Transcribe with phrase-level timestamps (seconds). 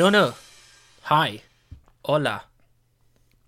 [0.00, 0.34] Buongiorno.
[1.02, 1.42] Hi.
[2.06, 2.44] Hola.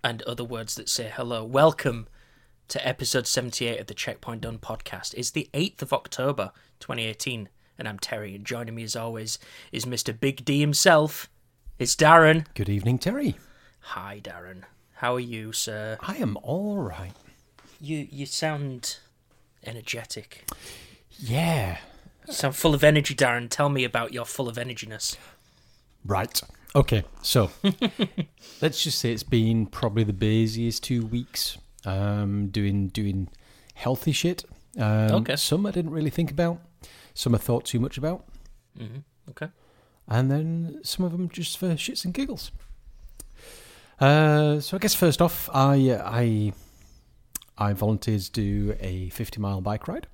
[0.05, 1.43] And other words that say hello.
[1.47, 2.09] Welcome
[2.69, 5.15] to episode 78 of the Checkpoint Done podcast.
[5.15, 7.49] It's the 8th of October, 2018.
[7.79, 8.35] And I'm Terry.
[8.35, 9.39] And joining me as always
[9.73, 10.13] is Mr.
[10.21, 11.31] Big D himself.
[11.79, 12.45] It's Darren.
[12.53, 13.37] Good evening, Terry.
[13.81, 14.65] Hi, Darren.
[14.97, 15.97] How are you, sir?
[16.03, 17.15] I am all right.
[17.81, 18.99] You you sound
[19.65, 20.45] energetic.
[21.19, 21.79] Yeah.
[22.29, 23.49] You sound full of energy, Darren.
[23.49, 25.17] Tell me about your full of energiness.
[26.05, 26.41] Right.
[26.75, 27.05] Okay.
[27.23, 27.51] So
[28.63, 31.59] let's just say it's been probably the busiest two weeks.
[31.85, 33.29] Um, doing doing
[33.75, 34.45] healthy shit.
[34.79, 35.37] Um, Okay.
[35.37, 36.61] Some I didn't really think about.
[37.15, 38.25] Some I thought too much about,
[38.79, 38.99] Mm-hmm.
[39.31, 39.49] Okay.
[40.09, 42.51] and then some of them just for shits and giggles.
[44.01, 46.53] Uh, so I guess first off, I uh, I
[47.59, 50.07] I volunteered to do a fifty mile bike ride.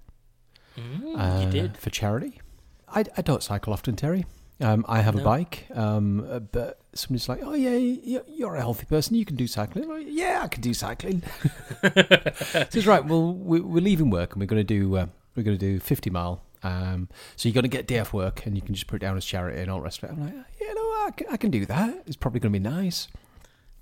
[0.76, 1.76] Mm, uh, you did.
[1.76, 2.40] for charity.
[2.88, 4.24] I, I don't cycle often, Terry.
[4.60, 5.20] Um, I have No.
[5.22, 9.14] a bike, um, uh, but somebody's like, "Oh yeah, you- you're a healthy person.
[9.14, 11.22] You can do cycling." Like, yeah, I can do cycling.
[11.82, 13.04] so it's right.
[13.04, 15.78] Well, we, we're leaving work and we're going to do uh, we're going to do
[15.78, 16.42] fifty mile.
[16.64, 19.06] Um, so you're going to get day off work and you can just put it
[19.06, 20.12] down as charity and all the rest of it.
[20.14, 22.02] I'm like, yeah, no, I can, I can do that.
[22.08, 23.06] It's probably going to be nice.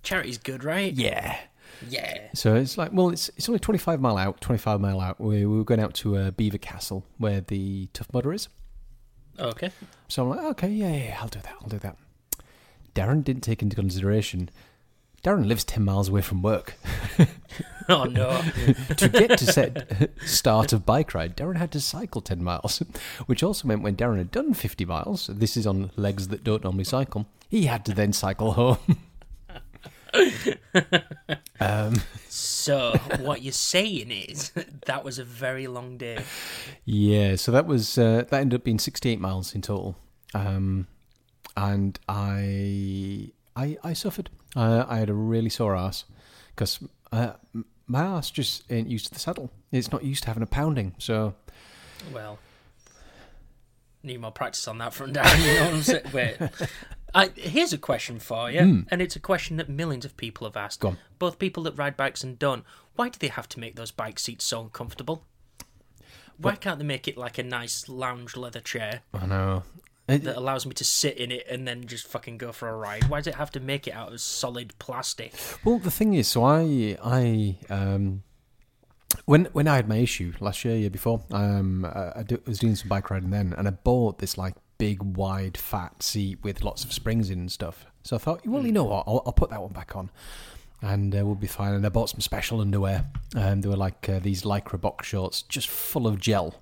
[0.03, 0.93] Charity's good, right?
[0.93, 1.39] Yeah.
[1.89, 2.19] Yeah.
[2.35, 5.19] So it's like, well, it's it's only 25 mile out, 25 mile out.
[5.19, 8.49] We, we were going out to uh, Belvoir Castle where the Tough Mudder is.
[9.39, 9.71] Okay.
[10.09, 11.97] So I'm like, okay, yeah, yeah, yeah, I'll do that, I'll do that.
[12.95, 14.49] Darren didn't take into consideration.
[15.23, 16.75] Darren lives 10 miles away from work.
[17.89, 18.43] Oh no.
[18.97, 22.83] to get to set start of bike ride, Darren had to cycle 10 miles,
[23.27, 26.65] which also meant when Darren had done 50 miles, this is on legs that don't
[26.65, 28.79] normally cycle, he had to then cycle home.
[31.61, 32.01] um,
[32.37, 34.51] so what you're saying is
[34.87, 36.23] that was a very long day.
[36.85, 39.97] Yeah, so that was uh, that ended up being sixty-eight miles in total,
[40.35, 40.87] um,
[41.57, 44.31] and I I I suffered.
[44.55, 46.05] Uh, I had a really sore ass
[46.55, 46.79] because
[47.13, 47.33] uh,
[47.87, 49.51] my ass just ain't used to the saddle.
[49.73, 50.95] It's not used to having a pounding.
[50.99, 51.35] So
[52.13, 52.39] Well,
[54.03, 55.39] need more practice on that front, Darren.
[55.47, 56.03] You know what I'm saying?
[56.13, 56.37] Wait.
[57.15, 60.57] I, here's a question for you, and it's a question that millions of people have
[60.57, 60.81] asked.
[60.81, 60.99] Go on.
[61.19, 62.65] Both people that ride bikes and don't.
[62.97, 65.25] Why do they have to make those bike seats so uncomfortable?
[66.39, 69.63] Why can't they make it like a nice lounge leather chair I know.
[70.09, 72.77] It- that allows me to sit in it and then just fucking go for a
[72.77, 73.09] ride?
[73.09, 75.33] Why does it have to make it out of solid plastic?
[75.65, 78.23] Well, the thing is, so I, I, um,
[79.25, 82.77] when when I had my issue last year, year before, um, I, I was doing
[82.77, 86.85] some bike riding then, and I bought this like big, wide, fat seat with lots
[86.85, 87.87] of springs in and stuff.
[88.03, 90.11] So I thought, well, you know what, I'll, I'll put that one back on,
[90.81, 91.73] and uh, we'll be fine.
[91.73, 95.43] And I bought some special underwear, and they were like uh, these lycra box shorts,
[95.43, 96.55] just full of gel.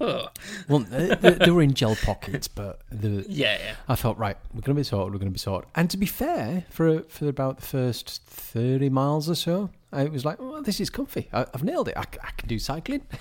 [0.00, 0.28] Oh,
[0.68, 3.74] Well, they, they were in gel pockets, but the yeah, yeah.
[3.88, 5.12] I thought, right, we're going to be sorted.
[5.12, 5.70] We're going to be sorted.
[5.76, 10.24] And to be fair, for for about the first thirty miles or so, I was
[10.24, 11.28] like, well, this is comfy.
[11.32, 11.94] I, I've nailed it.
[11.96, 13.02] I can do cycling.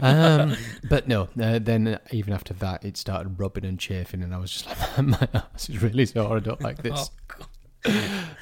[0.00, 0.56] um,
[0.88, 4.50] but no, uh, then even after that, it started rubbing and chafing, and I was
[4.52, 6.36] just like, my ass is really sore.
[6.36, 7.10] I don't like this.
[7.84, 7.90] Oh,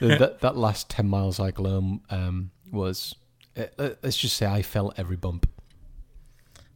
[0.00, 3.14] that that last ten mile cycle home um, was.
[3.56, 5.48] Uh, uh, let's just say I felt every bump.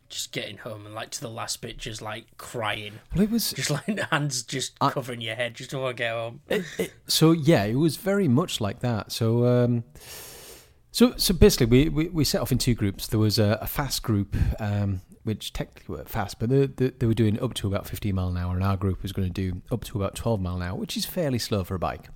[0.08, 2.94] Just getting home and like to the last bit, just like crying.
[3.14, 6.40] Well, it was Just like hands just I- covering your head just to get home.
[6.48, 9.12] it, it, so yeah, it was very much like that.
[9.12, 9.84] So um,
[10.94, 13.08] so so basically, we, we, we set off in two groups.
[13.08, 17.06] There was a, a fast group, um, which technically weren't fast, but they, they, they
[17.06, 19.32] were doing up to about 15 mile an hour, and our group was going to
[19.32, 22.10] do up to about 12 mile an hour, which is fairly slow for a bike.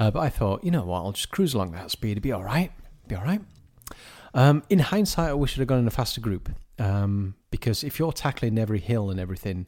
[0.00, 2.12] Uh, but I thought, you know what, I'll just cruise along that speed.
[2.12, 2.72] It'd be all right.
[3.08, 3.42] Be all right.
[4.32, 6.48] Um, in hindsight, I wish I'd have gone in a faster group
[6.78, 9.66] um, because if you're tackling every hill and everything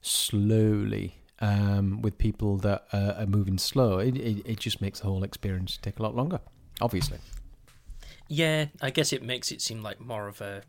[0.00, 5.06] slowly um, with people that uh, are moving slow, it, it, it just makes the
[5.06, 6.40] whole experience take a lot longer.
[6.80, 7.18] Obviously,
[8.28, 10.62] Yeah, I guess it makes it seem like more of a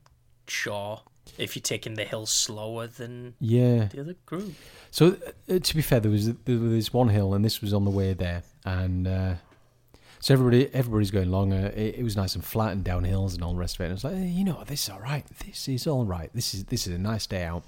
[0.47, 1.01] chore
[1.37, 3.85] if you're taking the hill slower than yeah.
[3.85, 4.53] the other group.
[4.91, 5.17] So
[5.49, 7.85] uh, to be fair, there was there was this one hill, and this was on
[7.85, 9.33] the way there, and uh,
[10.19, 11.53] so everybody everybody's going along.
[11.53, 13.81] Uh, it, it was nice and flat and down hills and all the rest of
[13.81, 13.85] it.
[13.85, 15.25] And I was like, "Hey, you know, what, this is all right.
[15.45, 16.29] This is all right.
[16.33, 17.63] This is this is a nice day out.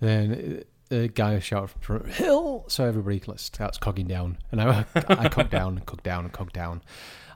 [0.00, 5.28] Then uh, a guy shouted from hill, so everybody starts cogging down, and I I
[5.28, 6.82] cogged down and cogged down and cogged down.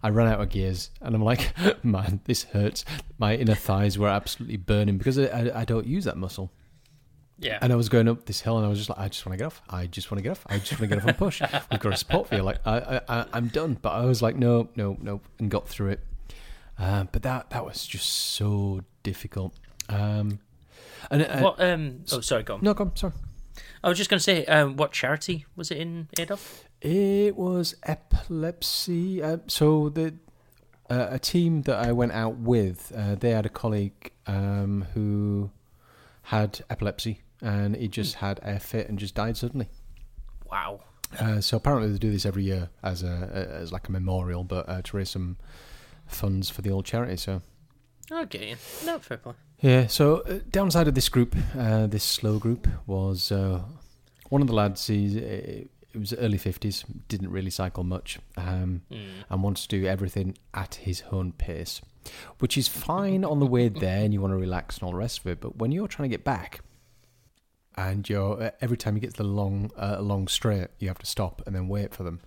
[0.03, 1.53] I ran out of gears, and I'm like,
[1.85, 2.85] man, this hurts.
[3.19, 6.51] My inner thighs were absolutely burning because I, I, I don't use that muscle.
[7.39, 7.59] Yeah.
[7.63, 9.39] And I was going up this hill, and I was just like, I just want
[9.39, 9.63] to get off.
[9.69, 10.47] I just want to get off.
[10.49, 11.41] I just want to get off and push.
[11.71, 12.43] We've got a support for you.
[12.43, 13.79] Like, I, I, I'm done.
[13.81, 16.01] But I was like, no, no, no, and got through it.
[16.79, 19.55] Uh, but that that was just so difficult.
[19.89, 20.41] Um,
[21.11, 21.61] and uh, What?
[21.61, 22.05] Um.
[22.13, 22.43] Oh, sorry.
[22.43, 22.61] Go on.
[22.63, 23.13] no, come, sorry.
[23.83, 26.65] I was just going to say, um, what charity was it in aid of?
[26.81, 29.23] It was epilepsy.
[29.23, 30.15] Uh, so the
[30.89, 35.51] uh, a team that I went out with, uh, they had a colleague um, who
[36.23, 39.69] had epilepsy, and he just had a fit and just died suddenly.
[40.51, 40.81] Wow.
[41.19, 43.31] Uh, so apparently they do this every year as a
[43.61, 45.37] as like a memorial, but uh, to raise some
[46.07, 47.17] funds for the old charity.
[47.17, 47.43] So
[48.11, 48.57] Okay.
[48.85, 49.35] No, fair play.
[49.61, 49.87] yeah.
[49.87, 53.63] So uh, downside of this group, uh, this slow group, was uh,
[54.29, 54.87] one of the lads.
[54.87, 59.09] He it was early fifties, didn't really cycle much, um, Mm.
[59.29, 61.81] and wants to do everything at his own pace,
[62.39, 64.99] which is fine on the way there, and you want to relax and all the
[64.99, 65.41] rest of it.
[65.41, 66.61] But when you're trying to get back,
[67.77, 71.07] and you're every time you get to the long uh, long straight, you have to
[71.07, 72.21] stop and then wait for them,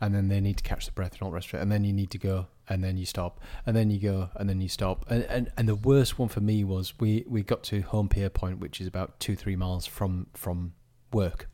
[0.00, 1.70] and then they need to catch the breath and all the rest of it, and
[1.70, 4.60] then you need to go, and then you stop, and then you go, and then
[4.60, 7.80] you stop, and and, and the worst one for me was we we got to
[7.82, 10.72] Holme Pierrepont, which is about two three miles from from
[11.12, 11.48] work.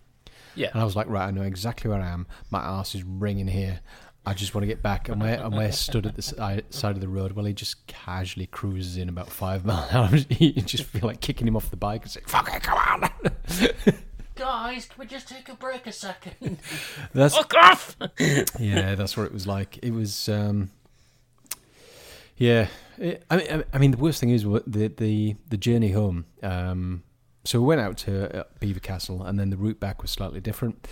[0.54, 0.68] Yeah.
[0.72, 2.26] And I was like, right, I know exactly where I am.
[2.50, 3.80] My ass is ringing here.
[4.26, 5.08] I just want to get back.
[5.10, 7.86] And where, and where stood at the si- side of the road, well, he just
[7.86, 10.10] casually cruises in about five miles an hour.
[10.38, 13.10] You just feel like kicking him off the bike and say, fuck it, come on.
[14.36, 16.58] Guys, can we just take a break a second?
[17.12, 17.96] That's, Fuck off!
[18.58, 19.78] yeah, that's what it was like.
[19.80, 20.70] It was, um,
[22.36, 22.66] yeah.
[22.98, 26.24] It, I mean, I- mean, the worst thing is the the the journey home.
[26.42, 27.03] Um,
[27.44, 30.41] so we went out to uh, Belvoir Castle, and then the route back was slightly
[30.41, 30.87] different.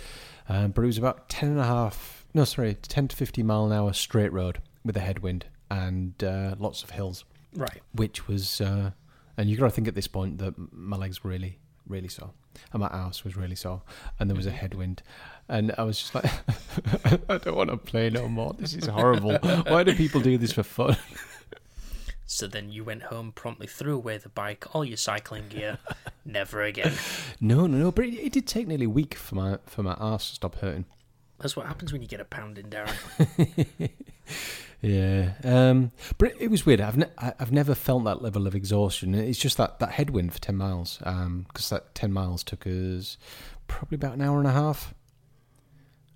[0.47, 3.65] Um, but it was about ten and a half, no, sorry, ten to fifty mile
[3.65, 7.81] an hour straight road with a headwind and uh, lots of hills, right.
[7.93, 8.91] which was, uh,
[9.37, 11.57] and you got to think at this point that my legs were really,
[11.87, 12.31] really sore,
[12.71, 13.81] and my ass was really sore,
[14.19, 15.01] and there was a headwind,
[15.49, 16.25] and I was just like,
[17.29, 18.53] I don't want to play no more.
[18.59, 19.37] This is horrible.
[19.37, 20.97] Why do people do this for fun?
[22.33, 25.77] So then you went home, promptly threw away the bike, all your cycling gear.
[26.25, 26.93] Never again.
[27.39, 27.91] No, no, no.
[27.91, 30.55] But it, it did take nearly a week for my for my ass to stop
[30.55, 30.85] hurting.
[31.39, 33.89] That's what happens when you get a pounding, Darren.
[34.81, 36.81] Yeah, um, but it, it was weird.
[36.81, 39.15] I've ne- I've never felt that level of exhaustion.
[39.15, 43.17] It's just that, that headwind for ten miles, because that ten miles took us
[43.67, 44.93] probably about an hour and a half.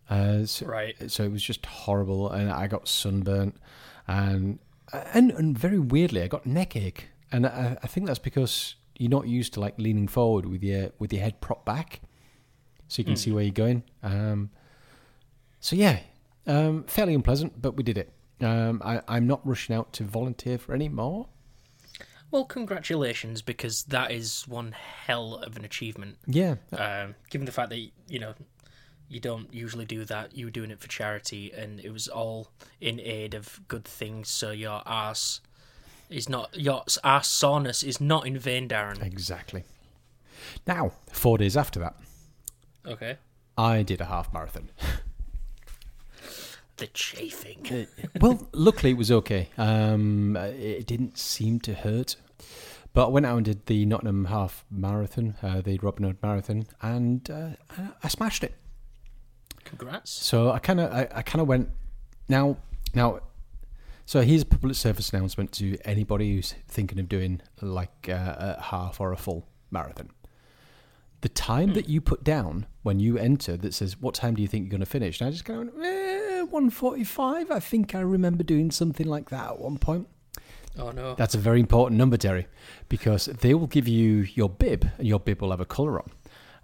[0.10, 0.96] Uh, so, Right.
[1.10, 3.56] so it was just horrible, and I got sunburnt,
[4.06, 4.60] and
[4.94, 9.10] and and very weirdly, I got neck ache, and I, I think that's because you're
[9.12, 12.02] not used to like leaning forward with your with your head propped back,
[12.88, 13.18] so you can Hmm.
[13.18, 13.84] see where you're going.
[14.04, 14.50] Um,
[15.60, 16.00] so yeah,
[16.46, 18.12] um, fairly unpleasant, but we did it.
[18.40, 21.28] Um, I, I'm not rushing out to volunteer for any more.
[22.30, 26.18] Well, congratulations, because that is one hell of an achievement.
[26.28, 28.34] Yeah, Um, given the fact that, you know,
[29.10, 32.50] you don't usually do that, you were doing it for charity, and it was all
[32.82, 35.42] in aid of good things, so your ass
[36.10, 39.02] is not, your ass soreness is not in vain, Darren.
[39.04, 39.64] exactly.
[40.66, 41.96] Now, four days after that,
[42.86, 43.18] Okay.
[43.58, 44.70] I did a half marathon.
[46.78, 47.88] The chafing.
[48.22, 49.50] well, luckily it was okay.
[49.58, 52.18] Um, it didn't seem to hurt.
[52.94, 56.68] But I went out and did the Nottingham Half Marathon, uh, the Robin Hood Marathon,
[56.82, 58.54] and uh, I- I smashed it.
[59.68, 60.12] Congrats.
[60.12, 61.70] So I kind of, I, I kind of went
[62.28, 62.58] now,
[62.94, 63.20] now.
[64.06, 68.62] So here's a public service announcement to anybody who's thinking of doing like uh, a
[68.62, 70.10] half or a full marathon.
[71.22, 74.48] The time that you put down when you enter that says, "What time do you
[74.48, 76.72] think you're going to finish?" And I just kind of went, eh, "One.
[77.50, 80.08] I think I remember doing something like that at one point.
[80.80, 81.16] Oh, no.
[81.16, 82.48] That's a very important number, Terry,
[82.88, 86.12] because they will give you your bib, and your bib will have a colour on.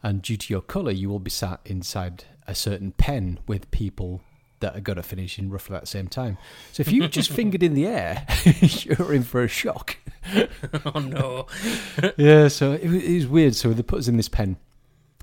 [0.04, 4.22] And due to your colour, you will be sat inside a certain pen with people
[4.64, 6.38] that are going to finish in roughly that same time.
[6.72, 8.26] So if you just fingered in the air,
[8.62, 9.98] you're in for a shock.
[10.86, 11.48] oh, no.
[12.18, 13.56] yeah, so it, it was weird.
[13.56, 14.58] So they put us in this pen,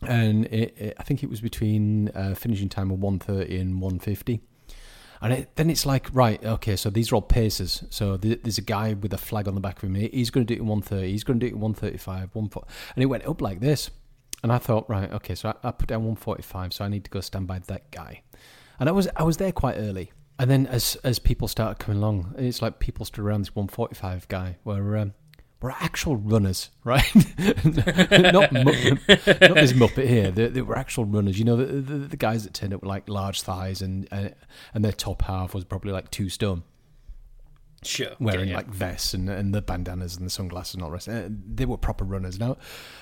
[0.03, 4.41] and it, it, I think it was between uh, finishing time of 1.30 and 1.50.
[5.23, 7.85] And it, then it's like, right, okay, so these are all paces.
[7.91, 9.95] So th- there's a guy with a flag on the back of him.
[9.95, 11.11] He's going to do it in 130.
[11.11, 12.35] He's going to do it in 135.
[12.35, 12.69] 140.
[12.95, 13.91] And it went up like this.
[14.43, 17.11] And I thought, right, okay, so I, I put down 145, so I need to
[17.11, 18.23] go stand by that guy.
[18.79, 20.13] And I was I was there quite early.
[20.39, 24.27] And then as as people started coming along, it's like people stood around this 145
[24.29, 25.13] guy where um,
[25.61, 27.05] we're actual runners, right?
[27.15, 30.31] not, mu- not this muppet here.
[30.31, 31.39] They, they were actual runners.
[31.39, 34.31] You know, the, the, the guys that turned up with like large thighs and uh,
[34.73, 36.63] and their top half was probably like two stone,
[37.83, 38.11] Sure.
[38.21, 38.57] wearing yeah, yeah.
[38.57, 41.09] like vests and, and the bandanas and the sunglasses and all the rest.
[41.09, 42.39] Uh, they were proper runners.
[42.39, 42.59] Now,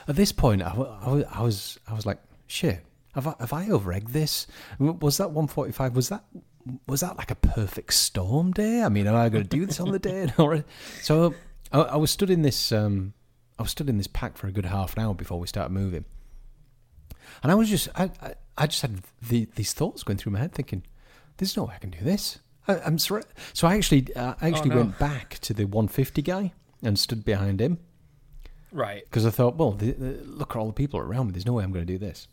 [0.06, 2.84] at this point, I, I, I was I was like, shit.
[3.14, 4.46] Have I, have I over egged this?
[4.78, 5.96] Was that 145?
[5.96, 6.24] Was that
[6.86, 8.82] was that like a perfect storm day?
[8.82, 10.22] I mean, am I going to do this on the day?
[10.22, 10.64] And all right.
[11.02, 11.34] So
[11.72, 13.14] I, I was stood in this um,
[13.58, 15.72] I was stood in this pack for a good half an hour before we started
[15.72, 16.04] moving.
[17.42, 20.38] And I was just, I, I, I just had the, these thoughts going through my
[20.38, 20.84] head, thinking,
[21.36, 23.22] "There's no way I can do this." I, I'm sorry.
[23.54, 24.76] So I actually, uh, I actually no.
[24.76, 27.78] went back to the 150 guy and stood behind him
[28.70, 29.02] Right.
[29.04, 31.32] because I thought, well, the, the, look at all the people around me.
[31.32, 32.28] There's no way I'm going to do this.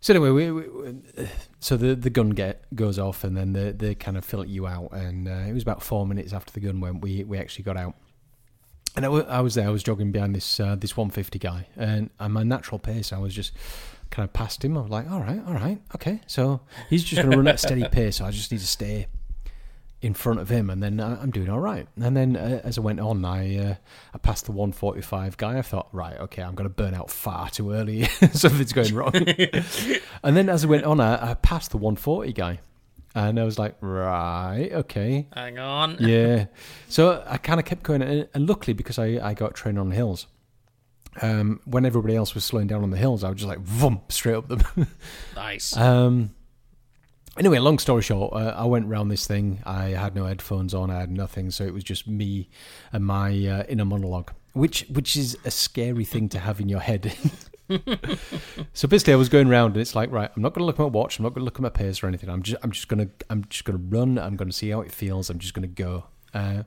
[0.00, 1.28] So anyway, we, we, we-
[1.60, 4.66] so the the gun get goes off, and then they they kind of fill you
[4.66, 7.62] out, and uh, it was about four minutes after the gun went, we we actually
[7.62, 7.94] got out.
[8.96, 9.68] And I I was there.
[9.68, 13.18] I was jogging behind this uh, this 150 guy, and at my natural pace, I
[13.18, 13.52] was just
[14.12, 14.78] kind of passed him.
[14.78, 16.20] I was like, all right, all right, okay.
[16.28, 18.16] So he's just going to run at a steady pace.
[18.18, 19.08] So I just need to stay
[20.00, 21.86] in front of him, and then I- I'm doing all right.
[22.00, 23.74] And then uh, as I went on, I uh,
[24.14, 25.58] I passed the 145 guy.
[25.58, 28.04] I thought, right, okay, I'm going to burn out far too early.
[28.32, 29.12] Something's going wrong.
[30.24, 32.58] and then as I went on, I, I passed the 140 guy,
[33.14, 35.96] and I was like, right, okay, Hang on.
[36.00, 36.46] yeah.
[36.88, 39.92] So I kind of kept going, and and luckily because I, I got trained on
[39.92, 40.26] hills,
[41.20, 44.00] um, when everybody else was slowing down on the hills, I was just like, vroom,
[44.08, 44.62] straight up them.
[45.34, 45.76] Nice.
[45.76, 46.30] um,
[47.36, 49.60] anyway, long story short, uh, I went round this thing.
[49.64, 50.90] I had no headphones on.
[50.90, 52.48] I had nothing, so it was just me
[52.92, 56.80] and my uh, inner monologue, which which is a scary thing to have in your
[56.80, 57.12] head.
[58.72, 60.76] so basically, I was going round, and it's like, right, I'm not going to look
[60.76, 61.18] at my watch.
[61.18, 62.30] I'm not going to look at my pace or anything.
[62.30, 64.18] I'm just, I'm just going to, I'm just going to run.
[64.18, 65.30] I'm going to see how it feels.
[65.30, 66.04] I'm just going to go.
[66.34, 66.62] Uh,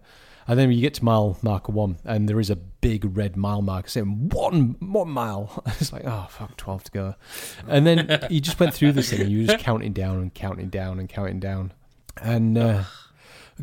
[0.48, 3.62] and then you get to mile marker one, and there is a big red mile
[3.62, 5.64] marker saying one, one mile.
[5.80, 7.16] It's like, oh fuck, twelve to go.
[7.68, 10.34] And then you just went through this thing, and you were just counting down and
[10.34, 11.74] counting down and counting down,
[12.22, 12.84] and uh,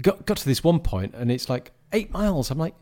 [0.01, 2.51] got got to this one point, and it's like eight miles.
[2.51, 2.75] I'm like,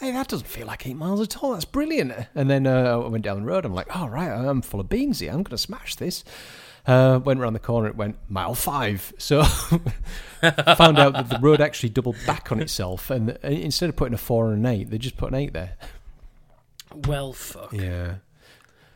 [0.00, 1.52] hey, that doesn't feel like eight miles at all.
[1.52, 2.12] That's brilliant.
[2.34, 3.64] And then uh, I went down the road.
[3.64, 5.30] I'm like, oh, right, I'm full of beans here.
[5.30, 6.24] I'm going to smash this.
[6.88, 7.86] Uh, went around the corner.
[7.88, 9.12] It went mile five.
[9.18, 9.42] So
[10.76, 13.10] found out that the road actually doubled back on itself.
[13.10, 15.52] And uh, instead of putting a four and an eight, they just put an eight
[15.52, 15.76] there.
[17.06, 17.72] Well, fuck.
[17.72, 18.16] Yeah.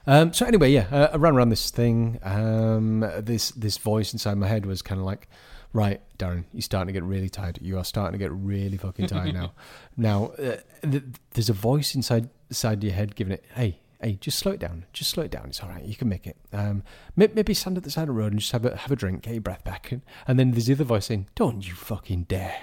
[0.06, 2.18] Um, so anyway, yeah, uh, I ran around this thing.
[2.22, 5.28] Um, this this voice inside my head was kind of like,
[5.72, 7.58] right, Darren, you're starting to get really tired.
[7.62, 9.52] You are starting to get really fucking tired now.
[9.96, 14.38] now, uh, th- there's a voice inside inside your head giving it, hey, hey, just
[14.38, 14.84] slow it down.
[14.92, 15.46] Just slow it down.
[15.46, 15.84] It's all right.
[15.84, 16.36] You can make it.
[16.52, 16.82] Um,
[17.16, 19.22] maybe stand at the side of the road and just have a have a drink,
[19.22, 19.92] get your breath back.
[19.92, 22.56] And, and then there's the other voice saying, don't you fucking dare.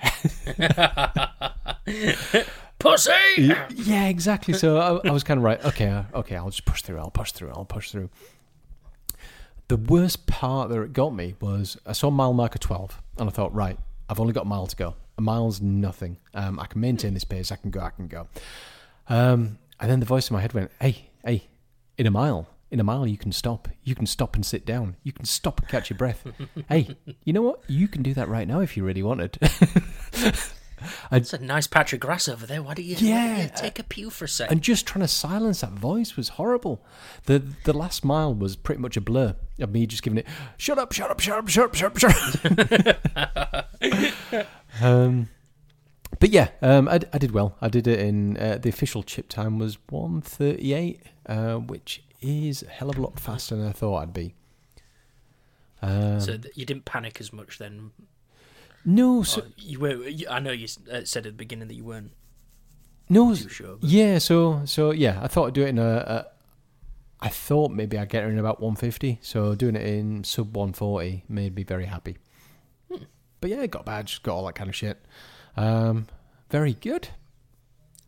[2.80, 3.12] Pussy!
[3.38, 4.54] yeah, yeah, exactly.
[4.54, 5.64] So I, I was kind of right.
[5.66, 7.00] Okay, uh, okay, I'll just push through.
[7.00, 7.50] I'll push through.
[7.50, 8.10] I'll push through.
[9.68, 13.32] The worst part that it got me was I saw mile marker twelve, and I
[13.32, 13.78] thought, right,
[14.10, 14.96] I've only got a mile to go.
[15.18, 16.18] A mile's nothing.
[16.34, 17.52] Um, I can maintain this pace.
[17.52, 17.82] I can go.
[17.82, 18.28] I can go.
[19.10, 21.48] Um, and then the voice in my head went, "Hey, hey,
[21.98, 23.68] in a mile." In a mile, you can stop.
[23.84, 24.96] You can stop and sit down.
[25.02, 26.24] You can stop and catch your breath.
[26.70, 27.64] hey, you know what?
[27.68, 29.40] You can do that right now if you really wanted.
[31.12, 32.64] It's a nice patch of grass over there.
[32.64, 33.44] Why don't you, why don't Yeah.
[33.44, 34.50] you take a pew for a sec?
[34.50, 36.82] and just trying to silence that voice was horrible.
[37.26, 40.78] The the last mile was pretty much a blur of me just giving it shut
[40.80, 44.48] up, shut up, shut up, shut up, shut up, shut up.
[44.82, 45.28] um,
[46.20, 47.56] but yeah, um, I, I did well.
[47.62, 52.04] I did it in uh, the official chip time was one thirty eight, uh, which
[52.22, 54.36] is a hell of a lot faster than I thought I'd be.
[55.82, 57.92] Um, so you didn't panic as much then.
[58.84, 60.04] no, so, you were.
[60.30, 62.12] I know you uh, said at the beginning that you weren't
[63.10, 63.78] no, too sure.
[63.80, 66.26] But Yeah, so so yeah, I thought I'd do it in a, a
[67.22, 71.26] I thought maybe I'd get her in about 150, so doing it in sub 140
[71.28, 72.18] made me very happy.
[73.42, 75.04] But yeah, got badge, got all that kind of shit.
[75.58, 76.08] Um,
[76.50, 77.10] very good.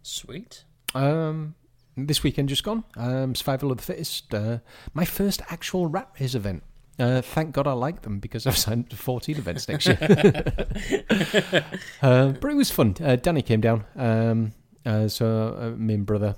[0.04, 0.64] Sweet.
[0.96, 1.56] Um,
[1.96, 2.84] this weekend just gone.
[2.96, 4.34] Um, Survival of the Fittest.
[4.34, 4.60] Uh,
[4.94, 6.64] my first actual rat race event.
[7.00, 9.98] Uh, thank God I like them because I've signed up to 14 events next year.
[12.02, 12.96] uh, but it was fun.
[13.02, 13.86] Uh, Danny came down.
[13.96, 14.52] Um,
[14.86, 16.36] uh, so uh, me and brother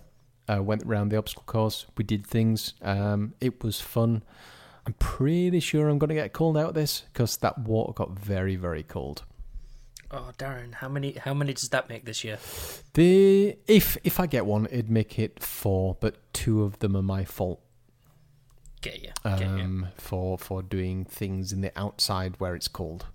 [0.48, 1.86] uh, went around the obstacle course.
[1.98, 2.76] We did things.
[2.82, 4.24] Um, it was fun.
[4.86, 8.12] I'm pretty sure I'm going to get cold out of this because that water got
[8.12, 9.24] very, very cold.
[10.16, 11.14] Oh, Darren, how many?
[11.14, 12.38] How many does that make this year?
[12.94, 17.02] The if if I get one, it'd make it four, but two of them are
[17.02, 17.60] my fault.
[18.82, 19.10] Get you.
[19.24, 19.48] Get you.
[19.48, 23.08] um, for for doing things in the outside where it's cold.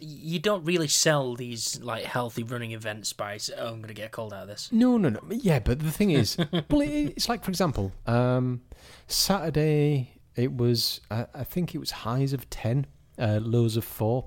[0.00, 3.38] You don't really sell these like healthy running events by.
[3.56, 4.68] Oh, I'm gonna get a cold out of this.
[4.72, 5.20] No, no, no.
[5.30, 6.36] Yeah, but the thing is,
[6.70, 8.62] well, it, it's like for example, um,
[9.06, 12.86] Saturday it was I, I think it was highs of ten,
[13.16, 14.26] uh, lows of four.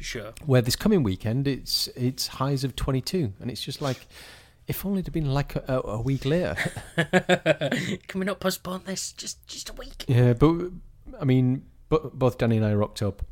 [0.00, 0.32] Sure.
[0.46, 4.06] Where this coming weekend it's it's highs of twenty two, and it's just like
[4.66, 6.56] if only it'd been like a, a, a week later.
[6.96, 10.04] Can we not postpone this just just a week?
[10.06, 10.70] Yeah, but
[11.20, 13.22] I mean, but both Danny and I rocked up,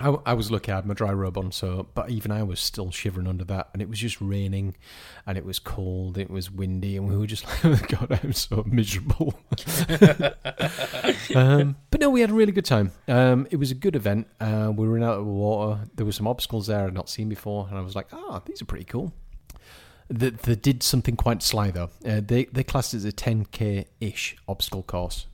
[0.00, 2.58] I, I was lucky I had my dry robe on, so but even I was
[2.58, 4.76] still shivering under that, and it was just raining,
[5.26, 8.64] and it was cold, it was windy, and we were just like, God, I'm so
[8.66, 9.34] miserable.
[11.34, 12.92] um, but no, we had a really good time.
[13.06, 14.26] Um, it was a good event.
[14.40, 15.80] Uh, we were in out of the water.
[15.94, 18.62] There were some obstacles there I'd not seen before, and I was like, ah, these
[18.62, 19.12] are pretty cool.
[20.08, 21.90] They, they did something quite sly though.
[22.04, 25.26] Uh, they they classed it as a 10k ish obstacle course.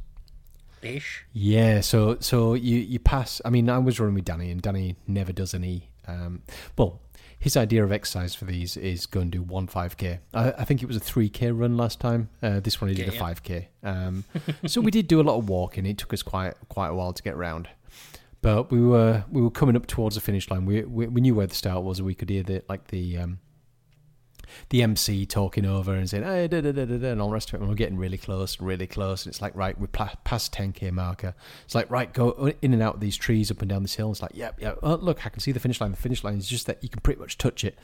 [0.82, 1.24] Ish.
[1.32, 3.40] Yeah, so so you you pass.
[3.44, 5.90] I mean, I was running with Danny, and Danny never does any.
[6.06, 6.42] Um,
[6.78, 7.00] well,
[7.38, 10.20] his idea of exercise for these is go and do one five k.
[10.32, 12.28] I, I think it was a three k run last time.
[12.42, 13.68] Uh, this one he did Yeah, a five k.
[13.82, 14.24] Um,
[14.66, 15.86] so we did do a lot of walking.
[15.86, 17.68] It took us quite quite a while to get round,
[18.42, 20.66] but we were we were coming up towards the finish line.
[20.66, 22.00] We we, we knew where the start was.
[22.00, 23.18] We could hear the like the.
[23.18, 23.38] Um,
[24.70, 27.48] the MC talking over and saying, hey, da, da, da, da, and all the rest
[27.48, 27.60] of it.
[27.60, 29.24] And we're getting really close, really close.
[29.24, 31.34] And it's like, right, we're past 10k marker.
[31.64, 34.10] It's like, right, go in and out of these trees up and down this hill.
[34.10, 34.78] It's like, yep, yep.
[34.82, 35.90] Oh, look, I can see the finish line.
[35.90, 37.78] The finish line is just that you can pretty much touch it.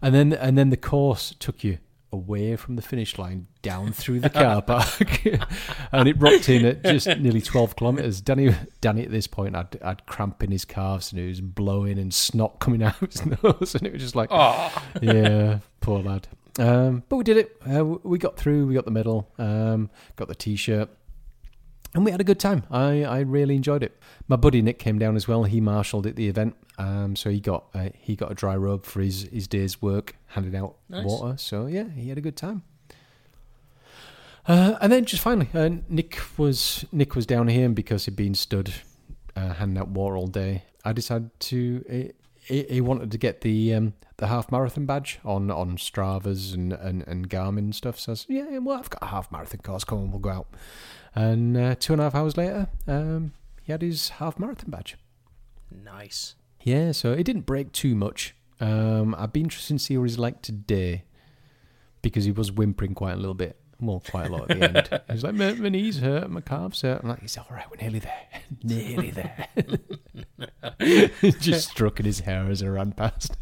[0.00, 1.78] And then, and then the course took you
[2.12, 5.24] away from the finish line down through the car park
[5.92, 9.78] and it rocked in at just nearly 12 kilometers danny danny at this point had,
[9.82, 13.24] had cramp in his calves and he was blowing and snot coming out of his
[13.42, 16.26] nose and it was just like Oh, yeah, poor lad.
[16.58, 17.56] Um, but we did it.
[17.66, 18.66] Uh, we got through.
[18.66, 19.30] We got the medal.
[19.38, 20.88] Um, got the T-shirt,
[21.94, 22.64] and we had a good time.
[22.70, 23.98] I, I really enjoyed it.
[24.28, 25.44] My buddy Nick came down as well.
[25.44, 28.84] He marshalled at the event, um, so he got uh, he got a dry rub
[28.84, 31.04] for his, his day's work, handed out Nice.
[31.04, 31.36] water.
[31.36, 32.62] So yeah, he had a good time.
[34.46, 38.16] Uh, and then just finally, uh, Nick was Nick was down here and because he'd
[38.16, 38.72] been stood
[39.36, 40.64] uh, handing out water all day.
[40.84, 42.12] I decided to.
[42.44, 46.72] He, he wanted to get the um, the half marathon badge on on Strava's and,
[46.72, 48.00] and, and Garmin and stuff.
[48.00, 49.84] So I said, yeah, well, I've got a half marathon course.
[49.84, 50.48] Come on, we'll go out.
[51.14, 54.96] And uh, two and a half hours later, um, he had his half marathon badge.
[55.70, 56.34] nice.
[56.64, 58.36] Yeah, so it didn't break too much.
[58.60, 61.04] Um, I'd be interested to see what he's like today
[62.02, 63.56] because he was whimpering quite a little bit.
[63.80, 65.00] Well, quite a lot at the end.
[65.10, 67.00] He's like, my, my knees hurt, my calves hurt.
[67.02, 68.28] I'm like, he's all right, we're nearly there.
[68.62, 69.48] nearly there.
[71.40, 73.36] Just stroking his hair as I ran past.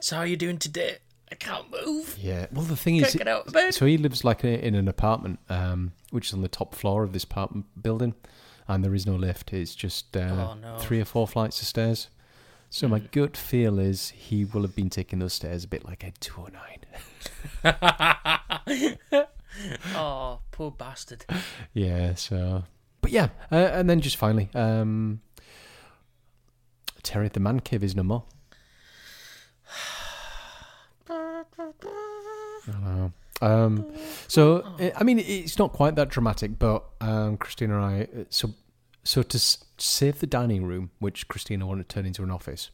[0.00, 0.96] So how are you doing today?
[1.34, 2.16] I can't move.
[2.20, 2.46] Yeah.
[2.52, 3.74] Well, the thing is, get out of bed.
[3.74, 7.12] so he lives like in an apartment, um, which is on the top floor of
[7.12, 8.14] this apartment building,
[8.68, 9.52] and there is no lift.
[9.52, 10.78] It's just uh, Oh, no.
[10.78, 12.08] three or four flights of stairs.
[12.70, 16.04] So my gut feel is he will have been taking those stairs a bit like
[16.04, 18.98] Ed 209.
[19.94, 21.24] Oh, poor bastard.
[21.72, 22.14] Yeah.
[22.14, 22.64] So,
[23.00, 25.20] but yeah, uh, and then just finally, um,
[27.04, 28.24] Terry the man cave is no more.
[31.08, 31.44] I
[32.82, 33.12] know.
[33.42, 33.92] Um,
[34.28, 34.64] so
[34.96, 38.50] I mean, it's not quite that dramatic, but um, Christina and I, uh, so
[39.02, 42.70] so to s- save the dining room, which Christina wanted to turn into an office,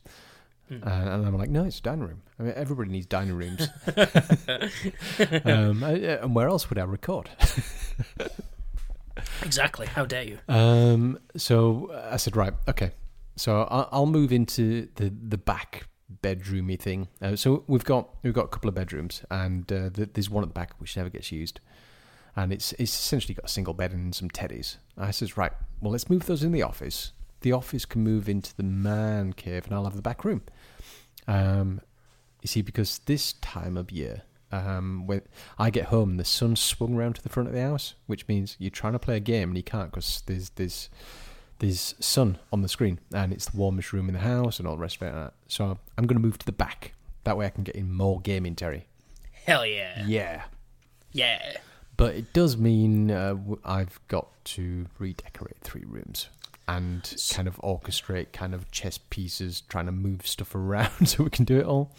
[0.70, 2.23] uh, and I'm like, no, it's a dining room.
[2.38, 3.68] I mean, everybody needs dining rooms.
[5.44, 7.29] um, uh, and where else would I record?
[9.42, 9.87] Exactly.
[9.87, 10.38] How dare you?
[10.49, 12.92] Um, so I said, right, okay.
[13.37, 15.87] So I'll, I'll move into the the back
[16.23, 17.09] bedroomy thing.
[17.20, 20.42] Uh, so we've got we've got a couple of bedrooms, and uh, th- there's one
[20.42, 21.61] at the back which never gets used,
[22.37, 24.77] and it's it's essentially got a single bed and some teddies.
[24.96, 27.12] I says, right, well let's move those in the office.
[27.42, 30.42] The office can move into the man cave, and I'll have the back room.
[31.27, 31.81] Um,
[32.42, 35.23] you see, because this time of year, um, when
[35.59, 38.57] I get home, the sun's swung round to the front of the house, which means
[38.59, 40.90] you're trying to play a game and you can't because there's there's
[41.61, 44.77] there's sun on the screen and it's the warmest room in the house and all
[44.77, 45.33] the rest of it.
[45.46, 46.94] So I'm going to move to the back.
[47.25, 48.87] That way I can get in more gaming, Terry.
[49.44, 50.05] Hell yeah.
[50.07, 50.44] Yeah.
[51.12, 51.59] Yeah.
[51.96, 56.29] But it does mean uh, I've got to redecorate three rooms
[56.66, 61.31] and kind of orchestrate kind of chess pieces, trying to move stuff around so we
[61.31, 61.94] can do it all.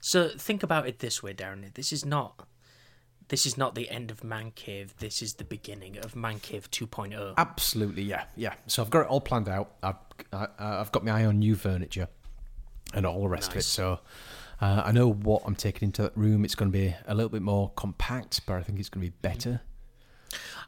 [0.00, 1.72] So think about it this way, Darren.
[1.72, 2.46] This is not
[3.28, 4.94] this is not the end of Man Cave.
[4.98, 6.86] This is the beginning of Man Cave oh.
[6.86, 7.34] 2.0.
[7.36, 8.54] Absolutely, yeah, yeah.
[8.66, 9.72] So I've got it all planned out.
[9.82, 9.96] I've
[10.32, 12.08] I, I've got my eye on new furniture
[12.94, 13.62] and all the rest of it.
[13.62, 14.00] So
[14.60, 16.44] uh, I know what I'm taking into that room.
[16.44, 19.10] It's going to be a little bit more compact, but I think it's going to
[19.10, 19.60] be better.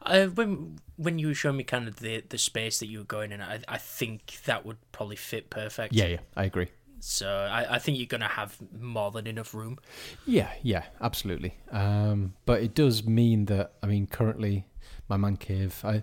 [0.03, 3.05] Uh, when when you were showing me kind of the the space that you were
[3.05, 5.93] going in, I I think that would probably fit perfect.
[5.93, 6.69] Yeah, yeah, I agree.
[7.01, 9.79] So I, I think you're gonna have more than enough room.
[10.27, 11.55] Yeah, yeah, absolutely.
[11.71, 14.67] Um, but it does mean that I mean, currently
[15.09, 15.81] my man cave.
[15.85, 16.03] I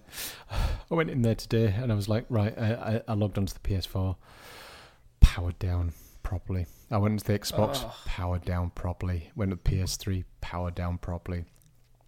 [0.52, 2.58] I went in there today and I was like, right.
[2.58, 4.16] I, I, I logged onto the PS4,
[5.20, 6.66] powered down properly.
[6.92, 7.94] I went into the Xbox, Oh.
[8.06, 9.30] powered down properly.
[9.36, 11.46] Went to the PS3, powered down properly.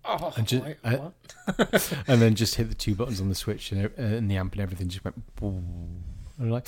[0.05, 2.03] Oh, And ju- wait, I- what?
[2.07, 4.53] and then just hit the two buttons on the switch and, uh, and the amp
[4.53, 5.35] and everything just went.
[5.35, 6.03] boom.
[6.37, 6.67] And I'm like,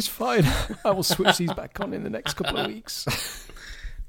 [0.00, 0.44] it's fine.
[0.84, 3.06] I will switch these back on in the next couple of weeks.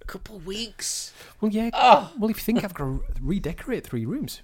[0.01, 1.13] A couple of weeks.
[1.41, 1.69] Well, yeah.
[1.73, 2.11] Oh.
[2.17, 4.41] Well, if you think I've got to redecorate three rooms,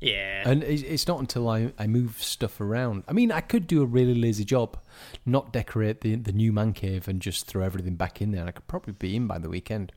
[0.00, 0.46] Yeah.
[0.48, 3.04] and it's not until I, I move stuff around.
[3.08, 4.76] I mean, I could do a really lazy job,
[5.24, 8.40] not decorate the the new man cave and just throw everything back in there.
[8.40, 9.92] And I could probably be in by the weekend.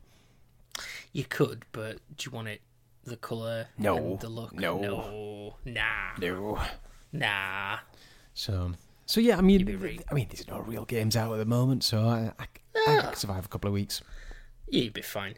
[1.11, 2.61] You could, but do you want it
[3.03, 3.97] the colour No.
[3.97, 4.53] and the look?
[4.53, 4.79] No.
[4.79, 5.55] No.
[5.65, 6.15] Nah.
[6.19, 6.59] No.
[7.11, 7.79] Nah.
[8.33, 8.73] So
[9.07, 9.37] so yeah.
[9.37, 9.67] I mean.
[10.09, 12.45] I mean, there's no real games out at the moment, so I I,
[12.87, 14.03] I can survive a couple of weeks.
[14.67, 15.35] Yeah, you'd be fine.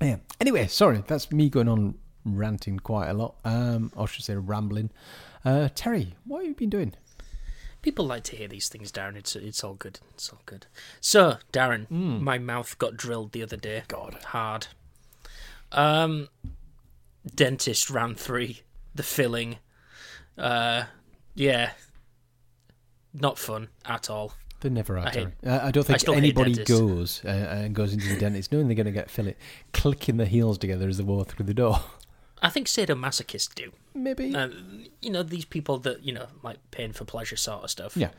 [0.00, 0.18] Yeah.
[0.40, 3.36] Anyway, sorry, that's me going on ranting quite a lot.
[3.44, 4.90] Um, or I should say rambling.
[5.44, 6.94] Uh, Terry, what have you been doing?
[7.82, 9.16] People like to hear these things, Darren.
[9.16, 10.00] It's it's all good.
[10.14, 10.66] It's all good.
[11.00, 13.82] So, Darren, my mouth got drilled the other day.
[13.88, 14.14] God.
[14.24, 14.66] hard.
[15.72, 16.28] Um,
[17.32, 18.62] dentist round three.
[18.94, 19.58] The filling.
[20.36, 20.84] Uh,
[21.34, 21.72] yeah.
[23.20, 24.32] Not fun at all.
[24.60, 25.06] They never are.
[25.06, 28.52] I hate- I, I don't think hate anybody goes uh, and goes into the dentist
[28.52, 29.36] knowing they're going to get fill it,
[29.72, 31.80] clicking their heels together as they walk through the door.
[32.42, 33.72] I think sadomasochists do.
[33.94, 34.34] Maybe.
[34.34, 34.48] Uh,
[35.00, 37.96] you know, these people that, you know, like pain for pleasure sort of stuff.
[37.96, 38.10] yeah.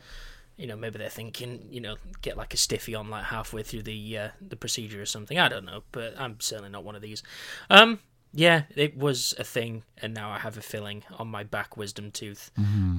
[0.56, 3.82] You know, maybe they're thinking, you know, get like a stiffy on like halfway through
[3.82, 5.38] the uh, the procedure or something.
[5.38, 7.22] I don't know, but I'm certainly not one of these.
[7.70, 8.00] Um,
[8.32, 12.10] yeah, it was a thing, and now I have a filling on my back wisdom
[12.10, 12.50] tooth.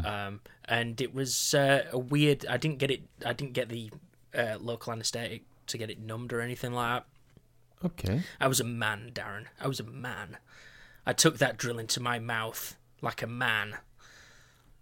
[0.05, 2.45] Um, and it was uh, a weird.
[2.47, 3.03] I didn't get it.
[3.25, 3.91] I didn't get the
[4.35, 7.03] uh, local anaesthetic to get it numbed or anything like
[7.81, 7.85] that.
[7.85, 8.21] Okay.
[8.39, 9.45] I was a man, Darren.
[9.59, 10.37] I was a man.
[11.05, 13.77] I took that drill into my mouth like a man.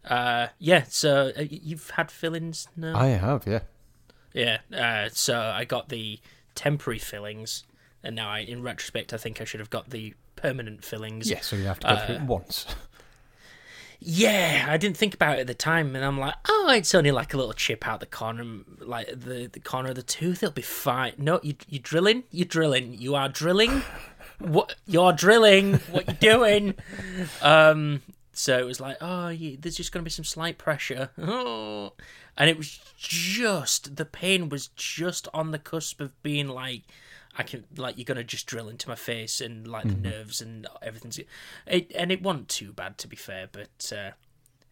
[0.04, 0.84] Uh, yeah.
[0.88, 2.98] So uh, you've had fillings now.
[2.98, 3.60] I have, yeah.
[4.34, 4.60] Yeah.
[4.74, 6.20] Uh, so I got the
[6.56, 7.64] temporary fillings,
[8.04, 11.30] and now I, in retrospect, I think I should have got the permanent fillings.
[11.30, 12.66] Yeah, so you have to go through it once.
[14.00, 17.12] Yeah, I didn't think about it at the time, and I'm like, oh, it's only
[17.12, 18.46] like a little chip out the corner,
[18.80, 20.44] like the, the corner of the tooth.
[20.44, 21.14] It'll be fine.
[21.18, 22.24] No, you you drilling?
[22.30, 22.94] You're drilling.
[22.94, 23.82] You are drilling.
[24.40, 25.76] what you're drilling?
[25.92, 26.76] What you doing?
[27.42, 28.02] Um.
[28.34, 31.10] So it was like, oh, you, there's just going to be some slight pressure.
[31.18, 31.94] Oh,
[32.38, 36.84] and it was just the pain was just on the cusp of being like.
[37.38, 40.66] I can like you're gonna just drill into my face and like the nerves and
[40.82, 44.12] everything's it and it wasn't too bad to be fair, but uh,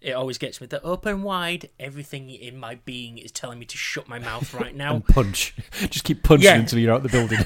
[0.01, 0.67] it always gets me.
[0.67, 4.75] The open wide, everything in my being is telling me to shut my mouth right
[4.85, 4.95] now.
[4.95, 5.55] And punch.
[5.89, 6.55] Just keep punching Yeah.
[6.55, 7.39] until you're out the building.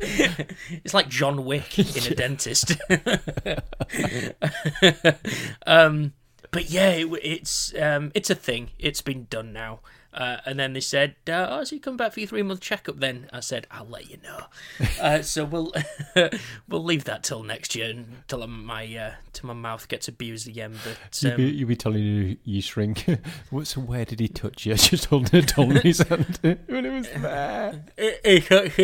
[0.84, 2.72] it's like John Wick in a dentist.
[5.66, 6.12] um,
[6.50, 8.70] but yeah, it, it's um, it's a thing.
[8.78, 9.80] It's been done now.
[10.14, 12.60] Uh, and then they said, uh, "Oh, so you come back for your three month
[12.60, 14.44] checkup?" Then I said, "I'll let you know."
[15.00, 15.72] Uh, so we'll
[16.68, 20.74] we'll leave that till next year, until my uh, till my mouth gets abused again.
[20.84, 23.06] But you'll, be, um, you'll be telling you you shrink.
[23.50, 24.74] What- so where did he touch you?
[24.74, 27.84] I just holding a doll in his hand when it was there.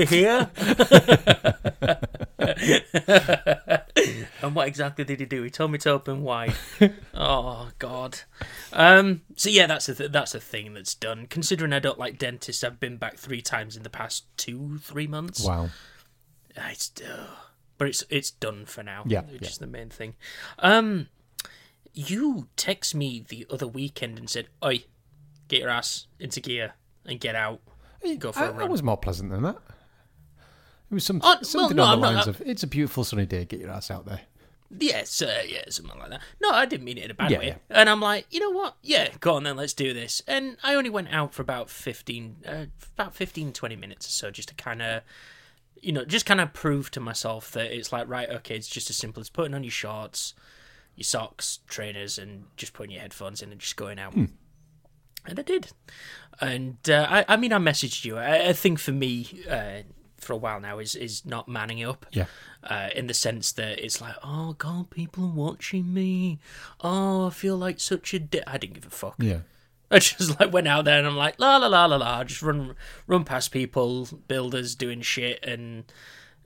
[0.07, 0.51] here.
[4.43, 5.43] and what exactly did he do?
[5.43, 6.55] He told me to open wide.
[7.15, 8.21] oh God.
[8.73, 9.23] Um.
[9.37, 11.18] So yeah, that's a th- that's a thing that's done.
[11.27, 15.07] Considering I don't like dentists, I've been back three times in the past two three
[15.07, 15.45] months.
[15.45, 15.71] Wow.
[16.57, 17.27] Ah, It's, uh,
[17.77, 19.03] but it's it's done for now.
[19.07, 19.49] Yeah, which yeah.
[19.49, 20.15] is the main thing.
[20.59, 21.09] Um,
[21.95, 24.85] you text me the other weekend and said, "Oi,
[25.49, 27.61] get your ass into gear and get out."
[28.19, 29.57] Go for I, a that was more pleasant than that.
[30.91, 32.67] It was some, Oh, well, something no, on I'm the not- lines of, it's a
[32.67, 34.21] beautiful sunny day, get your ass out there.
[34.77, 36.21] Yes, uh, yeah, something like that.
[36.43, 37.47] No, I didn't mean it in a bad Yeah, way.
[37.49, 37.55] yeah.
[37.71, 38.77] And I'm like, you know what?
[38.83, 40.23] Yeah, go on then, let's do this.
[40.27, 44.31] And I only went out for about 15, uh, about 15, 20 minutes or so,
[44.31, 45.03] just to kind of,
[45.81, 48.91] you know, just kind of prove to myself that it's like, right, okay, it's just
[48.91, 50.35] as simple as putting on your shorts,
[50.97, 54.15] your socks, trainers, and just putting your headphones in and just going out.
[54.15, 54.29] And
[55.39, 55.73] I did.
[56.41, 58.19] And uh, I, I mean, I messaged you.
[58.19, 59.83] I, I think for me, uh,
[60.19, 62.27] for a while now, is is not manning up Yeah.
[62.65, 66.39] uh, in the sense that it's like, oh god, people are watching me.
[66.81, 68.19] Oh, I feel like such a.
[68.19, 68.43] Di-.
[68.47, 69.15] I didn't give a fuck.
[69.19, 69.41] Yeah.
[69.91, 72.43] I just like went out there and I'm like, la la la la la, just
[72.43, 72.75] run
[73.07, 75.85] run past people, builders doing shit, and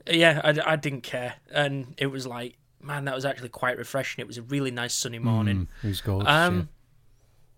[0.09, 4.21] yeah, I, I didn't care, and it was like, man, that was actually quite refreshing.
[4.21, 5.67] It was a really nice sunny morning.
[5.81, 6.29] Mm, it was gorgeous.
[6.29, 6.69] Um,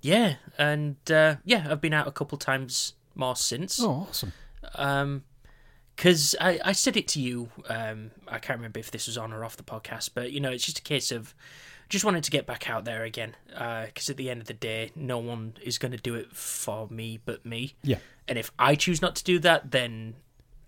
[0.01, 3.79] yeah, and uh, yeah, I've been out a couple times more since.
[3.81, 4.33] Oh, awesome.
[4.73, 5.23] Um
[5.95, 7.49] because I, I said it to you.
[7.69, 10.51] Um, I can't remember if this was on or off the podcast, but you know,
[10.51, 11.33] it's just a case of
[11.87, 13.35] just wanted to get back out there again.
[13.47, 16.87] Because at the end of the day, no one is going to do it for
[16.89, 17.75] me but me.
[17.83, 17.97] Yeah.
[18.27, 20.15] And if I choose not to do that, then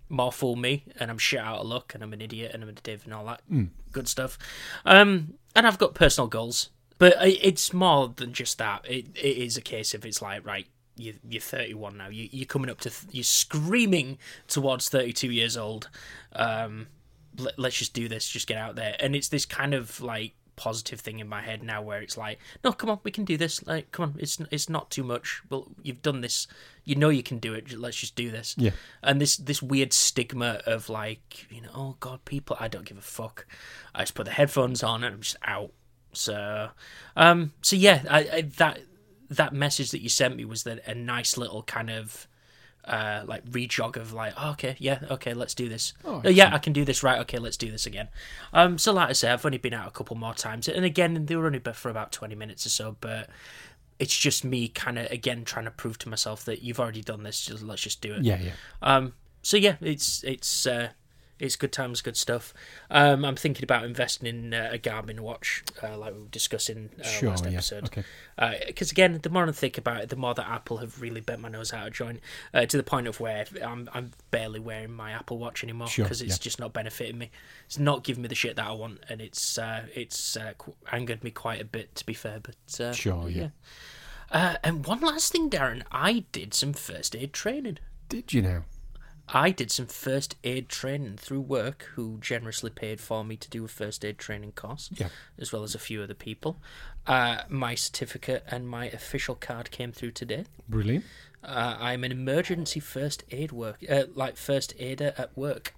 [0.08, 2.68] more fool me, and I'm shit out of luck, and I'm an idiot, and I'm
[2.70, 3.68] a div, and all that Mm.
[3.92, 4.38] good stuff.
[4.86, 8.86] Um, and I've got personal goals, but it's more than just that.
[8.88, 10.66] It it is a case of it's like right.
[10.98, 12.08] You, you're 31 now.
[12.08, 12.90] You, you're coming up to.
[12.90, 15.88] Th- you're screaming towards 32 years old.
[16.32, 16.88] Um,
[17.38, 18.28] let, let's just do this.
[18.28, 18.96] Just get out there.
[19.00, 22.40] And it's this kind of like positive thing in my head now, where it's like,
[22.64, 23.64] no, come on, we can do this.
[23.66, 25.40] Like, come on, it's it's not too much.
[25.48, 26.46] Well, you've done this.
[26.84, 27.72] You know you can do it.
[27.78, 28.70] Let's just do this Yeah.
[29.02, 32.96] and this this weird stigma of like you know oh god people i don't give
[32.96, 33.46] a fuck
[33.94, 35.70] i just put the headphones on and i'm just out
[36.14, 36.70] so
[37.14, 38.80] um so yeah I, I that
[39.28, 42.26] that message that you sent me was that a nice little kind of
[42.84, 45.92] uh like rejog of like oh, okay yeah okay let's do this.
[46.04, 47.02] Oh, oh, yeah i can do this.
[47.02, 48.08] Right okay let's do this again.
[48.52, 51.26] Um so like i say i've only been out a couple more times and again
[51.26, 53.28] they were only for about 20 minutes or so but
[53.98, 57.22] it's just me kind of again trying to prove to myself that you've already done
[57.24, 58.22] this just let's just do it.
[58.22, 58.52] Yeah, yeah.
[58.82, 59.12] um,
[59.42, 60.88] so yeah, it's it's uh,
[61.38, 62.52] it's good times, good stuff.
[62.90, 66.90] Um, I'm thinking about investing in uh, a Garmin watch, uh, like we were discussing
[67.00, 67.52] uh, Sure, last yeah.
[67.52, 67.84] episode.
[67.84, 68.04] Okay.
[68.66, 71.40] Because again, the more I think about it, the more that Apple have really bent
[71.40, 72.20] my nose out of joint
[72.54, 76.04] uh, to the point of where I'm I'm barely wearing my Apple Watch anymore Sure,
[76.04, 76.42] because it's yeah.
[76.42, 77.30] just not benefiting me.
[77.66, 80.74] It's not giving me the shit that I want, and it's uh, it's uh, qu-
[80.92, 82.40] angered me quite a bit, to be fair.
[82.40, 83.48] But uh, Sure, yeah.
[84.30, 87.78] Uh, and one last thing, Darren, I did some first aid training.
[88.08, 88.62] Did you know?
[89.32, 93.64] I did some first aid training through work, who generously paid for me to do
[93.64, 95.08] a first aid training course, Yeah.
[95.38, 96.58] as well as a few other people.
[97.06, 100.44] Uh, my certificate and my official card came through today.
[100.68, 101.04] Brilliant.
[101.44, 105.74] Uh, I'm an emergency first aid work, uh, like first aider at work.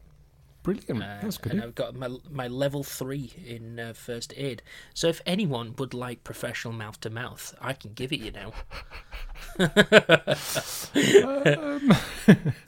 [0.63, 1.03] Brilliant.
[1.03, 1.53] Uh, That's good.
[1.53, 4.63] and I've got my my level three in uh, first aid.
[4.95, 8.53] So if anyone would like professional mouth to mouth, I can give it you now.
[10.95, 11.93] Um,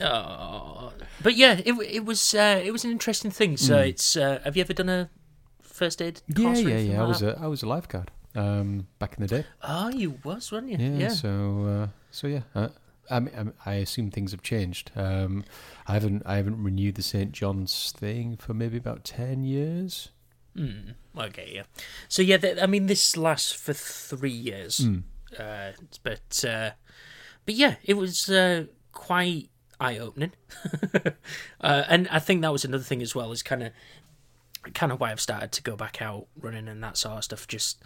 [0.01, 3.57] Oh, but yeah, it it was uh, it was an interesting thing.
[3.57, 5.11] So it's uh, have you ever done a
[5.61, 6.61] first aid yeah, course?
[6.61, 7.03] yeah, yeah.
[7.03, 7.39] I was that?
[7.39, 9.45] a I was a lifeguard um, back in the day.
[9.63, 10.79] Oh, you was, weren't you?
[10.79, 10.99] Yeah.
[10.99, 11.09] Yeah.
[11.09, 12.69] So uh, so yeah.
[13.11, 14.91] I, mean, I mean, I assume things have changed.
[14.97, 15.45] Um,
[15.87, 20.11] I haven't I haven't renewed the St John's thing for maybe about ten years.
[20.57, 21.63] Mm, okay, yeah.
[22.09, 24.79] So yeah, th- I mean, this lasts for three years.
[24.79, 25.03] Mm.
[25.39, 26.71] Uh, but uh,
[27.47, 30.33] but yeah, it was uh, quite eye opening,
[31.61, 33.33] uh, and I think that was another thing as well.
[33.33, 33.73] Is kind of
[34.75, 37.49] kind of why I've started to go back out running and that sort of stuff.
[37.49, 37.83] Just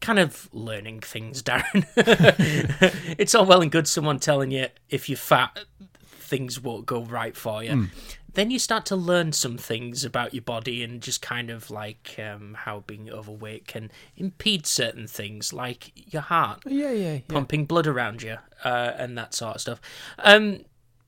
[0.00, 1.84] kind of learning things, Darren.
[3.18, 5.58] it's all well and good someone telling you if you're fat,
[6.00, 7.88] things won't go right for you.
[8.34, 12.16] Then you start to learn some things about your body and just kind of like
[12.18, 17.18] um, how being overweight can impede certain things, like your heart Yeah, yeah, yeah.
[17.28, 19.80] pumping blood around you uh, and that sort of stuff.
[20.18, 20.66] Um,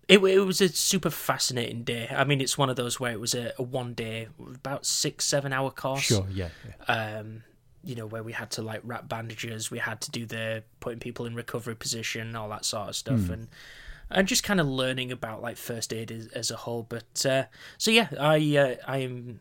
[0.08, 2.08] it, it was a super fascinating day.
[2.10, 5.26] I mean, it's one of those where it was a, a one day, about six,
[5.26, 6.00] seven hour course.
[6.00, 6.26] Sure.
[6.32, 6.48] Yeah.
[6.88, 7.18] yeah.
[7.18, 7.42] Um,
[7.84, 10.98] you know, where we had to like wrap bandages, we had to do the putting
[10.98, 13.48] people in recovery position, all that sort of stuff, and
[14.10, 16.82] and just kind of learning about like first aid as, as a whole.
[16.88, 17.44] But uh,
[17.76, 19.40] so yeah, I uh, I am.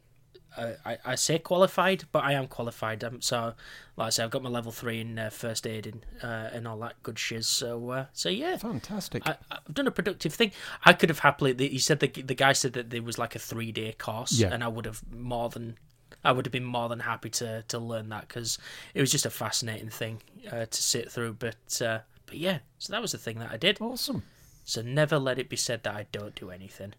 [0.55, 3.03] Uh, I, I say qualified, but I am qualified.
[3.03, 3.53] Um, so,
[3.95, 6.67] like I say, I've got my level three in uh, first aid and uh, and
[6.67, 7.45] all that good shiz.
[7.47, 9.27] So, uh, so yeah, Fantastic.
[9.27, 10.51] I, I've done a productive thing.
[10.83, 11.53] I could have happily.
[11.69, 14.49] He said the the guy said that there was like a three day course, Yeah.
[14.51, 15.77] and I would have more than.
[16.23, 18.57] I would have been more than happy to, to learn that because
[18.93, 21.33] it was just a fascinating thing uh, to sit through.
[21.33, 23.79] But uh, but yeah, so that was the thing that I did.
[23.81, 24.23] awesome.
[24.63, 26.93] So never let it be said that I don't do anything.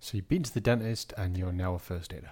[0.00, 2.30] So you've been to the dentist and you're now a first aider.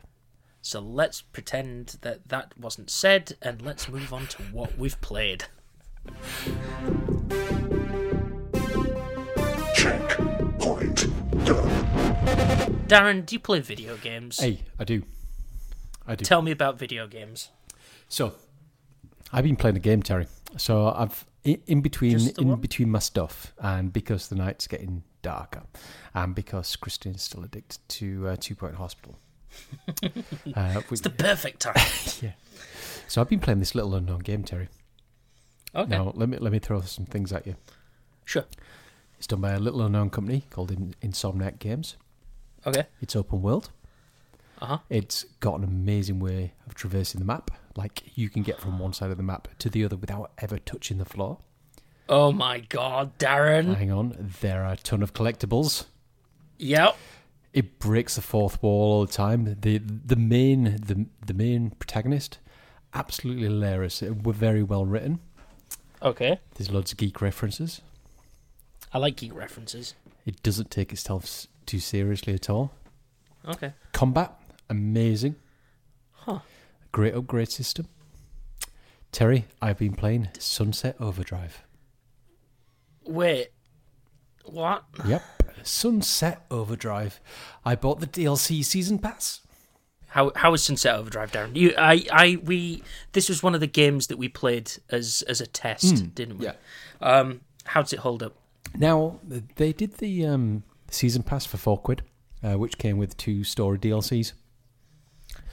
[0.62, 5.44] So let's pretend that that wasn't said, and let's move on to what we've played.
[9.74, 11.06] Checkpoint
[11.44, 11.70] done.
[12.88, 14.40] Darren, do you play video games?
[14.40, 15.02] Hey, I do.
[16.10, 16.24] I do.
[16.24, 17.50] Tell me about video games.
[18.08, 18.34] So,
[19.32, 20.26] I've been playing a game, Terry.
[20.56, 22.60] So I've in, in between in one?
[22.60, 25.62] between my stuff, and because the night's getting darker,
[26.14, 29.16] and because Christine's still addicted to uh, Two Point Hospital.
[30.54, 31.74] uh, It's the perfect time.
[32.20, 32.32] yeah.
[33.08, 34.68] So I've been playing this little unknown game, Terry.
[35.74, 37.54] Okay, Now let me let me throw some things at you.
[38.24, 38.44] sure.
[39.18, 41.96] It's done by a little unknown company called In- Insomniac Games.
[42.66, 42.84] Okay.
[43.02, 43.70] It's open world.
[44.60, 44.78] Uh huh.
[44.88, 47.50] It's got an amazing way of traversing the map.
[47.76, 50.58] Like you can get from one side of the map to the other without ever
[50.58, 51.38] touching the floor.
[52.08, 53.76] Oh my god, Darren.
[53.76, 55.86] Hang on, there are a ton of collectibles.
[56.58, 56.96] Yep.
[57.52, 59.56] It breaks the fourth wall all the time.
[59.60, 62.38] The the main the the main protagonist,
[62.94, 64.02] absolutely hilarious.
[64.02, 65.20] We're very well written.
[66.02, 66.40] Okay.
[66.54, 67.80] There's loads of geek references.
[68.92, 69.94] I like geek references.
[70.26, 72.72] It doesn't take itself too seriously at all.
[73.46, 73.72] Okay.
[73.92, 74.32] Combat,
[74.70, 75.36] amazing.
[76.12, 76.40] Huh.
[76.92, 77.86] Great upgrade system.
[79.12, 81.64] Terry, I've been playing Sunset Overdrive.
[83.04, 83.48] Wait.
[84.44, 84.84] What?
[85.06, 85.22] Yep.
[85.62, 87.20] Sunset Overdrive.
[87.64, 89.40] I bought the DLC season pass.
[90.08, 91.54] How how was Sunset Overdrive, Darren?
[91.54, 92.82] You, I, I, we.
[93.12, 96.46] This was one of the games that we played as as a test, didn't we?
[96.46, 96.54] yeah.
[97.00, 98.34] Um, how does it hold up?
[98.76, 99.20] Now,
[99.56, 102.02] they did the um, season pass for four quid,
[102.42, 104.32] uh, which came with two story DLCs.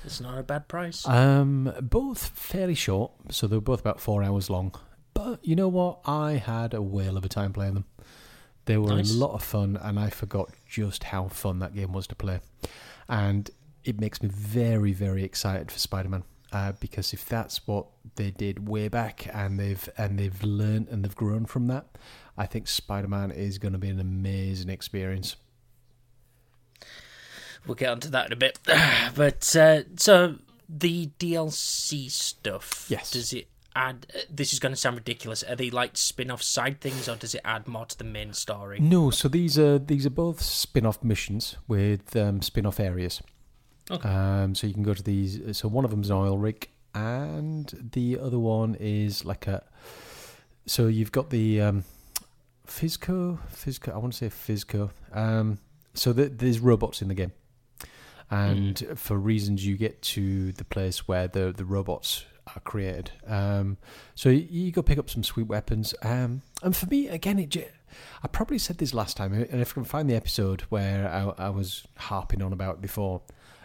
[0.08, 1.06] It's not a bad price.
[1.08, 4.74] Um, both fairly short, so they were both about four hours long.
[5.14, 6.00] But you know what?
[6.06, 7.86] I had a whale of a time playing them.
[8.66, 9.14] They were Nice.
[9.14, 12.40] a lot of fun, and I forgot just how fun that game was to play.
[13.10, 13.50] And
[13.84, 16.24] it makes me very, very excited for Spider-Man.
[16.54, 21.04] Uh, because if that's what they did way back, and they've and they've learned and
[21.04, 21.98] they've grown from that,
[22.38, 25.36] I think Spider-Man is going to be an amazing experience.
[27.68, 28.60] We'll get onto that in a bit.
[29.16, 30.36] But uh, so
[30.70, 32.86] the DLC stuff.
[32.90, 33.12] Yes.
[33.12, 34.08] Does it add?
[34.16, 35.44] uh, This is going to sound ridiculous.
[35.44, 38.80] Are they like spin-off side things, or does it add more to the main story?
[38.80, 43.22] No, so these are these are both spin-off missions with um, spin-off areas.
[43.90, 44.08] Okay.
[44.10, 45.58] Um, so you can go to these.
[45.58, 49.64] So one of them's an oil rig, and the other one is like a.
[50.66, 51.84] So you've got the um,
[52.68, 53.94] FizzCo, FizzCo.
[53.94, 54.90] I want to say FizzCo.
[55.14, 55.60] Um,
[55.94, 57.32] so th there's robots in the game,
[58.30, 63.12] and for reasons you get to the place where the the robots are created.
[63.26, 63.78] Um,
[64.16, 65.94] so you, you go pick up some sweet weapons.
[66.02, 67.74] Um, and for me, again, it.
[68.24, 71.46] I probably said this last time, and if I can find the episode where I,
[71.48, 73.22] I was harping on about it before,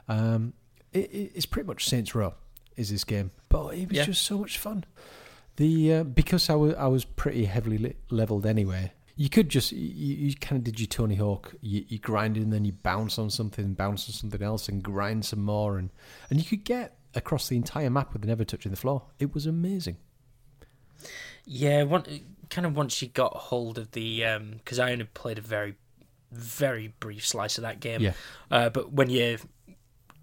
[0.09, 0.53] um,
[0.93, 2.35] it, it- it's pretty much Saints Row
[2.77, 4.05] is this game, but it was Yeah.
[4.05, 4.85] just so much fun.
[5.57, 8.93] The uh, because I was I was pretty heavily li- leveled anyway.
[9.23, 11.55] You could just you, you kind of did your Tony Hawk.
[11.61, 15.25] You, you grind and then you bounce on something, bounce on something else, and grind
[15.25, 15.91] some more, and
[16.29, 19.05] and you could get across the entire map with never touching the floor.
[19.21, 19.99] It was amazing.
[21.45, 22.05] Yeah, one
[22.51, 24.25] kind of once you got hold of the
[24.57, 25.77] because I only played a very,
[26.33, 28.01] very brief slice of that game.
[28.01, 28.15] Yeah.
[28.51, 29.39] Uh, but when you're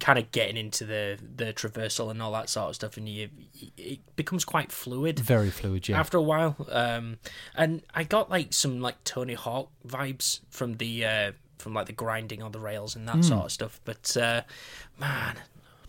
[0.00, 3.28] kind of getting into the the traversal and all that sort of stuff, and you
[3.76, 6.00] it becomes quite fluid Very fluid, yeah.
[6.00, 6.56] after a while.
[6.70, 7.18] Um,
[7.54, 11.92] and I got like some like Tony Hawk vibes from the uh, from like the
[11.92, 13.22] grinding on the rails and that Hmm.
[13.22, 13.80] sort of stuff.
[13.84, 14.42] But uh,
[14.98, 15.36] man,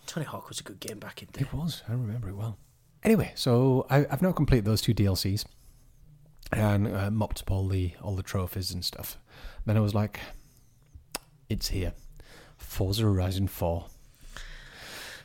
[0.06, 1.46] Tony Hawk was a good game back in the day.
[1.46, 1.82] It was.
[1.88, 2.58] I remember it well.
[3.02, 5.44] Anyway, so I, I've now completed those two DLCs
[6.52, 9.16] and uh, mopped up all the all the trophies and stuff.
[9.64, 10.20] Then I was like,
[11.48, 11.94] "It's here,
[12.58, 13.86] Forza Horizon 4."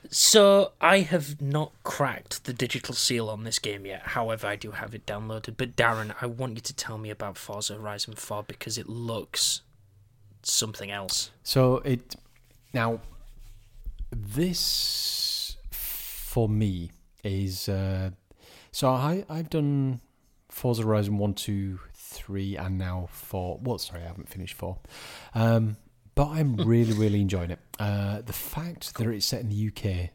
[0.09, 4.01] So I have not cracked the digital seal on this game yet.
[4.07, 5.55] However, I do have it downloaded.
[5.57, 9.61] But Darren, I want you to tell me about Forza Horizon 4 because it looks
[10.43, 11.31] something else.
[11.43, 12.15] So it
[12.73, 12.99] now
[14.11, 16.91] this for me
[17.23, 18.11] is uh,
[18.71, 20.01] so I I've done
[20.49, 23.59] Forza Horizon one, two, three, and now four.
[23.61, 24.77] Well, sorry, I haven't finished four.
[25.35, 25.77] Um,
[26.17, 27.59] but I'm really, really enjoying it.
[27.79, 30.09] Uh, the fact that it's set in the UK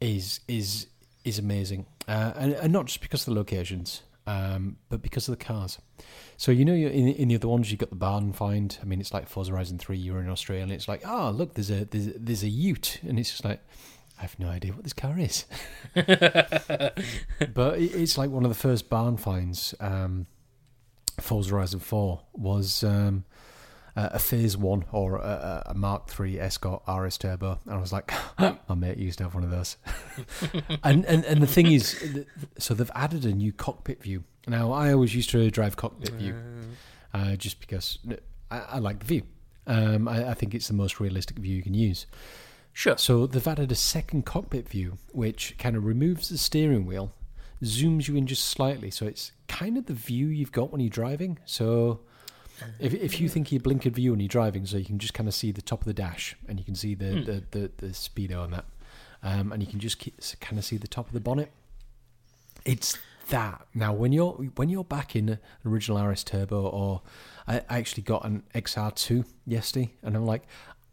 [0.00, 0.86] is is
[1.24, 5.38] is amazing, uh, and, and not just because of the locations, um, but because of
[5.38, 5.78] the cars.
[6.38, 8.78] So you know, in, in the other ones, you've got the barn find.
[8.80, 9.98] I mean, it's like Forza Horizon Three.
[9.98, 13.18] You're in Australia, and it's like, oh, look, there's a there's, there's a Ute, and
[13.18, 13.60] it's just like,
[14.18, 15.44] I have no idea what this car is.
[15.94, 19.74] but it, it's like one of the first barn finds.
[19.80, 20.26] Um,
[21.20, 23.24] Forza Horizon Four was um,
[23.98, 27.92] a, a Phase One or a, a Mark Three Escort RS Turbo, and I was
[27.92, 29.76] like, my mate used to have one of those.
[30.84, 32.24] and, and and the thing is,
[32.58, 34.24] so they've added a new cockpit view.
[34.46, 36.36] Now I always used to drive cockpit view,
[37.12, 37.98] uh, just because
[38.50, 39.22] I, I like the view.
[39.66, 42.06] Um, I, I think it's the most realistic view you can use.
[42.72, 42.96] Sure.
[42.96, 47.12] So they've added a second cockpit view, which kind of removes the steering wheel,
[47.64, 50.88] zooms you in just slightly, so it's kind of the view you've got when you're
[50.88, 51.38] driving.
[51.44, 52.00] So
[52.78, 55.28] if if you think you're blinkered view when you're driving, so you can just kind
[55.28, 57.86] of see the top of the dash, and you can see the the, the, the
[57.88, 58.64] speedo on that,
[59.22, 61.50] um, and you can just keep, kind of see the top of the bonnet.
[62.64, 62.98] It's
[63.30, 67.02] that now when you're when you're back in an original RS Turbo, or
[67.46, 70.42] I, I actually got an XR2 yesterday, and I'm like.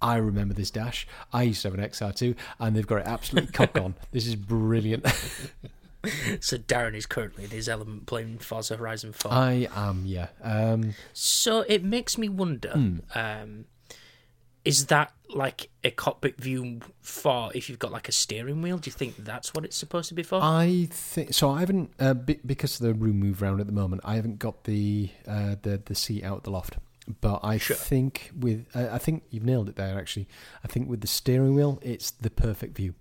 [0.01, 1.07] I remember this dash.
[1.31, 3.95] I used to have an XR2, and they've got it absolutely cocked on.
[4.11, 5.05] This is brilliant.
[6.41, 9.31] So Darren is currently in his element playing Forza Horizon 4.
[9.33, 10.27] I am, yeah.
[10.43, 12.97] Um, so it makes me wonder Hmm.
[13.15, 13.65] um,
[14.63, 18.77] is that like a cockpit view for if you've got like a steering wheel?
[18.79, 20.39] Do you think that's what it's supposed to be for?
[20.41, 21.51] I think so.
[21.51, 24.01] I haven't uh, be, because of the room move around at the moment.
[24.03, 26.77] I haven't got the uh, the the seat out the loft.
[27.21, 27.75] But I Sure.
[27.75, 29.99] think with I I think you've nailed it there.
[29.99, 30.27] Actually,
[30.63, 32.95] I think with the steering wheel, it's the perfect view.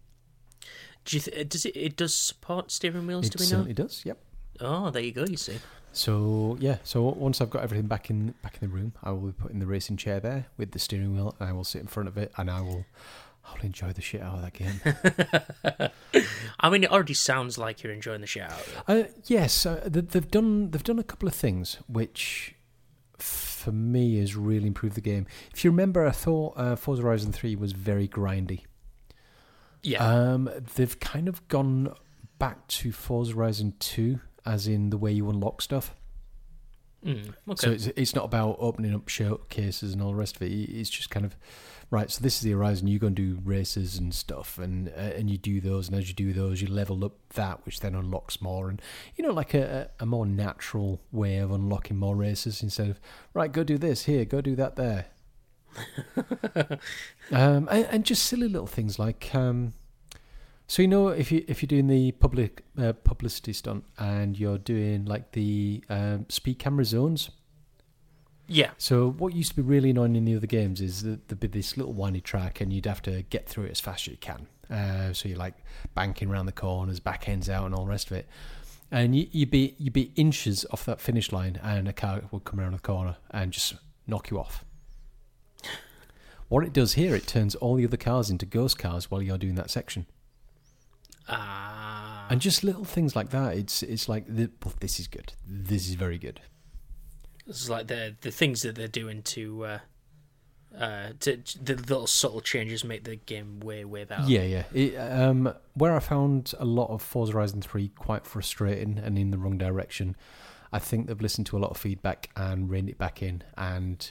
[1.04, 1.76] Do you th- does it?
[1.76, 3.26] It does support steering wheels.
[3.26, 3.46] It do we know?
[3.46, 4.02] It certainly does.
[4.04, 4.18] Yep.
[4.60, 5.24] Oh, there you go.
[5.24, 5.58] You see.
[5.92, 9.28] So yeah, so once I've got everything back in back in the room, I will
[9.28, 11.86] be putting the racing chair there with the steering wheel, and I will sit in
[11.86, 12.84] front of it, and I will
[13.46, 15.90] I'll enjoy the shit out of that game.
[16.60, 19.06] I mean, it already sounds like you're enjoying the shit out of it.
[19.06, 22.54] uh, yes, uh, they've done they've done a couple of things which
[23.18, 25.26] for me has really improved the game.
[25.52, 28.62] If you remember, I thought uh, Forza Horizon Three was very grindy.
[29.84, 30.04] Yeah.
[30.04, 31.94] Um, they've kind of gone
[32.38, 35.94] back to Forza Horizon Two, as in the way you unlock stuff.
[37.04, 37.66] Mm, okay.
[37.66, 40.46] So it's, it's not about opening up showcases and all the rest of it.
[40.46, 41.36] It's just kind of
[41.90, 42.10] right.
[42.10, 42.88] So this is the horizon.
[42.88, 46.08] You go and do races and stuff, and uh, and you do those, and as
[46.08, 48.80] you do those, you level up that, which then unlocks more, and
[49.16, 53.00] you know, like a a more natural way of unlocking more races instead of
[53.34, 55.06] right, go do this here, go do that there.
[57.32, 59.34] um, and, and just silly little things like.
[59.34, 59.74] Um,
[60.66, 64.58] so you know if you if you're doing the public uh, publicity stunt and you're
[64.58, 67.30] doing like the um, speed camera zones,
[68.46, 68.70] yeah.
[68.78, 71.48] so what used to be really annoying in the other games is that there'd be
[71.48, 74.18] this little windy track and you'd have to get through it as fast as you
[74.18, 74.46] can.
[74.70, 75.54] Uh, so you're like
[75.94, 78.26] banking around the corners, back ends out, and all the rest of it.
[78.90, 82.44] And you, you'd be you'd be inches off that finish line, and a car would
[82.44, 83.74] come around the corner and just
[84.06, 84.63] knock you off.
[86.48, 89.38] What it does here, it turns all the other cars into ghost cars while you're
[89.38, 90.06] doing that section,
[91.28, 92.26] Ah.
[92.30, 93.56] and just little things like that.
[93.56, 95.32] It's it's like the, well, this is good.
[95.46, 96.40] This is very good.
[97.46, 99.78] This is like the the things that they're doing to, uh,
[100.78, 104.24] uh, to the little subtle changes make the game way way better.
[104.26, 104.64] Yeah, yeah.
[104.74, 109.30] It, um, where I found a lot of Forza Horizon 3 quite frustrating and in
[109.30, 110.14] the wrong direction,
[110.72, 113.42] I think they've listened to a lot of feedback and reined it back in.
[113.56, 114.10] And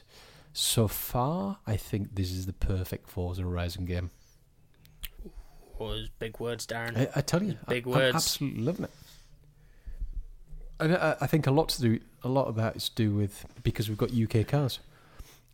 [0.53, 4.11] so far, I think this is the perfect Forza Horizon game.
[5.79, 6.95] Was big words, Darren.
[6.95, 8.09] I, I tell you, Big I, words.
[8.11, 8.91] I'm absolutely loving it.
[10.79, 13.13] And I, I think a lot to do, a lot of that is to do
[13.13, 14.79] with because we've got UK cars.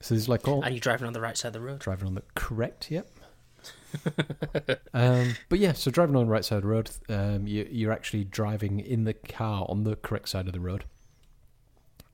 [0.01, 1.79] So there's like all and you're driving on the right side of the road.
[1.79, 3.07] driving on the correct yep
[4.93, 7.91] um, but yeah so driving on the right side of the road um, you, you're
[7.91, 10.85] actually driving in the car on the correct side of the road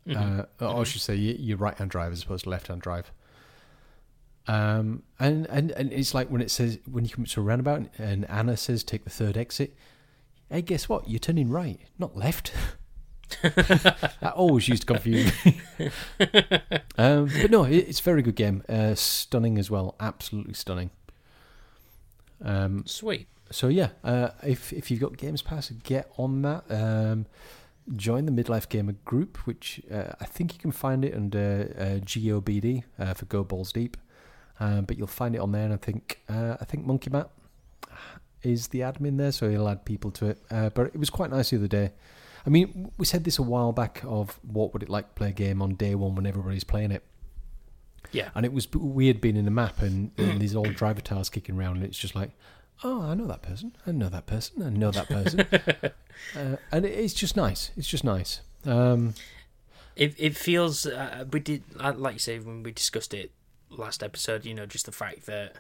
[0.08, 0.39] Mm-hmm.
[0.64, 2.82] uh, or I should say you- you're right hand drive as opposed to left hand
[2.82, 3.12] drive
[4.47, 7.89] um, and, and and it's like when it says when you come to a roundabout
[7.97, 9.76] and Anna says take the third exit
[10.51, 12.53] hey guess what you're turning right not left
[13.41, 15.60] that always used to confuse me
[16.99, 18.62] um, but no, it, it's a very good game.
[18.70, 20.91] Uh, stunning as well, absolutely stunning.
[22.43, 23.28] Um, Sweet.
[23.49, 26.64] so yeah, uh, if if you've got Games Pass, get on that.
[26.70, 27.26] Um,
[27.95, 32.05] join the Midlife Gamer group, which uh, I think you can find it under uh,
[32.05, 33.97] GOBD uh, for Go Balls Deep.
[34.59, 37.29] Um, but you'll find it on there, and I think uh, I think Monkey Matt
[38.41, 40.41] is the admin there, so he'll add people to it.
[40.49, 41.91] Uh, but it was quite nice the other day.
[42.45, 45.29] I mean, we said this a while back of what would it like to play
[45.29, 47.03] a game on day one when everybody's playing it.
[48.11, 48.29] Yeah.
[48.36, 51.77] And it was weird being in the map and, and these old Drivatars kicking around,
[51.77, 52.31] and it's just like,
[52.84, 55.41] oh, I know that person, I know that person, I know that person,
[56.36, 57.71] uh, and it, it's just nice.
[57.78, 58.41] It's just nice.
[58.65, 59.13] Um,
[59.95, 63.32] It it feels uh, we did uh, like you say when we discussed it
[63.69, 64.45] last episode.
[64.45, 65.57] You know, just the fact that,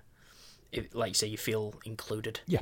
[0.71, 2.61] it, like you say, you feel included yeah,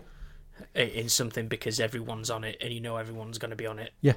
[0.76, 3.92] in something because everyone's on it, and you know everyone's going to be on it.
[4.02, 4.14] yeah,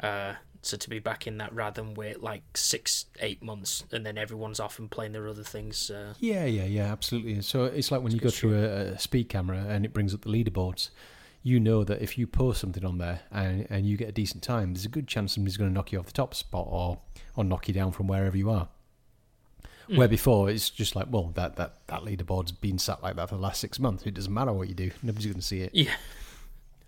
[0.00, 0.34] Uh,
[0.64, 4.16] so to be back in that rather than wait like six, eight months, and then
[4.18, 5.90] everyone's off and playing their other things.
[5.90, 7.40] Uh, yeah, yeah, yeah, absolutely.
[7.42, 10.22] So it's like when you go through a, a speed camera and it brings up
[10.22, 10.90] the leaderboards.
[11.42, 14.42] You know that if you post something on there and, and you get a decent
[14.42, 16.98] time, there's a good chance somebody's going to knock you off the top spot or
[17.36, 18.68] or knock you down from wherever you are.
[19.94, 23.34] Where before it's just like, well, that, that, that leaderboard's been sat like that for
[23.34, 24.06] the last six months.
[24.06, 25.74] It doesn't matter what you do; nobody's going to see it.
[25.74, 25.92] yeah,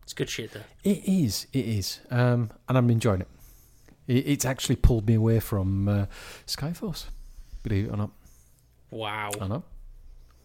[0.03, 0.61] it's good shit though.
[0.83, 3.29] It is, it is, um, and I'm enjoying it.
[4.07, 4.27] It.
[4.27, 6.07] It's actually pulled me away from uh,
[6.47, 7.07] Skyforce,
[7.63, 8.11] believe it or not.
[8.91, 9.65] Wow, I know,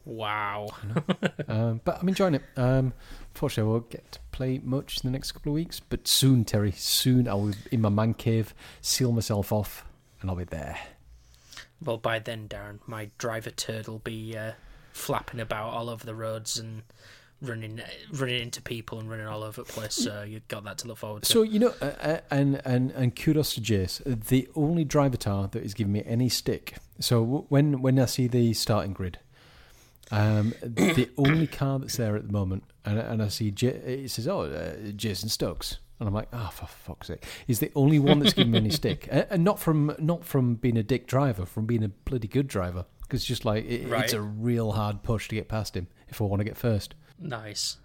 [0.05, 0.68] wow.
[1.47, 2.43] um, but I'm enjoying it.
[2.57, 2.93] Um,
[3.34, 6.43] unfortunately, I won't get to play much in the next couple of weeks, but soon,
[6.43, 9.86] Terry, soon I'll be in my man cave, seal myself off,
[10.22, 10.78] and I'll be there.
[11.84, 14.51] Well, by then, Darren, my Drivatar will be uh,
[14.91, 16.84] flapping about all over the roads and
[17.41, 17.81] running,
[18.13, 19.95] running into people and running all over the place.
[19.95, 21.25] So you've got that to look forward to.
[21.31, 25.63] So you know, uh, uh, and and and kudos to Jace, the only Drivatar that
[25.63, 26.75] is giving me any stick.
[26.99, 29.19] So when when I see the starting grid,
[30.11, 34.11] um, the only car that's there at the moment, and and I see J- it
[34.11, 35.77] says, oh, uh, Jason Stokes.
[35.99, 37.23] And I'm like, oh, for fuck's sake!
[37.45, 40.55] He's the only one that's given me any stick, and and not from not from
[40.55, 42.85] being a dick driver, from being a bloody good driver.
[43.03, 44.05] Because just like it, Right.
[44.05, 46.95] it's a real hard push to get past him if I want to get first.
[47.22, 47.78] Nice.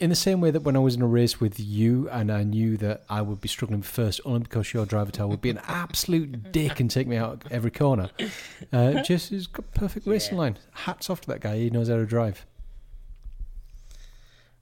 [0.00, 2.44] In the same way that when I was in a race with you and I
[2.44, 6.52] knew that I would be struggling first only because your Drivatar would be an absolute
[6.52, 8.08] dick and take me out every corner.
[8.72, 10.40] Uh, just has got perfect racing Yeah.
[10.40, 10.58] line.
[10.72, 11.58] Hats off to that guy.
[11.58, 12.46] He knows how to drive.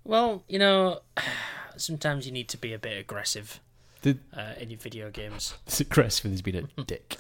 [0.05, 1.01] Well, you know,
[1.77, 3.61] sometimes you need to be a bit aggressive
[4.03, 5.55] Did uh, in your video games.
[5.67, 7.17] it's aggressive he's been a dick.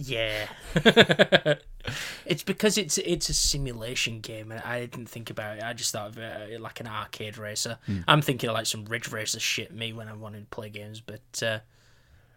[0.00, 0.46] Yeah.
[2.24, 5.64] it's because it's it's a simulation game, and I didn't think about it.
[5.64, 7.78] I just thought of it uh, like an arcade racer.
[8.06, 11.00] I'm thinking of like some Ridge Racer shit me when I wanted to play games,
[11.00, 11.58] but uh,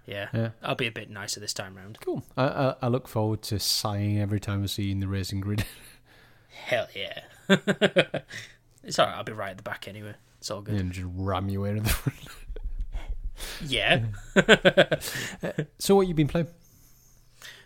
[0.07, 0.49] yeah, Yeah.
[0.63, 1.99] I'll be a bit nicer this time round.
[2.03, 2.23] Cool.
[2.35, 5.41] I, I, I look forward to sighing every time I see you in the racing
[5.41, 5.63] grid.
[6.65, 7.19] Hell yeah.
[8.83, 10.15] it's alright, I'll be right at the back anyway.
[10.39, 10.79] It's all good.
[10.79, 12.17] and just ram you into the front.
[13.63, 14.05] Yeah.
[15.77, 16.47] So what you been playing?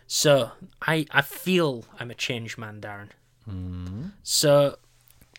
[0.06, 0.52] So
[0.82, 3.10] I I feel I'm a changed man, Darren.
[4.22, 4.78] So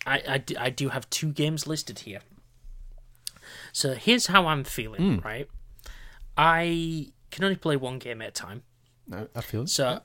[0.06, 2.22] I, I, d- I do have two games listed here.
[3.74, 5.50] So here's how I'm feeling, right?
[6.38, 8.64] I can only play one game at a time.
[9.12, 9.70] I, I feel it.
[9.70, 10.02] So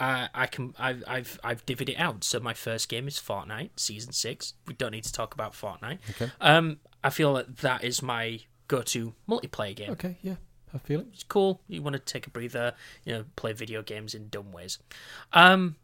[0.00, 2.24] I I can I've I've I've divvied it out.
[2.24, 4.54] So my first game is Fortnite season six.
[4.66, 5.98] We don't need to talk about Fortnite.
[6.10, 6.30] Okay.
[6.40, 9.90] Um, I feel that that is my go-to multiplayer game.
[9.92, 10.36] Okay, yeah,
[10.74, 11.06] I feel it.
[11.12, 11.60] It's cool.
[11.68, 14.78] You want to take a breather, you know, play video games in dumb ways.
[15.32, 15.76] Um,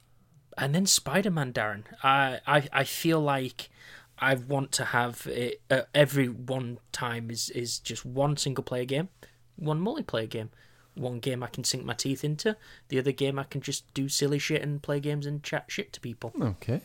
[0.59, 1.85] and then Spider Man, Darren.
[2.03, 3.71] I, I I feel like
[4.19, 8.85] I want to have it uh, every one time is is just one single player
[8.85, 9.09] game,
[9.57, 10.51] one multiplayer game.
[10.97, 12.57] One game I can sink my teeth into.
[12.89, 15.93] The other game I can just do silly shit and play games and chat shit
[15.93, 16.33] to people.
[16.39, 16.81] Okay.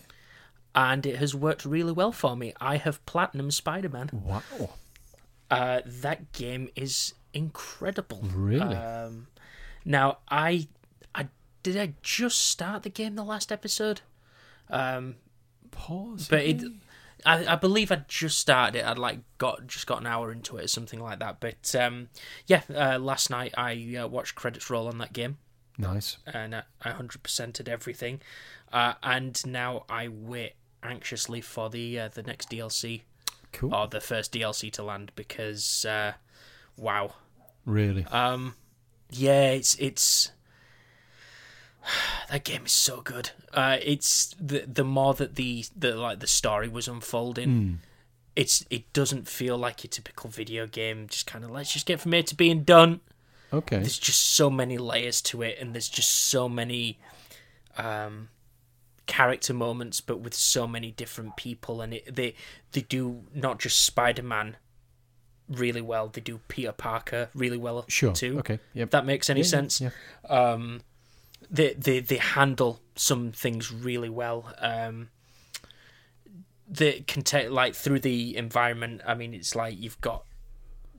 [0.75, 2.53] And it has worked really well for me.
[2.61, 4.11] I have platinum Spider Man.
[4.13, 4.69] Wow.
[5.49, 8.21] Uh, that game is incredible.
[8.33, 8.75] Really?
[8.75, 9.27] Um,
[9.83, 10.67] now I,
[11.13, 11.27] I
[11.63, 14.01] did I just start the game the last episode,
[14.69, 15.15] um,
[15.71, 16.27] Pause.
[16.29, 16.63] but it,
[17.25, 18.85] I, I believe I just started it.
[18.85, 21.39] I'd like got just got an hour into it or something like that.
[21.39, 22.09] But um,
[22.47, 25.37] yeah, uh, last night I uh, watched credits roll on that game
[25.77, 26.17] nice.
[26.25, 28.21] and I I 100%ed everything,
[28.71, 33.01] uh, and now I wait anxiously for the uh, the next DLC
[33.51, 33.73] Cool.
[33.73, 36.13] or the first DLC to land because uh,
[36.77, 37.13] wow.
[37.65, 38.05] Really?
[38.05, 38.55] Um,
[39.11, 40.31] yeah, it's it's
[42.29, 43.31] that game is so good.
[43.53, 47.79] Uh, it's the the more that the the like the story was unfolding,
[48.35, 51.07] it's it doesn't feel like your typical video game.
[51.07, 53.01] Just kind of let's just get from here to being done.
[53.53, 53.77] okay.
[53.77, 56.99] There's just so many layers to it, and there's just so many
[57.77, 58.29] um
[59.05, 62.33] character moments, but with so many different people, and it, they
[62.71, 64.57] they do not just Spider Man
[65.49, 66.07] really well.
[66.07, 68.13] They do Peter Parker really well Sure.
[68.13, 68.39] too.
[68.39, 68.59] Okay.
[68.73, 68.83] Yep.
[68.87, 69.81] If that makes any yeah, sense.
[69.81, 69.89] yeah.
[70.27, 70.81] Um,
[71.51, 74.53] they they they handle some things really well.
[74.59, 75.09] Um,
[76.67, 79.01] they can take like through the environment.
[79.05, 80.23] I mean, it's like you've got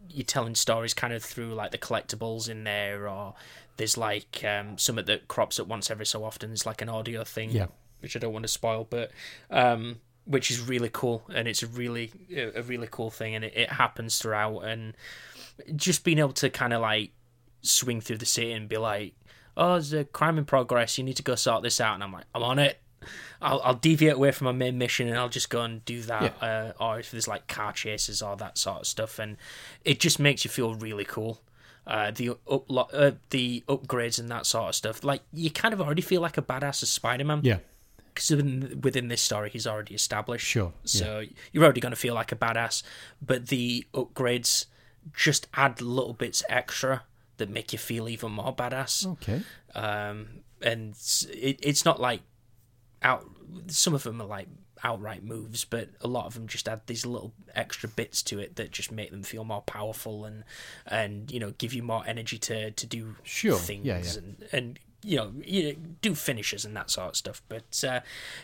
[0.08, 3.34] you're telling stories kind of through like the collectibles in there, or
[3.76, 6.50] there's like um, something that crops up once every so often.
[6.50, 7.66] There's like an audio thing, Yeah.
[8.00, 9.10] which I don't want to spoil, but
[9.50, 9.96] um,
[10.26, 13.70] which is really cool, and it's a really a really cool thing, and it, it
[13.70, 14.94] happens throughout, and
[15.74, 17.12] just being able to kind of like
[17.62, 19.14] swing through the city and be like,
[19.56, 20.98] "Oh, there's a crime in progress.
[20.98, 22.80] You need to go sort this out." And I'm like, "I'm on it."
[23.40, 26.42] I'll, I'll deviate away from my main mission and I'll just go and do that.
[26.42, 29.36] Uh, or if there's like car chases or that sort of stuff, and
[29.84, 31.40] it just makes you feel really cool.
[31.86, 35.04] Uh, the up, uh, the upgrades and that sort of stuff.
[35.04, 37.58] Like you kind of already feel like a badass as Spider-Man Yeah.
[38.16, 40.46] Because within, within this story he's already established.
[40.46, 42.82] Sure, So you're already going to feel like a badass,
[43.22, 44.66] but the upgrades
[45.14, 47.02] just add little bits extra
[47.36, 49.06] that make you feel even more badass.
[49.06, 49.42] Okay.
[49.74, 52.22] Um, and it's- it, it's not like
[53.02, 53.24] out.
[53.68, 54.48] Some of them are like
[54.82, 58.56] outright moves, but a lot of them just add these little extra bits to it
[58.56, 60.44] that just make them feel more powerful and
[60.86, 64.12] and you know give you more energy to to do Sure, things yeah, yeah.
[64.18, 67.40] and and you know, you do finishes and that sort of stuff.
[67.48, 68.00] But uh,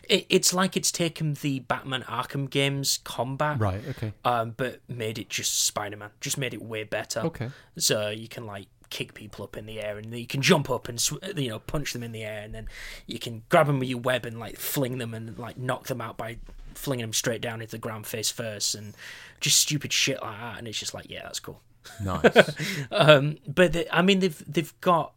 [0.08, 3.82] it, it's like it's taken the Batman Arkham games combat, Right.
[3.90, 4.12] Okay.
[4.24, 7.20] um, but made it just Spider Man, just made it way better.
[7.20, 7.50] Okay.
[7.76, 10.88] So you can like kick people up in the air, and you can jump up
[10.88, 12.68] and sw- you know punch them in the air, and then
[13.06, 16.00] you can grab them with your web and like fling them and like knock them
[16.00, 16.36] out by
[16.74, 18.94] flinging them straight down into the ground face first, and
[19.40, 20.58] just stupid shit like that.
[20.58, 21.60] And it's just like, yeah, that's cool.
[22.04, 22.54] Nice.
[22.92, 25.14] Um, but they, I mean, they've they've got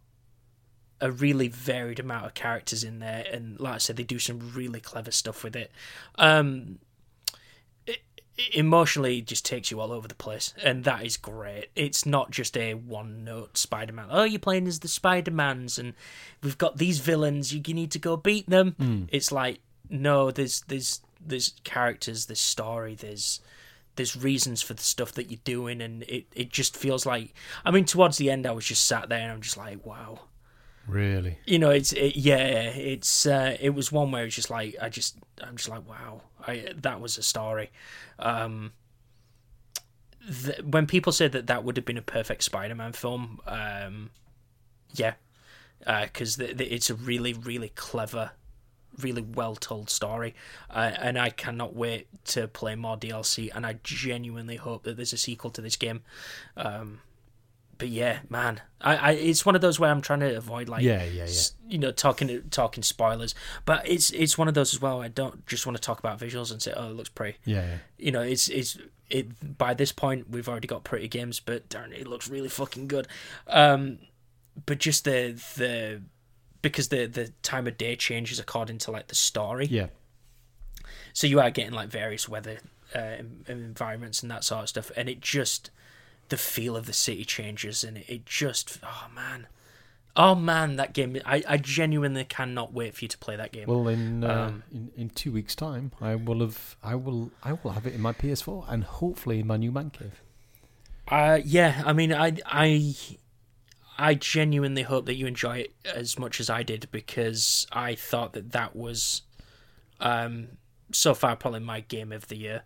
[1.05, 4.51] a really varied amount of characters in there, and like I said, they do some
[4.55, 5.71] really clever stuff with it.
[6.15, 6.79] Um,
[7.85, 7.99] it
[8.53, 11.67] emotionally it just takes you all over the place, and that is great.
[11.75, 14.07] It's not just a one-note Spider-Man.
[14.09, 15.93] Oh, you're playing as the Spider-Mans, and
[16.41, 17.53] we've got these villains.
[17.53, 18.75] You, you need to go beat them.
[19.11, 23.41] It's like no, there's there's there's characters, there's story, there's
[23.95, 27.31] there's reasons for the stuff that you're doing, and it it just feels like.
[27.63, 30.21] I mean, towards the end, I was just sat there and I'm just like, wow
[30.87, 31.39] Really?
[31.45, 34.87] you know it's it, yeah it's uh, it was one where it's just like i
[34.89, 37.71] just i'm just like wow i that was a story.
[38.19, 38.73] Um
[40.63, 44.09] when people said that that would have been a perfect spider-man film um
[44.93, 45.13] yeah
[46.03, 48.31] because th it's a really really clever
[49.01, 50.33] really well told story.
[50.69, 55.13] Uh, and i cannot wait to play more dlc and i genuinely hope that there's
[55.13, 56.01] a sequel to this game.
[56.55, 57.01] Um
[57.77, 60.83] but yeah, man, I, I it's one of those where I'm trying to avoid like
[60.83, 61.41] Yeah, yeah, yeah.
[61.67, 65.01] you know talking talking spoilers, but it's it's one of those as well.
[65.01, 67.37] I don't just want to talk about visuals and say oh it looks pretty.
[67.45, 67.65] Yeah.
[67.65, 67.77] yeah.
[67.97, 68.77] You know, it's it's
[69.09, 72.49] it by this point we've already got pretty games, but darn it, it looks really
[72.49, 73.07] fucking good.
[73.47, 73.99] Um,
[74.65, 76.01] but just the the
[76.61, 79.67] because the the time of day changes according to like the story.
[79.67, 79.87] Yeah.
[81.13, 82.57] So you are getting like various weather
[82.93, 83.17] uh,
[83.47, 85.71] environments and that sort of stuff, and it just
[86.29, 89.47] the feel of the city changes, and it, it just oh man,
[90.15, 91.17] oh man, that game!
[91.25, 93.67] I, I genuinely cannot wait for you to play that game.
[93.67, 97.53] Well, in, uh, Um, in in two weeks' time, I will have I will I
[97.53, 100.21] will have it in my PS4 and hopefully in my new man cave.
[101.07, 102.95] Uh, yeah, I mean, I I
[103.97, 108.33] I genuinely hope that you enjoy it as much as I did because I thought
[108.33, 109.21] that that was
[109.99, 110.47] um
[110.91, 112.63] so far probably my game of the year.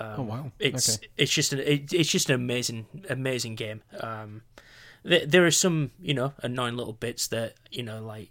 [0.00, 0.52] Um, oh wow!
[0.58, 1.08] It's okay.
[1.16, 3.82] it's just an it, it's just an amazing amazing game.
[4.00, 4.42] Um,
[5.02, 8.30] there, there are some you know annoying little bits that you know like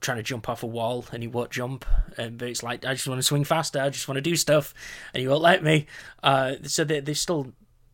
[0.00, 1.84] trying to jump off a wall and he won't jump,
[2.16, 4.36] and but it's like I just want to swing faster, I just want to do
[4.36, 4.74] stuff,
[5.14, 5.86] and you won't let me.
[6.22, 7.52] Uh, so there, there's still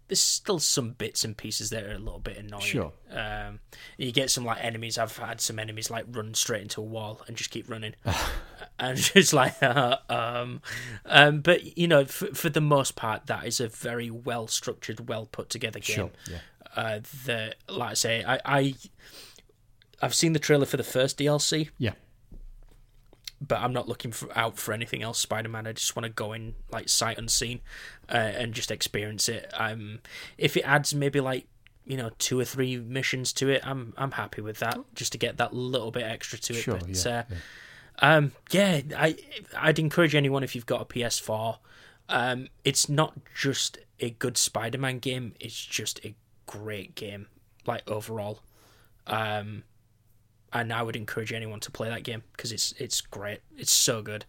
[0.08, 2.62] there's still some bits and pieces that are a little bit annoying.
[2.62, 2.92] Sure.
[3.10, 3.60] Um,
[3.96, 4.98] you get some like enemies.
[4.98, 7.94] I've had some enemies like run straight into a wall and just keep running,
[8.78, 10.60] and it's like, uh, um,
[11.06, 15.08] um, but you know, for, for the most part, that is a very well structured,
[15.08, 15.96] well put together game.
[15.96, 16.10] Sure.
[16.30, 16.38] Yeah.
[16.76, 18.74] Uh, the like I say, I, I
[20.02, 21.92] I've seen the trailer for the first DLC, Yeah.
[23.40, 25.66] but I'm not looking for, out for anything else Spider-Man.
[25.66, 27.60] I just want to go in like sight unseen
[28.08, 29.50] uh, and just experience it.
[29.54, 30.00] Um,
[30.36, 31.46] if it adds maybe like
[31.86, 34.78] you know two or three missions to it, I'm I'm happy with that.
[34.94, 36.62] Just to get that little bit extra to it.
[36.62, 36.78] Sure.
[36.78, 37.36] but, yeah, uh, yeah.
[38.00, 39.16] Um, yeah, I
[39.56, 41.58] I'd encourage anyone if you've got a PS4.
[42.08, 46.14] Um, it's not just a good Spider-Man game; it's just a
[46.46, 47.26] great game,
[47.66, 48.40] like overall.
[49.06, 49.64] Um,
[50.52, 53.40] and I would encourage anyone to play that game because it's it's great.
[53.56, 54.24] It's so good.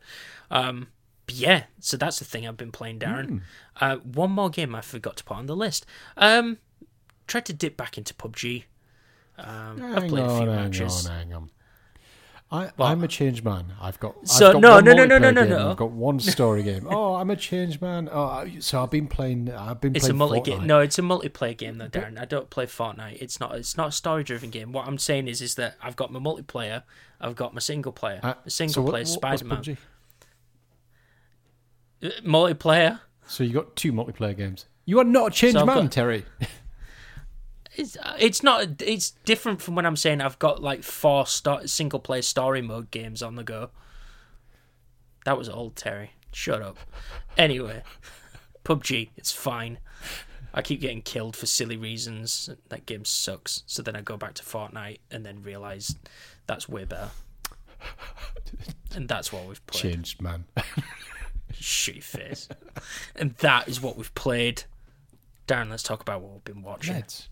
[0.50, 0.88] Um,
[1.28, 3.42] yeah, so that's the thing I've been playing, Darren.
[3.82, 5.86] Uh, one more game I forgot to put on the list.
[6.18, 6.60] Um,
[7.28, 8.64] tried to dip back into PUBG.
[9.38, 11.08] Um, I've played a few hang matches.
[11.08, 11.50] on, hang on.
[12.56, 12.88] I, What?
[12.88, 13.74] I'm a change man.
[13.82, 15.72] I've got I've So, got no, one no, no, no, no, no, no.
[15.72, 16.88] I've got one story game.
[16.90, 18.10] Oh, I'm a change man.
[18.12, 19.52] Oh, so I've been playing.
[19.52, 20.46] I've been It's a multi Fortnite.
[20.46, 20.68] game.
[20.68, 22.20] No, it's a multiplayer game though, Darren.
[22.20, 23.22] I don't play Fortnite.
[23.22, 23.56] It's not.
[23.56, 24.72] It's not a story driven game.
[24.72, 26.84] What I'm saying is, is that I've got my multiplayer.
[27.22, 28.20] I've got my single player.
[28.24, 29.78] Uh, the single so what- player Spider Man.
[32.24, 33.00] Multiplayer.
[33.28, 34.66] So you got two multiplayer games.
[34.86, 36.26] You are not a change So man, got- Terry.
[37.78, 38.82] It's uh, it's not.
[38.82, 42.92] It's different from when I'm saying I've got like four sto- single player story mode
[42.92, 43.70] games on the go.
[45.26, 46.12] That was old Terry.
[46.32, 46.78] Shut up.
[47.38, 47.82] Anyway,
[48.64, 49.10] PUBG.
[49.18, 49.80] It's fine.
[50.54, 52.50] I keep getting killed for silly reasons.
[52.70, 53.64] That game sucks.
[53.66, 55.96] So then I go back to Fortnite and then realize
[56.48, 57.10] that's way better.
[58.96, 59.82] And that's what we've played.
[59.94, 60.46] Changed man.
[61.54, 62.48] Shitty face.
[63.16, 64.64] and that is what we've played.
[65.48, 66.96] Darren, let's talk about what we've been watching.
[66.96, 67.28] Let's.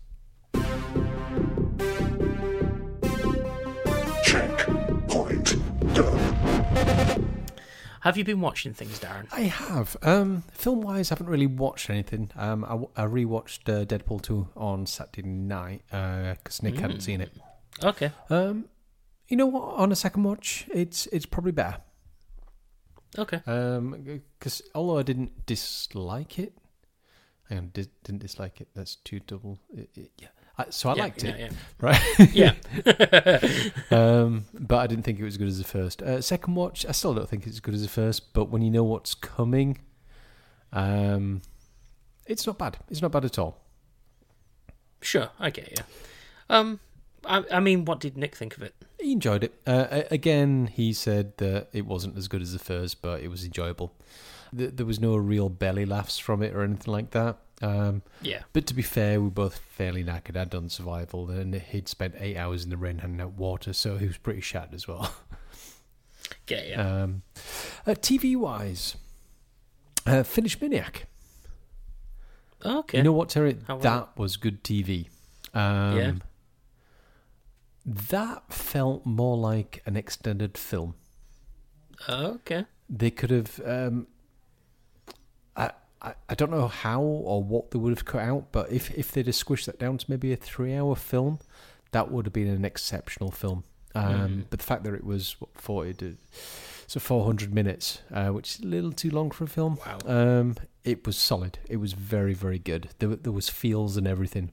[4.24, 5.54] Checkpoint
[5.94, 7.30] done.
[8.00, 9.26] Have you been watching things, Darren?
[9.32, 9.96] I have.
[10.02, 12.30] Um, film wise, I haven't really watched anything.
[12.36, 17.20] Um, I, w- I rewatched uh, Deadpool 2 on Saturday night because Nick hadn't seen
[17.20, 17.32] it.
[17.82, 18.12] Okay.
[18.30, 18.66] Um,
[19.28, 19.74] you know what?
[19.76, 21.78] On a second watch, it's it's probably better.
[23.18, 23.40] Okay.
[23.46, 26.52] Um, because although I didn't dislike it,
[27.50, 28.68] I di- didn't dislike it.
[28.74, 29.58] That's two double.
[29.76, 30.28] i- i- yeah.
[30.56, 31.48] I, so I Yeah, liked it, yeah,
[31.80, 32.00] right?
[32.32, 32.54] Yeah.
[33.90, 36.02] um, but I didn't think it was as good as the first.
[36.02, 38.32] Uh, second watch, I still don't think it's as good as the first.
[38.32, 39.78] But when you know what's coming,
[40.72, 41.42] um,
[42.26, 42.78] it's not bad.
[42.88, 43.60] It's not bad at all.
[45.00, 45.84] Sure, I get you.
[46.48, 46.80] Um,
[47.26, 48.74] I, I mean, what did Nick think of it?
[49.00, 49.54] he enjoyed it.
[49.66, 53.44] Uh, again, he said that it wasn't as good as the first, but it was
[53.44, 53.92] enjoyable.
[54.52, 57.38] There was no real belly laughs from it or anything like that.
[57.62, 58.42] Um, Yeah.
[58.52, 60.36] but to be fair, we were both fairly knackered.
[60.36, 63.96] I'd done survival, and he'd spent eight hours in the rain handing out water, so
[63.96, 65.14] he was pretty shattered as well.
[66.48, 66.74] You.
[66.76, 67.22] Um,
[67.86, 68.96] uh, TV wise,
[70.06, 71.06] uh, Finnish Maniac.
[72.64, 72.98] okay.
[72.98, 73.58] You know what, Terry?
[73.66, 75.08] How that was good TV.
[75.54, 76.12] Um, Yeah.
[77.86, 80.94] That felt more like an extended film.
[82.08, 82.64] okay.
[82.88, 83.60] They could have.
[83.64, 84.06] Um,
[86.28, 89.26] I, don't know how or what they would have cut out, but if if they'd
[89.26, 91.38] have squished that down to maybe a three-hour film,
[91.92, 93.64] that would have been an exceptional film.
[93.94, 94.44] Um, Mm.
[94.50, 96.16] But the fact that it was what, forty to
[96.86, 99.78] so four hundred minutes, uh, which is a little too long for a film.
[99.86, 99.98] Wow.
[100.04, 101.58] Um, it was solid.
[101.68, 102.88] It was very very good.
[102.98, 104.50] There there was feels and everything.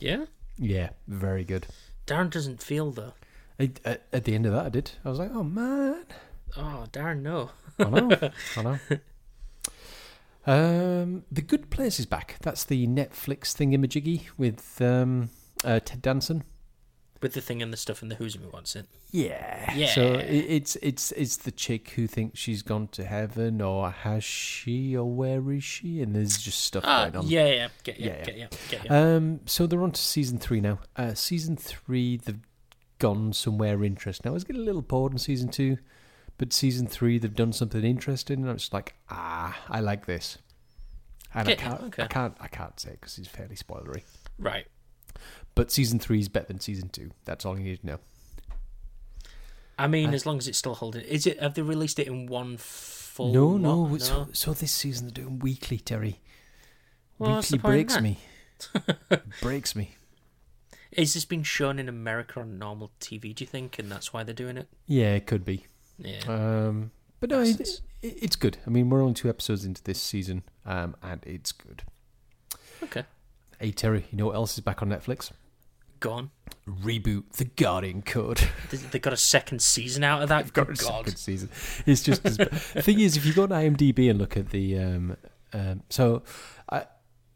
[0.00, 0.26] Yeah.
[0.58, 1.66] Yeah, very good.
[2.06, 3.14] Darren doesn't feel though.
[3.58, 4.90] I, at, at the end of that, I did.
[5.04, 6.04] I was like, oh man.
[6.56, 7.50] Oh, Darren, no.
[7.78, 8.10] I know.
[8.56, 8.78] I know.
[10.46, 12.36] Um, the Good Place is back.
[12.42, 15.30] That's the Netflix thingamajiggy with um,
[15.64, 16.44] uh, Ted Danson.
[17.22, 18.86] With the thing and the stuff and the who's who wants it.
[19.10, 19.74] Yeah.
[19.74, 19.88] Yeah.
[19.92, 24.24] So it, it's it's it's the chick who thinks she's gone to heaven, or has
[24.24, 26.00] she, or where is she?
[26.00, 27.30] And there's just stuff Ah, going on.
[27.30, 28.24] yeah, yeah, get you, Yeah, yeah.
[28.24, 28.90] get you, get you.
[28.90, 30.78] Um, so they're on to season three now.
[30.96, 32.40] Uh, season three, they've
[32.98, 34.30] gone somewhere interesting.
[34.30, 35.76] I was getting a little bored in season two,
[36.40, 40.38] but season three, they've done something interesting, and I was like, ah, I like this.
[41.34, 42.04] And I can't, okay.
[42.04, 44.04] I can't, I can't say because it's fairly spoilery.
[44.38, 44.66] right.
[45.54, 47.10] But season three is better than season two.
[47.26, 47.98] That's all you need to know.
[49.78, 51.02] I mean, as long as it's still holding.
[51.02, 51.38] Is it?
[51.40, 53.34] Have they released it in one full?
[53.34, 53.60] no, lot?
[53.60, 53.98] no, no.
[53.98, 56.20] So, so this season they're doing weekly, Terry.
[57.18, 58.18] Well, weekly breaks me.
[59.42, 59.96] breaks me.
[60.90, 63.34] Is this been shown in America on normal TV?
[63.34, 64.68] Do you think, and that's why they're doing it?
[64.86, 65.66] Yeah, it could be.
[66.00, 66.20] Yeah.
[66.26, 66.90] Um,
[67.20, 68.58] but no, it, it, it's good.
[68.66, 71.82] I mean, we're only two episodes into this season, um, and it's good.
[72.82, 73.04] okay.
[73.60, 75.30] Hey Terry, you know what else is back on Netflix?
[76.00, 76.30] Gone.
[76.66, 78.40] Reboot The Guardian Code.
[78.90, 80.52] They, got a second season out of that.
[80.52, 81.04] Got Good a God.
[81.04, 81.50] second season.
[81.84, 84.78] It's just as, the thing is, if you go on IMDb and look at the,
[84.78, 85.16] um,
[85.52, 86.22] um, so
[86.70, 86.84] I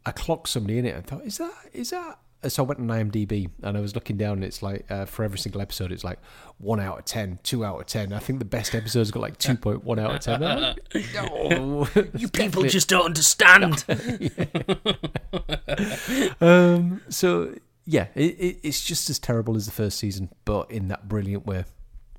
[0.07, 2.19] I clocked somebody in it and thought, is that is that?
[2.49, 5.24] So I went on IMDb and I was looking down, and it's like uh, for
[5.24, 6.18] every single episode, it's like
[6.59, 8.12] one out of ten, two out of ten.
[8.12, 10.40] I think the best episode's got like two point one out of ten.
[10.40, 10.78] Like,
[12.14, 13.84] You people just don't understand.
[16.40, 17.55] um, so
[17.86, 21.47] yeah, it, it, it's just as terrible as the first season, but in that brilliant
[21.47, 21.64] way.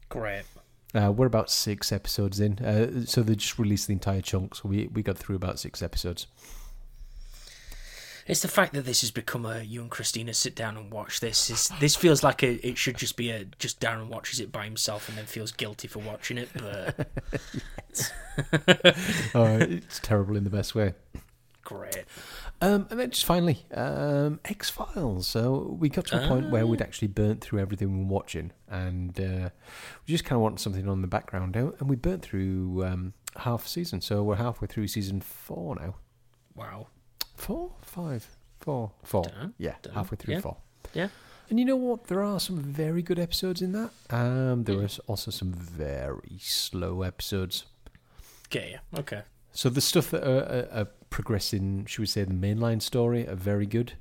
[0.10, 0.44] Great.
[0.94, 4.56] Uh, we're about six episodes in, uh, so they just released the entire chunk.
[4.56, 6.28] So we we got through about six episodes.
[8.28, 11.20] It's the fact that this has become a you and Christina sit down and watch
[11.20, 11.50] this.
[11.52, 14.66] Is this feels like a, it should just be a just Darren watches it by
[14.66, 16.50] himself and then feels guilty for watching it.
[16.54, 17.08] But
[19.36, 20.94] uh, it's terrible in the best way.
[21.64, 22.06] great.
[22.62, 25.28] Um, and then just finally, um, X Files.
[25.28, 28.52] So we got to a point where we'd actually burnt through everything we were watching,
[28.68, 29.50] and uh,
[30.08, 33.14] we just kind of wanted something on the background, and and we burnt through um,
[33.38, 34.02] half a season.
[34.02, 35.96] So we're halfway through season four now.
[36.56, 36.88] Wow.
[37.36, 38.28] Four, five,
[38.60, 39.24] four, four.
[39.24, 39.96] Dunno, Yeah, dunno.
[39.96, 40.42] halfway through Yeah.
[40.42, 40.58] four.
[40.94, 41.10] Yeah.
[41.50, 42.06] And you know what?
[42.06, 43.92] There are some very good episodes in that.
[44.10, 47.66] Um, there are also some very slow episodes.
[48.48, 48.72] Okay.
[48.72, 49.00] Yeah.
[49.00, 49.22] Okay.
[49.52, 53.36] So the stuff that are, are, are progressing, should we say, the mainline story are
[53.36, 53.94] very good.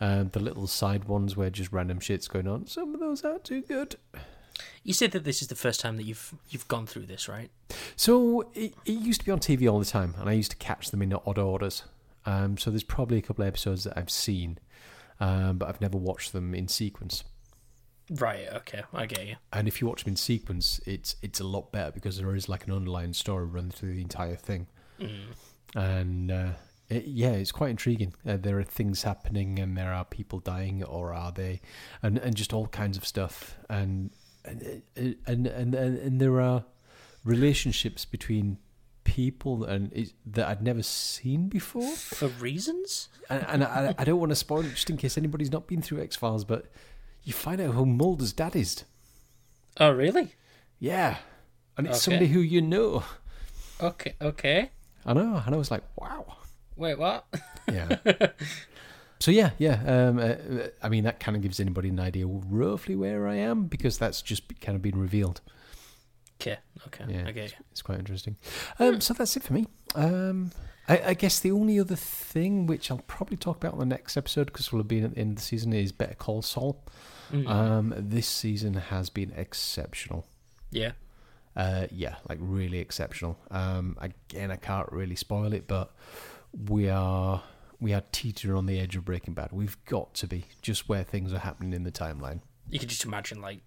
[0.00, 3.44] Um, the little side ones where just random shit's going on, some of those aren't
[3.44, 3.96] too good.
[4.82, 7.50] You said that this is the first time that you've you've gone through this, right?
[7.96, 10.56] So it, it used to be on TV all the time, and I used to
[10.58, 11.84] catch them in odd orders.
[12.26, 14.58] Um, so there's probably a couple of episodes that I've seen,
[15.20, 17.24] um, but I've never watched them in sequence.
[18.10, 18.46] Right.
[18.52, 18.82] Okay.
[18.92, 19.36] I get you.
[19.52, 22.48] And if you watch them in sequence, it's it's a lot better because there is
[22.48, 24.66] like an underlying story run through the entire thing.
[25.74, 26.50] And uh,
[26.88, 28.14] it, yeah, it's quite intriguing.
[28.26, 31.60] Uh, there are things happening, and there are people dying, or are they?
[32.02, 33.56] And and just all kinds of stuff.
[33.70, 34.10] And
[34.44, 36.64] and and and, and, and there are
[37.24, 38.58] relationships between
[39.04, 41.92] people and it, that I'd never seen before.
[41.92, 43.08] For reasons?
[43.30, 45.82] And, and I, I don't want to spoil it just in case anybody's not been
[45.82, 46.66] through X Files, but
[47.22, 48.84] you find out who Mulder's dad is.
[49.78, 50.34] Oh, really?
[50.78, 51.18] Yeah.
[51.76, 52.02] And it's Okay.
[52.16, 53.02] somebody who you know.
[53.80, 54.14] Okay.
[54.20, 54.70] Okay.
[55.06, 55.42] I know.
[55.44, 56.36] And I was like, wow.
[56.76, 56.98] Wait.
[56.98, 57.26] What?
[57.70, 57.96] Yeah.
[59.20, 59.82] so, yeah, yeah.
[59.86, 63.36] Um, uh, uh, I mean, that kind of gives anybody an idea roughly where I
[63.36, 65.40] am because that's just kind of been revealed.
[66.46, 66.58] Okay.
[66.86, 67.04] Okay.
[67.08, 67.24] Yeah.
[67.26, 67.56] I get you.
[67.70, 68.36] It's quite interesting.
[68.78, 69.66] Um, so that's it for me.
[69.94, 70.50] Um,
[70.88, 74.16] I, I guess the only other thing which I'll probably talk about on the next
[74.16, 76.84] episode because we'll have been at the end of the season is Better Call Saul.
[77.32, 77.48] Mm.
[77.48, 80.26] Um, this season has been exceptional.
[80.70, 80.92] yeah.
[81.56, 83.38] Uh, yeah, like really exceptional.
[83.52, 85.92] Um, again, I can't really spoil it, but
[86.68, 87.44] we are
[87.78, 89.52] we are teetering on the edge of Breaking Bad.
[89.52, 92.40] We've got to be just where things are happening in the timeline.
[92.68, 93.60] You can just imagine like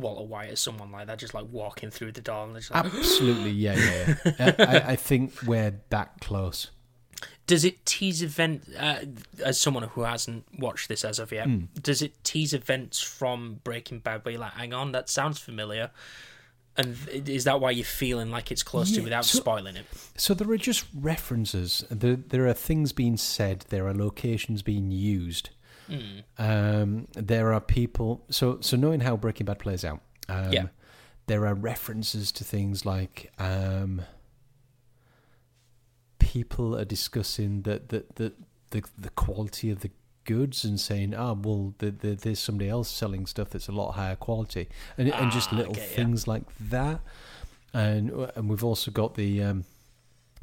[0.00, 2.84] Walter White or someone like that, just like walking through the door and just like,
[2.86, 4.14] Absolutely, yeah, yeah.
[4.38, 4.54] yeah.
[4.58, 6.70] I, I- I think we're that close.
[7.46, 9.00] Does it tease event uh,
[9.44, 11.46] as someone who hasn't watched this as of yet?
[11.46, 11.64] Hmm.
[11.82, 15.90] Does it tease events from Breaking Bad where you're like, hang on, that sounds familiar?
[16.76, 19.84] And is that why you're feeling like it's close to without so- spoiling it?
[20.16, 21.84] So there are just references.
[21.90, 23.64] There, there are things being said.
[23.68, 25.50] There are locations being used.
[26.38, 28.24] Um, there are people.
[28.30, 30.66] So so knowing how Breaking Bad plays out, um, Yeah.
[31.26, 34.02] there are references to things like um,
[36.18, 38.32] people are discussing that that the,
[38.70, 39.90] the the quality of the
[40.24, 43.92] goods and saying, ah, well, the, the, there's somebody else selling stuff that's a lot
[43.92, 44.68] higher quality,
[44.98, 45.96] and and just Ah, little okay, yeah.
[45.96, 47.00] things like that.
[47.72, 49.64] And and we've also got the um,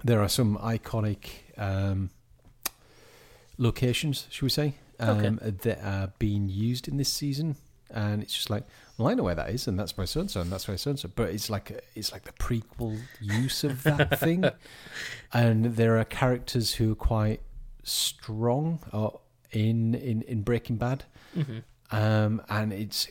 [0.04, 1.28] there are some iconic
[1.58, 2.10] um,
[3.58, 7.56] locations, should we say, um, that are being used in this season.
[7.90, 8.66] And it's just like,
[8.98, 10.76] well, I know where that is, and that's my so and so, and that's my
[10.76, 11.10] so and so.
[11.16, 14.44] But it's like it's like the prequel use of that thing.
[15.32, 17.40] And there are characters who are quite
[17.84, 19.10] strong uh,
[19.52, 21.06] in in in Breaking Bad,
[21.92, 23.08] um, and it's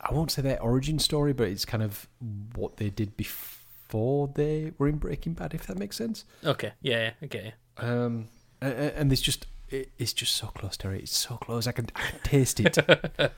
[0.00, 2.08] I won't say their origin story, but it's kind of
[2.54, 6.24] what they did before they were in Breaking Bad, if that makes sense.
[6.44, 7.52] Okay, yeah, yeah, I.
[7.76, 8.28] Um,
[8.62, 11.00] a- a- and it's just it, it's just so close, Terry.
[11.00, 11.66] It's so close.
[11.66, 12.76] I can, I can taste it.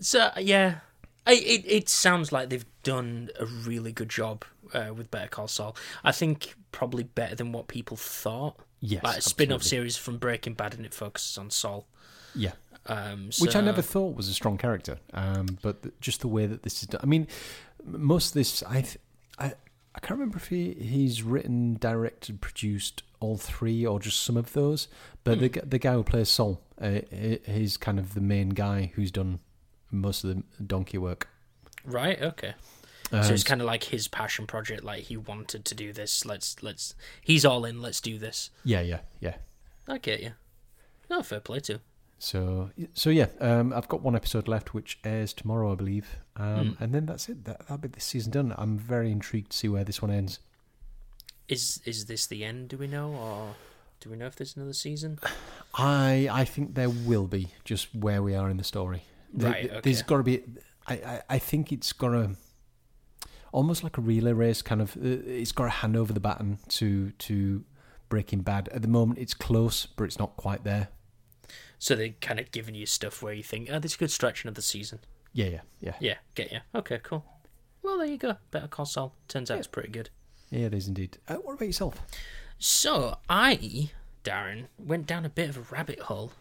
[0.00, 0.80] So yeah,
[1.24, 4.44] I, it it sounds like they've done a really good job
[4.74, 5.76] uh, with Better Call Saul.
[6.02, 8.56] I think probably better than what people thought.
[8.80, 9.68] Yes, like a spin-off absolutely.
[9.78, 11.86] series from Breaking Bad, and it focuses on Saul.
[12.34, 12.52] yeah,
[12.86, 14.98] Um, which I never thought was a strong character.
[15.14, 17.00] Um, but th- just the way that this is done.
[17.02, 17.26] I mean,
[17.84, 18.98] most of this, I, th-
[19.38, 19.54] I,
[19.94, 24.52] I can't remember if he he's written, directed, produced all three or just some of
[24.52, 24.88] those.
[25.24, 27.00] But the the guy who plays Saul, uh,
[27.46, 29.40] he's kind of the main guy who's done
[29.90, 31.28] most of the donkey work.
[31.84, 32.20] Right.
[32.20, 32.54] Okay.
[33.12, 34.82] Um, so it's kind of like his passion project.
[34.84, 36.24] Like he wanted to do this.
[36.24, 36.94] Let's let's.
[37.22, 37.80] He's all in.
[37.80, 38.50] Let's do this.
[38.64, 39.36] yeah, yeah, yeah.
[39.88, 40.32] I get you.
[41.10, 41.80] No fair play too.
[42.18, 46.74] So, so yeah, um, I've got one episode left, which airs tomorrow, I believe, um,
[46.80, 47.44] and then that's it.
[47.44, 48.54] That, that'll be the season done.
[48.56, 50.38] I'm very intrigued to see where this one ends.
[51.48, 52.68] Is is this the end?
[52.68, 53.54] Do we know, or
[54.00, 55.18] do we know if there's another season?
[55.74, 59.02] I I think there will be just where we are in the story.
[59.32, 60.06] There- Right, there- There's okay.
[60.08, 60.42] got to be.
[60.86, 62.36] I, I I think it's got to
[63.52, 64.62] almost like a relay race.
[64.62, 67.64] Kind of, uh, it's got to hand over the baton to to
[68.08, 68.68] Breaking Bad.
[68.70, 70.88] At the moment, it's close, but it's not quite there.
[71.78, 74.62] So they're kind of giving you stuff where you think, oh, this could stretch another
[74.62, 75.00] season.
[75.34, 75.94] Yeah, yeah, yeah.
[76.00, 76.60] Yeah, get you.
[76.74, 77.24] Okay, cool.
[77.82, 78.36] Well, there you go.
[78.50, 79.14] Better Call Saul.
[79.28, 80.08] Turns out it's pretty good.
[80.50, 81.18] Yeah, it is indeed.
[81.28, 82.00] Uh, what about yourself?
[82.58, 83.90] So I,
[84.24, 86.32] Darren, went down a bit of a rabbit hole,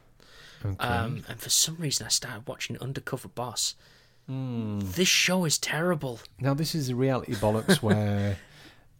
[0.63, 0.77] Okay.
[0.85, 3.75] um, and for some reason I started watching Undercover Boss.
[4.27, 4.79] Hmm.
[4.81, 6.19] This show is terrible.
[6.39, 8.37] Now this is a reality bollocks where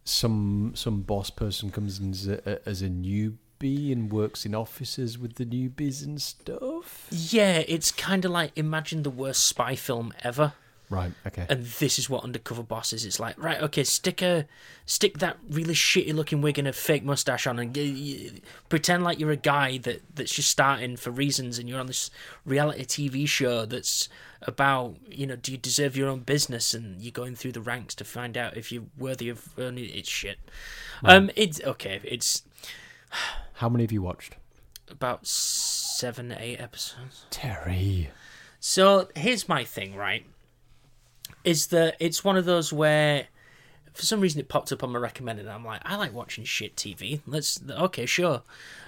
[0.04, 5.18] some some boss person comes in as a, as a newbie and works in offices
[5.18, 7.06] with the newbies and stuff.
[7.10, 10.52] Yeah, it's kind of like imagine the worst spy film ever.
[10.90, 11.12] Right.
[11.26, 11.46] Okay.
[11.48, 13.04] and this is what undercover boss is.
[13.04, 14.46] It's like, right, okay, stick a
[14.86, 19.30] stick that really shitty looking wig and a fake mustache on, and pretend like you're
[19.30, 22.10] a guy that that's just starting for reasons, and you're on this
[22.44, 24.08] reality TV show that's
[24.42, 27.94] about, you know, do you deserve your own business, and you're going through the ranks
[27.96, 30.38] to find out if you're worthy of earning it's shit.
[31.02, 32.00] Um, it's okay.
[32.04, 32.42] It's
[33.54, 34.36] How many have you watched?
[34.90, 37.26] about seven, eight episodes.
[37.30, 38.10] Terry.
[38.60, 40.24] So here's my thing, right?
[41.44, 43.28] Is that it's one of those where
[43.92, 46.44] for some reason it popped up on my recommended and I'm like, I like watching
[46.44, 47.20] shit TV.
[47.26, 48.42] Let's okay, sure.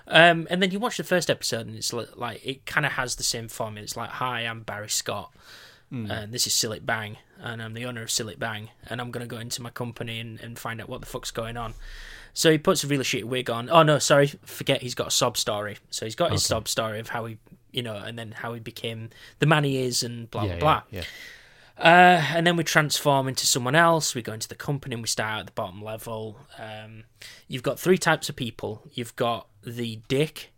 [0.08, 3.16] Um, and then you watch the first episode and it's like it kind of has
[3.16, 3.78] the same form.
[3.78, 5.32] It's like, hi, I'm Barry Scott.
[6.10, 9.26] And this is Cillit Bang, and I'm the owner of Cillit Bang, and I'm gonna
[9.26, 11.74] go into my company and, and find out what the fuck's going on.
[12.34, 13.70] So he puts a really shitty wig on.
[13.70, 15.78] Oh no, sorry, forget he's got a sob story.
[15.90, 17.38] So he's got his sob story of how he,
[17.70, 20.58] you know, and then how he became the man he is, and blah yeah, blah
[20.58, 20.82] blah.
[20.90, 21.04] yeah,
[21.78, 24.14] Uh, and then we transform into someone else.
[24.14, 26.38] We go into the company and we start at the bottom level.
[26.58, 27.04] Um,
[27.48, 28.82] you've got three types of people.
[28.94, 30.52] You've got the dick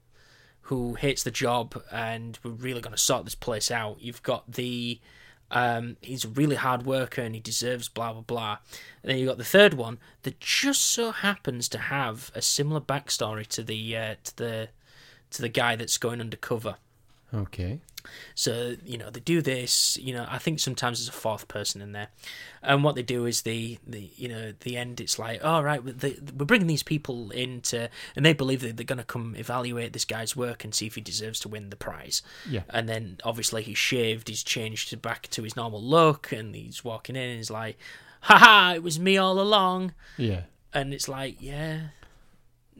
[0.62, 3.96] who hates the job and we're really going to sort this place out.
[4.00, 5.00] You've got the
[5.50, 8.58] Um, he's a really hard worker and he deserves blah blah blah.
[9.02, 12.80] And then you've got the third one that just so happens to have a similar
[12.82, 14.68] backstory to the uh, to the
[15.30, 16.76] to the guy that's going undercover.
[17.32, 17.80] Okay.
[18.34, 19.96] So you know they do this.
[19.98, 22.08] You know I think sometimes there's a fourth person in there,
[22.62, 25.00] and what they do is they, the you know the end.
[25.00, 28.84] It's like all right, they, we're bringing these people into, and they believe that they're
[28.84, 31.76] going to come evaluate this guy's work and see if he deserves to win the
[31.76, 32.22] prize.
[32.48, 32.62] Yeah.
[32.70, 37.16] And then obviously he's shaved, he's changed back to his normal look, and he's walking
[37.16, 37.78] in and he's like,
[38.22, 38.72] "Ha ha!
[38.74, 40.42] It was me all along." Yeah.
[40.72, 41.88] And it's like, yeah,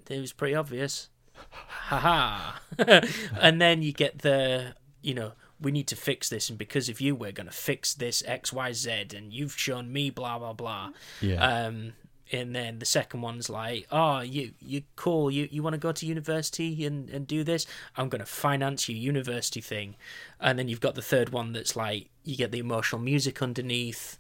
[0.09, 1.09] it was pretty obvious.
[1.51, 2.59] Haha.
[3.41, 4.75] and then you get the,
[5.09, 7.95] you know, we need to fix this, and because of you, we're going to fix
[7.95, 10.91] this X, Y, Z, and you've shown me blah, blah, blah.
[11.23, 11.41] Yeah.
[11.67, 11.95] Um,
[12.31, 15.31] and then the second one's like, oh, you, you cool.
[15.31, 17.67] You, you want to go to university and, and do this?
[17.97, 19.97] I'm going to finance your university thing.
[20.39, 24.19] And then you've got the third one that's like, you get the emotional music underneath.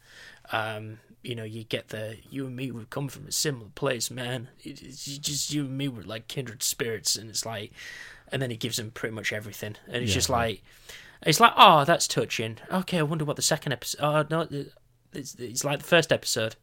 [0.50, 4.10] Um, you know, you get the you and me would come from a similar place,
[4.10, 4.48] man.
[4.64, 7.72] It- It's just you and me were like kindred spirits, and it's like,
[8.32, 10.62] and then he gives him pretty much everything, and it's Yeah, just like,
[11.22, 12.58] it's like, oh, that's touching.
[12.72, 14.00] Okay, I wonder what the second episode.
[14.02, 14.48] Oh no,
[15.12, 16.56] it's it's like the first episode.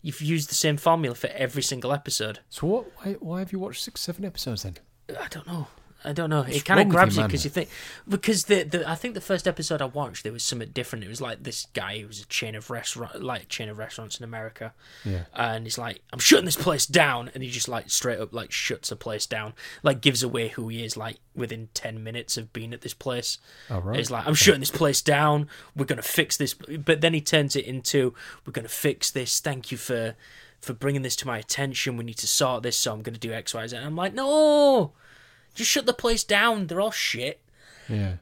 [0.00, 2.40] You've used the same formula for every single episode.
[2.50, 2.86] So what?
[2.96, 4.76] Why, why have you watched six, seven episodes then?
[5.10, 5.68] I don't know.
[6.04, 6.40] I don't know.
[6.42, 7.68] What's it kind of grabs you, because you think
[8.08, 11.04] because the, the I think the first episode I watched there was something different.
[11.04, 13.78] It was like this guy who was a chain of restaurant like a chain of
[13.78, 14.72] restaurants in America,
[15.04, 15.24] Yeah.
[15.34, 18.50] and he's like, "I'm shutting this place down," and he just like straight up like
[18.52, 22.52] shuts a place down, like gives away who he is like within ten minutes of
[22.52, 23.38] being at this place.
[23.70, 23.96] Oh, right.
[23.98, 25.48] He's like, "I'm shutting this place down.
[25.76, 29.40] We're gonna fix this," but then he turns it into, "We're gonna fix this.
[29.40, 30.14] Thank you for."
[30.60, 32.76] For bringing this to my attention, we need to sort this.
[32.76, 33.76] So I'm going to do X, Y, Z.
[33.76, 34.92] And I'm like, no,
[35.54, 36.66] just shut the place down.
[36.66, 37.40] They're all shit,
[37.88, 38.16] Yeah.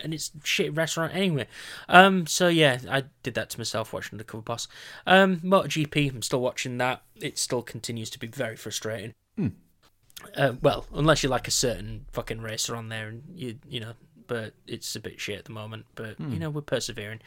[0.00, 1.46] and it's shit restaurant anyway.
[1.88, 4.68] Um, so yeah, I did that to myself watching Undercover Boss.
[5.06, 7.02] Um, MotoGP, I'm still watching that.
[7.16, 9.14] It still continues to be very frustrating.
[10.34, 13.92] Uh, well, unless you like a certain fucking racer on there, and you you know,
[14.26, 15.84] but it's a bit shit at the moment.
[15.94, 17.20] But you know, we're persevering.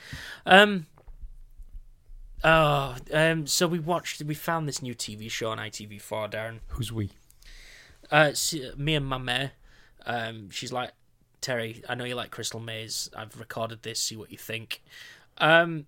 [0.45, 0.87] Um.
[2.43, 3.45] Oh, um.
[3.47, 4.21] So we watched.
[4.23, 6.59] We found this new TV show on ITV4, Darren.
[6.69, 7.11] Who's we?
[8.11, 8.31] Uh,
[8.77, 9.51] me and my mare.
[10.05, 10.91] Um, she's like,
[11.41, 13.09] Terry, I know you like Crystal Maze.
[13.15, 13.99] I've recorded this.
[13.99, 14.81] See what you think.
[15.37, 15.85] Um,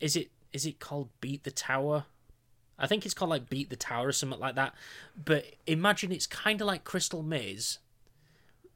[0.00, 2.04] is it is it called Beat the Tower?
[2.78, 4.74] I think it's called like Beat the Tower or something like that.
[5.22, 7.80] But imagine it's kind of like Crystal Maze.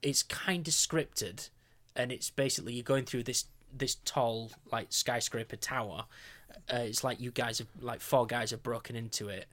[0.02, 1.48] It's kind of scripted,
[1.94, 6.04] and it's basically you're going through this this tall like skyscraper tower.
[6.72, 9.46] Uh, it's like you guys have like four guys have broken into it,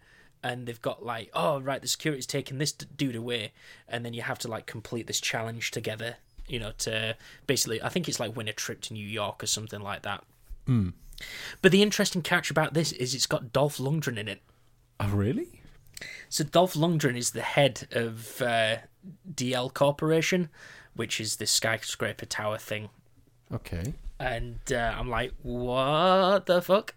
[0.44, 3.52] and they've got like oh right the security's taking this dude away,
[3.88, 6.16] and then you have to like complete this challenge together.
[6.48, 7.16] You know to
[7.48, 10.24] basically I think it's like win a trip to New York or something like that.
[11.62, 14.42] But the interesting catch about this is it's got Dolph Lundgren in it.
[15.00, 15.62] Oh, really?
[16.30, 18.78] So Dolph Lundgren is the head of uh,
[19.34, 20.50] DL Corporation,
[20.96, 22.90] which is this skyscraper tower thing.
[23.54, 23.94] Okay.
[24.20, 26.96] And uh, I'm like, what the fuck?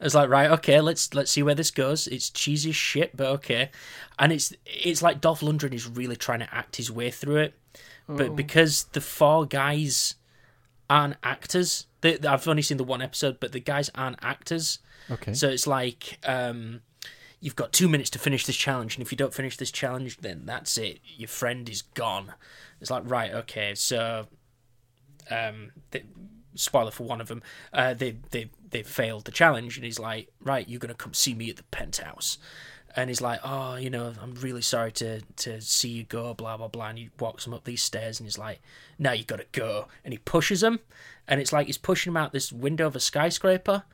[0.00, 2.06] I was like, right, okay, let's let's see where this goes.
[2.06, 3.70] It's cheesy shit, but okay.
[4.18, 7.54] And it's it's like Dolph Lundgren is really trying to act his way through it,
[8.06, 10.14] but because the four guys
[10.88, 14.78] aren't actors, they, I've only seen the one episode, but the guys aren't actors.
[15.10, 15.34] Okay.
[15.34, 16.82] So it's like um,
[17.40, 20.18] you've got two minutes to finish this challenge, and if you don't finish this challenge,
[20.18, 21.00] then that's it.
[21.16, 22.34] Your friend is gone.
[22.80, 23.74] It's like right, okay.
[23.74, 24.28] So,
[25.30, 26.02] um, the,
[26.54, 30.28] spoiler for one of them, uh, they they they failed the challenge, and he's like,
[30.42, 32.38] right, you're gonna come see me at the penthouse.
[32.96, 36.56] And he's like, oh, you know, I'm really sorry to to see you go, blah
[36.56, 36.88] blah blah.
[36.88, 38.60] And he walks him up these stairs, and he's like,
[38.98, 39.86] now you gotta go.
[40.04, 40.80] And he pushes him,
[41.26, 43.84] and it's like he's pushing him out this window of a skyscraper.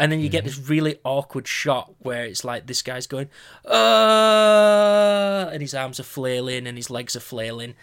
[0.00, 3.28] And then you get this really awkward shot where it's like this guy's going,
[3.64, 7.74] uh, and his arms are flailing and his legs are flailing.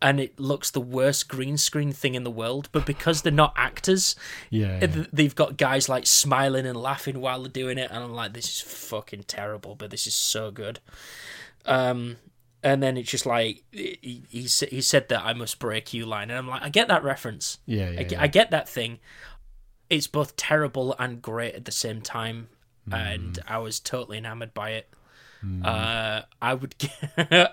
[0.00, 2.68] And it looks the worst green screen thing in the world.
[2.70, 4.14] But because they're not actors,
[4.50, 4.78] Yeah.
[4.78, 7.90] th- they've got guys like smiling and laughing while they're doing it.
[7.90, 10.78] And I'm like, this is fucking terrible, but this is so good.
[11.66, 12.16] Um,
[12.62, 16.30] and then it's just like, he, he, he said that I must break you line.
[16.30, 17.58] And I'm like, I get that reference.
[17.66, 18.22] Yeah, yeah, I, yeah.
[18.22, 18.98] I get that thing.
[19.90, 22.48] It's both terrible and great at the same time,
[22.90, 24.88] and I was totally enamored by it.
[25.64, 26.74] Uh, I would,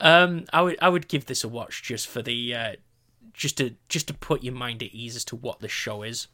[0.00, 2.72] um, I would, I would give this a watch just for the, uh,
[3.32, 6.26] just to just to put your mind at ease as to what the show is.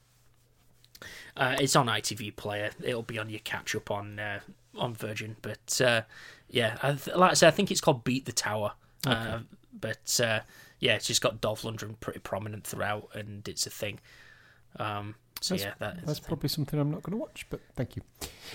[1.37, 2.71] Uh, it's on ITV Player.
[2.83, 4.41] It'll be on your catch up on uh,
[4.79, 6.03] on Virgin, but uh,
[6.49, 8.73] yeah, I th- like I said, I think it's called Beat the Tower.
[9.07, 9.41] Uh,
[9.79, 10.41] but uh,
[10.79, 14.01] yeah, it's just got Dolph Lundgren pretty prominent throughout, and it's a thing.
[14.79, 17.97] Um, So yeah, that is That's probably something I'm not going to watch, but thank
[17.97, 18.03] you.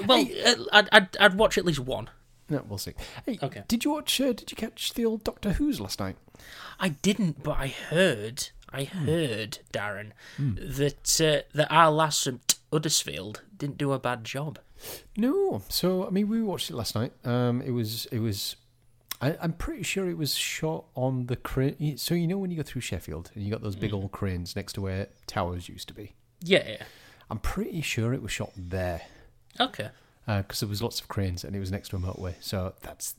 [0.08, 0.26] well.
[0.46, 2.10] uh, I'd, I'd I'd watch at least one.
[2.50, 2.94] No, we'll see.
[3.26, 3.64] Hey, Okay.
[3.68, 4.20] Did you watch?
[4.20, 6.16] Uh, did you catch the old Doctor Who's last night?
[6.80, 9.06] I didn't, but I heard, I Hmm.
[9.06, 12.40] heard, Darren, that uh, that our last from
[12.72, 14.60] Huddersfield didn't do a bad job.
[15.18, 15.62] No.
[15.70, 17.12] So I mean, we watched it last night.
[17.26, 18.56] Um, it was it was.
[19.22, 21.98] I, I'm pretty sure it was shot on the crane.
[21.98, 24.56] So you know when you go through Sheffield and you got those big old cranes
[24.56, 26.14] next to where towers used to be.
[26.42, 26.64] Yeah.
[26.66, 26.84] yeah.
[27.30, 29.02] I'm pretty sure it was shot there
[29.60, 29.90] Okay.
[30.38, 32.36] Because there was lots of cranes and it was next to a motorway.
[32.40, 33.16] So that's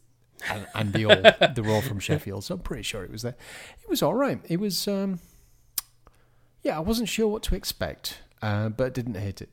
[0.48, 2.44] and, and the all they're all from Sheffield.
[2.44, 3.36] So I'm pretty sure it was there.
[3.82, 4.40] It was all right.
[4.48, 4.86] It was.
[4.88, 5.20] Um,
[6.62, 9.48] yeah, I wasn't sure what to expect, uh, but didn't hate it.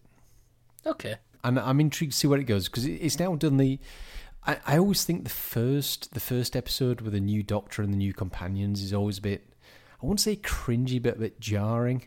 [0.86, 1.16] Okay.
[1.43, 3.80] and I'm intrigued to see where it goes because it's now done the.
[4.45, 7.97] I, I always think the first the first episode with the new Doctor and the
[7.97, 9.53] new companions is always a bit.
[10.01, 12.03] I won't say cringy, but a bit jarring.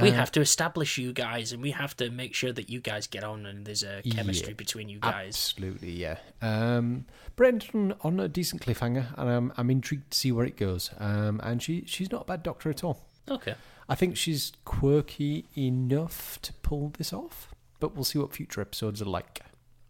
[0.00, 2.80] We Uh, have to establish you guys, and we have to make sure that you
[2.80, 4.54] guys get on, and there's a chemistry Yeah.
[4.56, 5.34] between you guys.
[5.34, 6.18] Absolutely, yeah.
[6.40, 7.04] Um,
[7.36, 10.90] Brendan on a decent cliffhanger, and I'm I'm intrigued to see where it goes.
[10.98, 13.04] Um, and she she's not a bad Doctor at all.
[13.28, 13.54] Okay.
[13.88, 19.02] I think she's quirky enough to pull this off, but we'll see what future episodes
[19.02, 19.42] are like.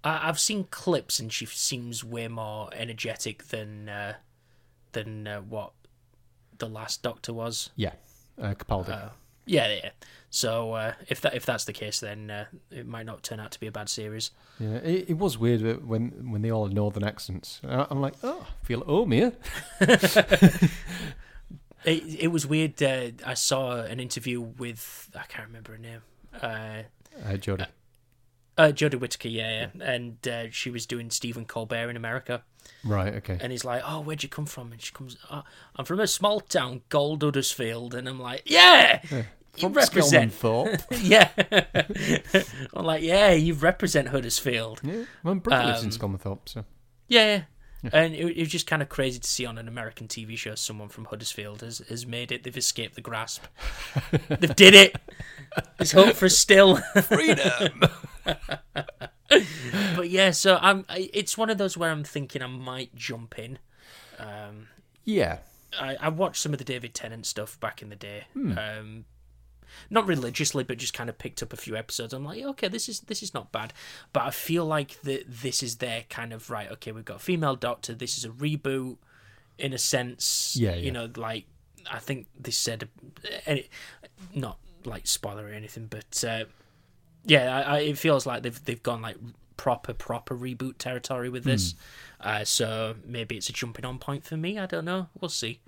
[0.03, 4.15] I, I've seen clips, and she seems way more energetic than uh,
[4.93, 5.73] than uh, what
[6.59, 7.71] the last Doctor was.
[7.77, 7.93] Yeah,
[8.41, 9.11] uh, Capaldi.
[9.43, 9.91] Uh, yeah, yeah.
[10.31, 13.51] So uh, if that if that's the case, then uh, it might not turn out
[13.53, 14.31] to be a bad series.
[14.59, 17.61] Yeah, it, it was weird when when they all had northern accents.
[17.69, 19.33] I'm like, oh, I feel home here.
[21.85, 22.81] It, it was weird.
[22.81, 26.03] Uh, I saw an interview with I can't remember her name.
[26.41, 26.83] Uh,
[27.29, 27.67] Uh, Jodie.
[28.59, 29.85] Uh, Jodie Whittaker, yeah, yeah.
[29.95, 32.43] and uh, she was doing Stephen Colbert in America,
[32.85, 33.39] right, okay.
[33.41, 35.43] and he's like, "Oh, where'd you come from?" And she comes, oh,
[35.77, 39.25] "I'm from a small town called Huddersfield," and I'm like, "Yeah, you
[39.59, 40.83] From represent." Skelmanthorpe.
[41.03, 41.29] yeah,
[42.75, 46.65] I'm like, "Yeah, you represent Huddersfield." yeah, my brother lives in Um, Skelmanthorpe, so.
[47.09, 47.43] Yeah,
[47.93, 50.55] and it, it was just kind of crazy to see on an American TV show
[50.55, 52.43] someone from Huddersfield has, has made it.
[52.45, 53.45] They've escaped the grasp.
[54.29, 54.97] They've did it.
[55.79, 56.77] There's hope for still.
[57.03, 57.81] Freedom!
[59.97, 60.85] but yeah, so I'm.
[60.89, 63.59] I- It's one of those where I'm thinking I might jump in.
[64.19, 64.69] Um,
[65.05, 65.39] yeah.
[65.79, 68.25] I, I watched some of the David Tennant stuff back in the day.
[68.37, 69.07] Um,
[69.91, 72.13] not religiously, but just kind of picked up a few episodes.
[72.13, 73.73] I'm like, okay, this is this is not bad.
[74.13, 76.71] But I feel like that this is their kind of right.
[76.73, 77.95] Okay, we've got female doctor.
[77.95, 78.97] This is a reboot,
[79.59, 80.57] in a sense.
[80.59, 80.93] Yeah, You yeah.
[80.93, 81.47] know, like
[81.91, 82.89] I think they said,
[83.47, 83.69] any,
[84.35, 86.45] not like spoiler or anything, but uh,
[87.25, 89.17] yeah, I, I, it feels like they've they've gone like
[89.57, 91.75] proper proper reboot territory with this.
[92.21, 94.59] Uh, so maybe it's a jumping on point for me.
[94.59, 95.09] I don't know.
[95.21, 95.61] We'll see.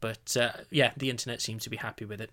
[0.00, 2.30] But uh, yeah, the internet seems to be happy with it.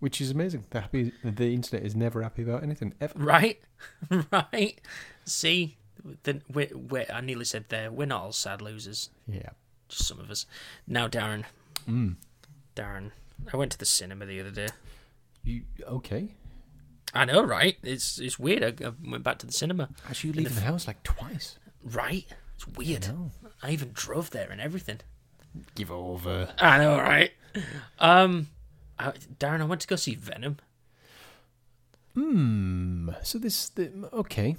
[0.00, 0.64] Which is amazing.
[0.70, 3.12] The, happy, the internet is never happy about anything, ever.
[3.18, 3.60] Right,
[4.32, 4.80] right.
[5.24, 5.76] See,
[6.22, 7.92] then we we I nearly said there.
[7.92, 9.10] We're not all sad losers.
[9.26, 9.50] Yeah.
[9.88, 10.46] Just some of us.
[10.86, 11.44] Now, Darren.
[11.88, 12.16] Mm.
[12.76, 13.10] Darren,
[13.52, 14.68] I went to the cinema the other day.
[15.44, 16.34] You, okay.
[17.12, 17.76] I know, right?
[17.82, 18.62] It's it's weird.
[18.62, 19.90] I, I went back to the cinema.
[20.08, 21.58] Actually, you leaving the house like twice.
[21.82, 22.26] Right?
[22.54, 23.08] It's weird.
[23.08, 23.32] know.
[23.62, 25.00] I even drove there and everything.
[25.74, 26.52] Give over.
[26.58, 27.32] I know, right?
[27.98, 28.48] Um,
[29.08, 30.58] I, Darren, I went to go see Venom.
[32.14, 33.10] Hmm.
[33.22, 34.56] So this, the, okay.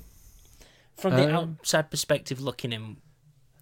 [0.98, 2.98] From the Um, outside perspective, looking in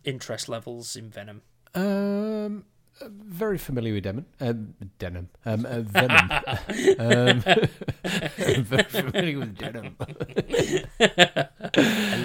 [0.03, 1.41] interest levels in Venom.
[1.75, 2.65] Um,
[3.01, 4.25] uh, very familiar with Denim.
[4.39, 5.29] Um, denim.
[5.45, 6.29] Um, uh, Venom.
[6.99, 7.41] um,
[8.63, 9.95] very familiar with Denim.
[9.99, 10.05] I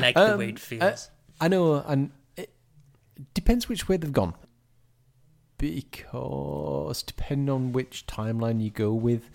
[0.01, 1.11] like the Um, way it feels.
[1.41, 2.51] I know, and it
[3.35, 4.35] depends which way they've gone.
[5.73, 9.31] Because depending on which timeline you go with,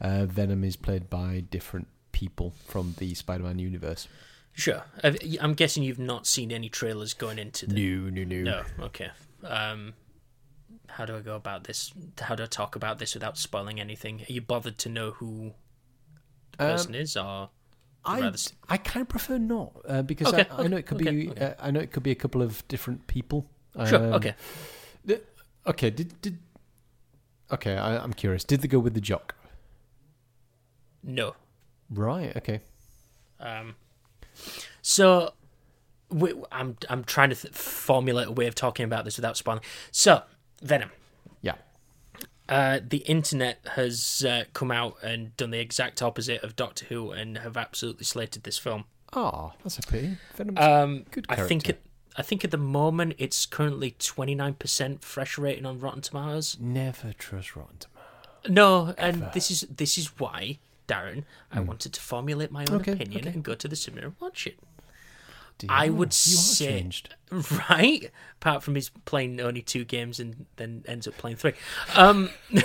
[0.00, 4.06] uh, Venom is played by different people from the Spider-Man universe.
[4.52, 4.84] sure.
[5.02, 7.74] I'm guessing you've not seen any trailers going into the.
[7.74, 8.42] No, no, no.
[8.42, 8.84] No.
[8.86, 9.10] Okay.
[9.42, 9.94] Um,
[10.88, 11.92] how do I go about this?
[12.20, 14.20] How do I talk about this without spoiling anything?
[14.28, 15.54] Are you bothered to know who
[16.56, 17.50] the Um, person is, or
[18.04, 18.38] I rather
[18.68, 21.30] I kind of prefer not uh, because Okay, I, I know it could okay, be
[21.30, 21.46] okay.
[21.46, 23.50] Uh, I know it could be a couple of different people.
[23.88, 23.96] sure?
[23.98, 24.34] Um, okay.
[25.66, 25.90] Okay.
[25.90, 26.38] Did did
[27.52, 27.76] okay?
[27.76, 28.44] I, I'm curious.
[28.44, 29.34] Did they go with the jock?
[31.02, 31.34] No.
[31.90, 32.34] Right.
[32.36, 32.60] Okay.
[33.40, 33.74] Um,
[34.82, 35.34] so
[36.10, 39.62] we, I'm I'm trying to th- formulate a way of talking about this without spoiling.
[39.90, 40.22] So
[40.62, 40.90] Venom.
[41.42, 41.54] Yeah.
[42.48, 47.10] Uh, the internet has uh, come out and done the exact opposite of Doctor Who
[47.10, 48.84] and have absolutely slated this film.
[49.12, 50.16] Ah, that's a pity.
[50.36, 51.80] Venom's Um, Good I think it,
[52.16, 56.56] I think at the moment it's currently twenty nine percent fresh rating on Rotten Tomatoes.
[56.60, 58.48] never trust Rotten Tomatoes.
[58.48, 62.92] No, and this is this is why Darren, I wanted to formulate my own Okay,
[62.92, 63.30] opinion okay.
[63.34, 64.58] and go to the cinema and watch it.
[65.56, 67.14] Dear, I would say- changed.
[67.70, 68.10] Right?
[68.40, 71.54] Apart from his playing only two games and then ends up playing three.
[71.96, 72.30] Um,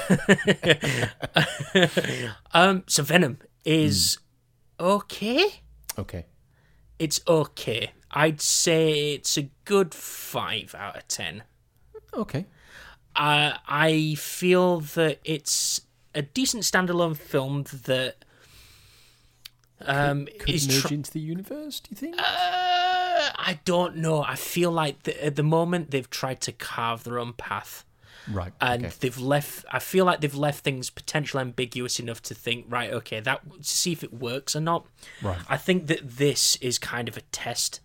[2.53, 4.17] um, so Venom is
[4.79, 5.61] okay.
[5.97, 6.25] Okay.
[6.97, 7.91] It's okay.
[8.11, 11.43] I'd say it's a good five out of ten.
[12.13, 12.45] Okay.
[13.15, 15.81] Uh, I feel that it's
[16.15, 18.15] a decent standalone film that
[19.81, 22.15] um, Could is merge tr- into the universe, do you think?
[22.17, 24.23] Uh, I don't know.
[24.23, 27.85] I feel like the, at the moment they've tried to carve their own path,
[28.31, 28.51] right.
[28.59, 28.95] and okay.
[28.99, 29.65] they've left.
[29.71, 32.91] I feel like they've left things potentially ambiguous enough to think, right?
[32.91, 34.85] Okay, that see if it works or not.
[35.21, 35.39] Right.
[35.47, 37.79] I think that this is kind of a test.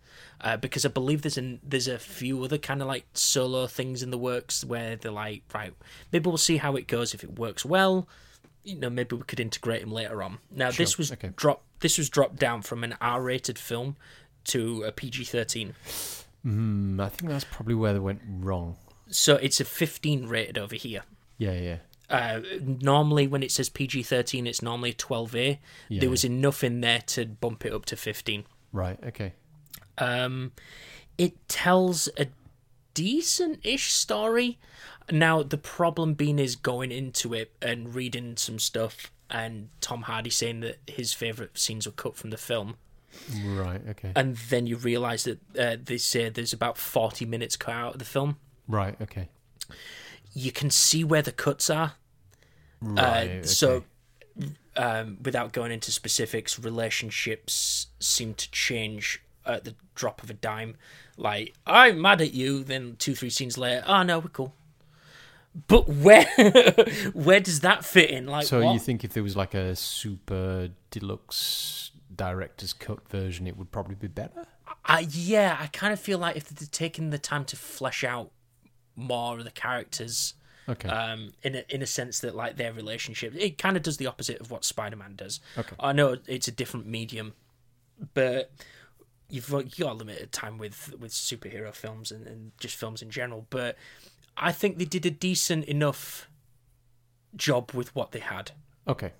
[0.45, 4.03] Uh, because I believe there's an there's a few other kind of like solo things
[4.03, 5.73] in the works where they're like right
[6.13, 8.07] maybe we'll see how it goes if it works well
[8.63, 11.31] you know maybe we could integrate him later on now this was okay.
[11.35, 13.97] dropped this was dropped down from an R-rated film
[14.45, 15.73] to a PG-13
[16.47, 18.77] Mm, I think that's probably where they went wrong.
[19.09, 21.05] so it's a 15 rated over here
[21.39, 21.77] Yeah, yeah.
[22.11, 25.57] uh, normally when it says PG-13 it's normally 12A
[25.89, 26.01] Yeah.
[26.01, 28.99] there was enough in there to bump it up to 15 Right.
[29.07, 29.33] Okay.
[29.99, 30.53] Um,
[31.19, 32.27] it tells a
[32.95, 34.59] decent-ish story.
[35.11, 40.31] Now the problem being is going into it and reading some stuff, and Tom Hardy
[40.31, 42.77] saying that his favorite scenes were cut from the film,
[43.45, 43.81] Right.
[43.91, 44.13] Okay.
[44.17, 47.99] and then you realise that uh, they say there's about forty minutes cut out of
[47.99, 48.37] the film.
[48.67, 48.97] right.
[49.01, 49.29] Okay.
[50.33, 51.93] You can see where the cuts are.
[52.81, 53.41] Right.
[53.41, 53.85] Uh, so,
[54.37, 54.51] okay.
[54.77, 60.77] um, without going into specifics, relationships seem to change at the drop of a dime.
[61.17, 64.55] Like, I'm mad at you, then two, three scenes later, oh no, we're cool.
[65.69, 66.27] But where,
[67.13, 68.27] where does that fit in?
[68.27, 68.73] Like, So what?
[68.73, 73.95] you think if there was like a super deluxe director's cut version, it would probably
[73.95, 74.47] be better?
[74.85, 78.31] I, yeah, I kind of feel like if they'd taken the time to flesh out
[78.97, 80.35] more of the characters,
[80.69, 80.89] Okay.
[80.89, 84.07] um, in a in a sense that like their relationship, it kind of does the
[84.07, 85.41] opposite of what Spider Man does.
[85.59, 85.77] Okay.
[85.79, 87.35] I know it's a different medium,
[88.15, 88.51] but
[89.35, 93.11] you've got- you got limited time with with superhero films and, and just films in
[93.11, 93.47] general.
[93.51, 93.77] But
[94.37, 96.29] I think they did a decent enough
[97.37, 98.53] job with what they had.
[98.87, 99.13] okay.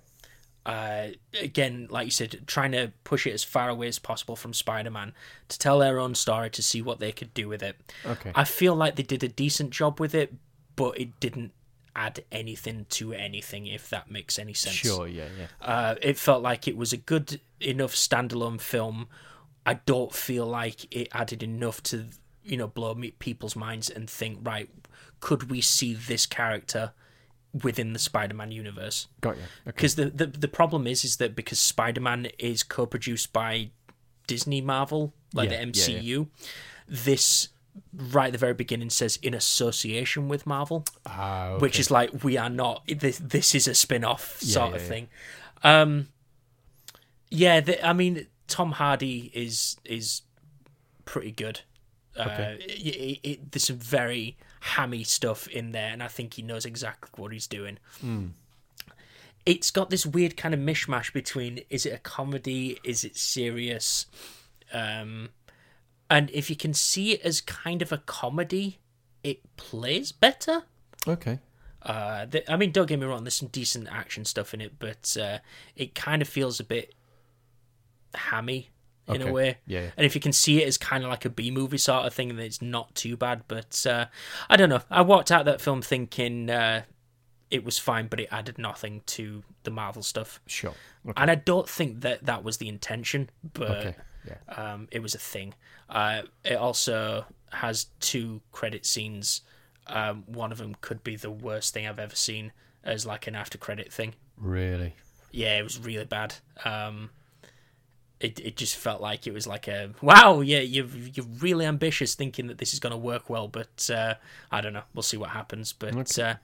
[0.65, 1.09] Uh,
[1.39, 5.13] again, like you said, trying to push it as far away as possible from Spider-Man
[5.47, 7.75] to tell their own story to see what they could do with it.
[8.03, 8.31] Okay.
[8.33, 10.33] I feel like they did a decent job with it,
[10.75, 11.51] but it didn't
[11.95, 13.67] add anything to anything.
[13.67, 14.73] If that makes any sense.
[14.75, 15.07] Sure.
[15.07, 15.27] Yeah.
[15.39, 15.47] Yeah.
[15.61, 19.07] Uh, it felt like it was a good enough standalone film.
[19.65, 22.05] I don't feel like it added enough to
[22.43, 24.69] you know blow people's minds and think right.
[25.19, 26.91] Could we see this character
[27.63, 29.07] within the Spider-Man universe?
[29.21, 29.43] Got you.
[29.43, 29.47] Okay.
[29.65, 33.71] because the, the the problem is is that because Spider-Man is co-produced by
[34.27, 35.99] Disney Marvel like Yeah, the yeah, yeah.
[36.09, 36.27] MCU
[36.87, 37.49] this
[37.93, 41.61] right at the very beginning says in association with Marvel Ah, okay.
[41.61, 44.87] which is like we are not this, this is a spin-off sort yeah, of yeah.
[44.87, 45.07] thing
[45.63, 46.07] um
[47.29, 50.21] yeah the, I mean Tom Hardy is is
[51.05, 51.61] pretty good
[52.17, 52.57] Okay.
[52.59, 56.41] uh, it, it, it, there's some very hammy stuff in there, and I think he
[56.41, 57.77] knows exactly what he's doing.
[59.45, 64.07] It's got this weird kind of mishmash between is it a comedy, is it serious,
[64.73, 65.29] um,
[66.09, 68.79] and if you can see it as kind of a comedy,
[69.23, 70.63] it plays better.
[71.07, 71.39] okay.
[71.83, 73.23] Uh, the, I mean, don't get me wrong.
[73.25, 75.37] There's some decent action stuff in it, but uh,
[75.75, 76.95] it kind of feels a bit
[78.17, 78.69] hammy
[79.07, 79.29] in Okay.
[79.29, 79.57] a way.
[79.67, 79.91] Yeah, yeah.
[79.97, 82.13] And if you can see it as kind of like a B movie sort of
[82.13, 83.43] thing, then it's not too bad.
[83.47, 84.05] But uh,
[84.49, 84.81] I don't know.
[84.89, 86.83] I walked out that film thinking uh,
[87.51, 90.39] it was fine, but it added nothing to the Marvel stuff.
[90.47, 90.73] Sure.
[91.07, 91.13] Okay.
[91.21, 93.95] And I don't think that that was the intention, but Okay.
[94.27, 94.73] Yeah.
[94.73, 95.53] um, it was a thing.
[95.87, 99.41] Uh, it also has two credit scenes.
[99.85, 102.51] Um, one of them could be the worst thing I've ever seen
[102.83, 104.15] as like an after credit thing.
[104.35, 104.95] Really.
[105.31, 106.33] Yeah, it was really bad.
[106.63, 107.11] Um,
[108.19, 112.15] it it just felt like it was like a wow, yeah, you're you're really ambitious
[112.15, 114.15] thinking that this is going to work well, but uh,
[114.51, 114.83] I don't know.
[114.93, 115.73] We'll see what happens.
[115.73, 116.21] But Okay.
[116.23, 116.35] uh,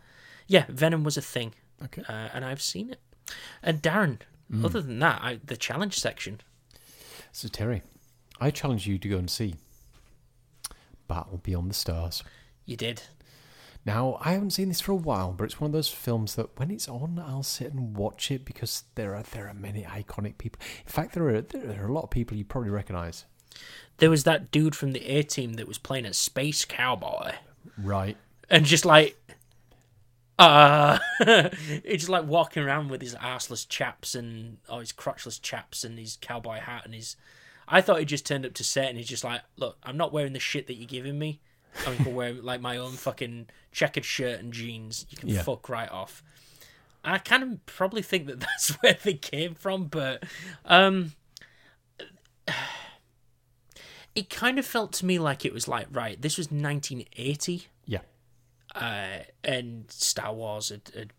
[0.48, 1.53] yeah, Venom was a thing,
[1.85, 2.03] Okay.
[2.07, 2.99] uh, and I've seen it.
[3.64, 4.19] And Darren,
[4.64, 6.41] other than that, I, the challenge section.
[7.31, 7.81] So Terry,
[8.41, 9.56] I challenge you to go and see
[11.07, 12.23] Battle Beyond the Stars.
[12.65, 13.03] You did.
[13.85, 16.57] Now, I haven't seen this for a while, but it's one of those films that
[16.59, 20.37] when it's on, I'll sit and watch it because there are there are many iconic
[20.37, 20.61] people.
[20.85, 23.25] In fact, there are there are a lot of people you probably recognise.
[23.97, 27.33] There was that dude from the A team that was playing a space cowboy.
[27.77, 28.17] Right.
[28.49, 29.17] and just like
[30.39, 30.97] Uh,
[31.83, 35.99] he's just like walking around with his arseless chaps and oh his crotchless chaps and
[35.99, 37.15] his cowboy hat and his.
[37.67, 40.11] I thought he just turned up to set and he's just like, look, I'm not
[40.11, 41.41] wearing the shit that you're giving me.
[41.88, 45.06] I'm gonna wear like my own fucking checkered shirt and jeans.
[45.10, 45.41] You can Yeah.
[45.43, 46.23] fuck right off.
[47.03, 50.23] I kind of probably think that that's where they came from, but
[50.65, 51.14] um,
[54.15, 56.22] it kind of felt to me like it was like right.
[56.22, 57.99] This was 1980 Yeah.
[58.76, 61.14] uh, and Star Wars had, had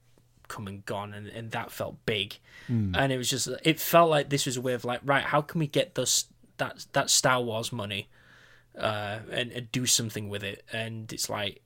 [0.49, 2.37] come and gone, and, and that felt big.
[2.69, 5.43] And it was just, it felt like this was a way of like, right, how
[5.43, 6.27] can we get those
[6.57, 8.09] that that Star Wars money,
[8.79, 10.65] uh, and, and do something with it?
[10.73, 11.63] And it's like,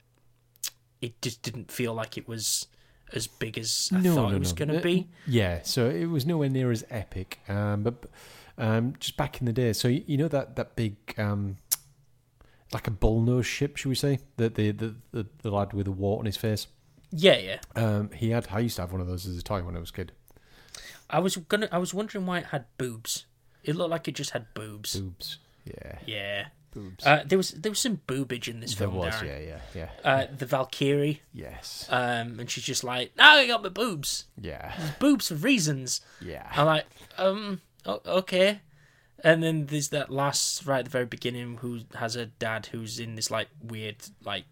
[1.01, 2.67] it just didn't feel like it was
[3.13, 5.09] as big as I thought it was going to Uh, be.
[5.27, 7.39] Yeah, so it was nowhere near as epic.
[7.49, 8.05] Um, but
[8.59, 11.59] um, just back in the day, so you, you know that that big, um,
[12.73, 14.19] like a bullnose ship, should we say?
[14.39, 16.67] The the, the the the lad with the wart on his face.
[17.13, 17.59] Yeah, yeah.
[17.77, 18.49] Um, he had.
[18.51, 20.13] I used to have one of those as a toy when I was a kid.
[21.09, 23.27] I was gonna, I was wondering why it had boobs.
[23.63, 24.99] It looked like it just had boobs.
[24.99, 25.39] Boobs.
[25.65, 25.99] Yeah.
[26.05, 26.47] Yeah.
[26.73, 27.07] Boobs.
[27.07, 28.97] Uh, there was there was some boobage in this there film.
[28.99, 29.15] was.
[29.15, 29.27] Darren.
[29.27, 29.39] Yeah.
[29.75, 29.89] Yeah.
[30.05, 30.11] Yeah.
[30.11, 31.23] Uh, the Valkyrie.
[31.33, 31.87] yes.
[31.91, 34.75] Um, and she's just like, "Now I got my boobs, yeah.
[35.01, 36.47] boobs for reasons." Yeah.
[36.55, 36.85] I'm like,
[37.19, 38.61] um, okay.
[39.25, 43.01] And then there's that last right at the very beginning who has a dad who's
[43.01, 44.45] in this like weird like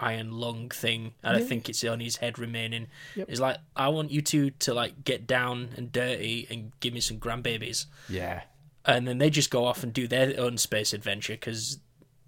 [0.00, 1.46] iron lung thing, and I Yeah.
[1.46, 2.88] think it's on his head remaining.
[3.14, 3.28] Yep.
[3.30, 7.00] It's like, I want you two to like get down and dirty and give me
[7.00, 8.42] some grandbabies, Yeah.
[8.86, 11.78] And then they just go off and do their own space adventure because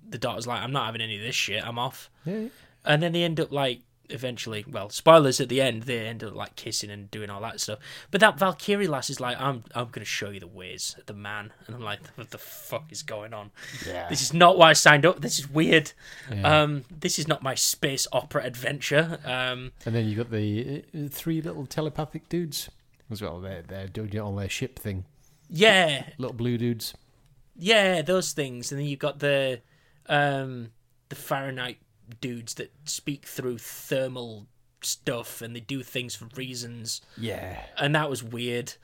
[0.08, 1.66] the daughter's like, I'm not having any of this shit.
[1.66, 2.10] I'm off.
[2.24, 2.48] Yeah.
[2.84, 6.32] and then they end up like eventually well spoilers at the end they end up
[6.32, 7.80] like kissing and doing all that stuff
[8.12, 11.52] but that valkyrie lass is like i'm i'm gonna show you the ways the man
[11.66, 13.50] and i'm like what the fuck is going on
[13.84, 14.08] Yeah.
[14.08, 15.90] this is not why i signed up this is weird
[16.32, 16.62] Yeah.
[16.62, 21.08] um this is not my space opera adventure um And then you got the uh,
[21.10, 22.70] three little telepathic dudes
[23.10, 23.40] as well.
[23.40, 25.04] They're they're doing it on their ship thing.
[25.48, 26.94] Yeah Little blue dudes.
[27.56, 29.60] yeah those things and then you've got the
[30.08, 30.70] um
[31.08, 31.78] the fahrenheit
[32.20, 34.46] dudes that speak through thermal
[34.82, 37.60] stuff and they do things for reasons Yeah.
[37.76, 38.74] and that was weird.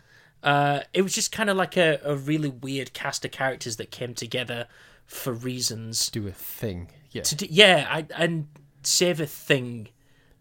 [0.43, 3.93] Uh, it was just kind of like a, a really weird cast of characters that
[3.93, 4.67] came together
[5.07, 6.09] for reasons.
[6.11, 6.89] Do a thing.
[7.13, 7.23] Yeah.
[7.23, 8.49] To do, yeah, I, and
[8.83, 9.91] save a thing.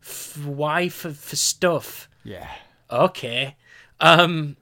[0.02, 2.10] F- why for for stuff?
[2.23, 2.49] Yeah.
[2.89, 3.56] Okay,
[3.99, 4.57] um,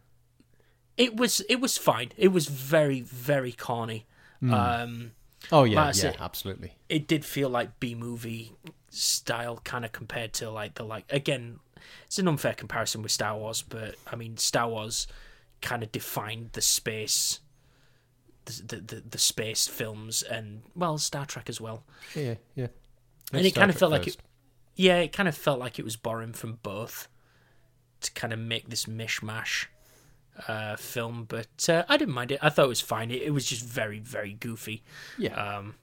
[0.99, 2.11] it was it was fine.
[2.17, 4.05] It was very very corny.
[4.43, 5.11] Um,
[5.51, 5.91] Oh yeah.
[5.95, 6.09] Yeah.
[6.09, 6.17] it.
[6.19, 6.73] Absolutely.
[6.89, 8.53] it did feel like B movie
[8.89, 11.59] style kind of compared to like the like again
[12.05, 15.07] it's an unfair comparison with Star Wars but I mean Star Wars
[15.61, 17.39] kind of defined the space
[18.45, 21.83] the the, the, space films and well Star Trek as well
[22.15, 22.35] Yeah.
[22.55, 22.67] Yeah.
[23.31, 24.17] and it kind of felt like it
[24.75, 27.07] yeah it kind of felt like it was borrowing from both
[28.01, 29.67] to kind of make this mishmash
[30.47, 33.31] uh film but uh, I didn't mind it I thought it was fine it, it
[33.31, 34.83] was just very very goofy
[35.17, 35.33] Yeah.
[35.57, 35.75] um,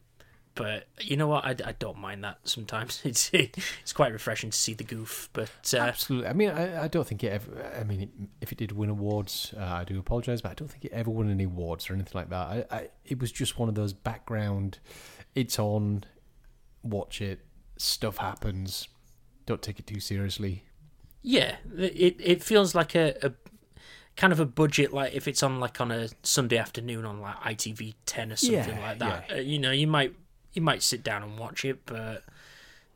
[0.55, 1.45] but you know what?
[1.45, 3.03] I, I don't mind that sometimes.
[3.05, 5.29] It's it's quite refreshing to see the goof.
[5.35, 6.29] But uh, Absolutely.
[6.29, 7.73] I mean, I, I don't think it ever.
[7.79, 8.09] I mean, it,
[8.41, 11.11] if it did win awards, uh, I do apologise, but I don't think it ever
[11.11, 12.47] won any awards or anything like that.
[12.49, 14.79] I, I, it was just one of those background.
[15.35, 16.05] It's on.
[16.83, 17.41] Watch it.
[17.77, 18.89] Stuff happens.
[19.45, 20.65] Don't take it too seriously.
[21.21, 23.33] yeah, it it feels like a, a
[24.17, 24.93] kind of a budget.
[24.93, 28.77] Like if it's on like on a Sunday afternoon on like ITV ten or something
[28.77, 29.25] Yeah, like that.
[29.29, 29.37] yeah.
[29.37, 30.15] Uh, you know, you might
[30.53, 32.25] you might sit down and watch it, but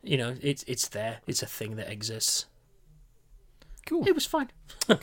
[0.03, 1.19] you know, it's it's there.
[1.27, 2.45] It's a thing that exists.
[3.85, 4.07] Cool.
[4.07, 4.49] It was fine.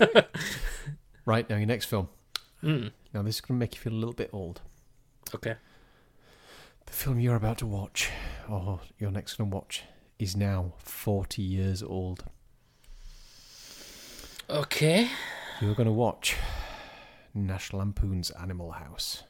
[1.25, 2.09] Right now, your next film.
[2.65, 2.91] Mm.
[3.13, 4.63] Now, this is going to make you feel a little bit old.
[5.35, 5.57] Okay.
[6.87, 8.09] The film you're about to watch,
[8.49, 9.83] or you're next going to watch,
[10.19, 12.25] is now 40 years old.
[14.49, 15.11] Okay.
[15.61, 16.37] You're going to watch
[17.35, 19.25] National Lampoon's Animal House.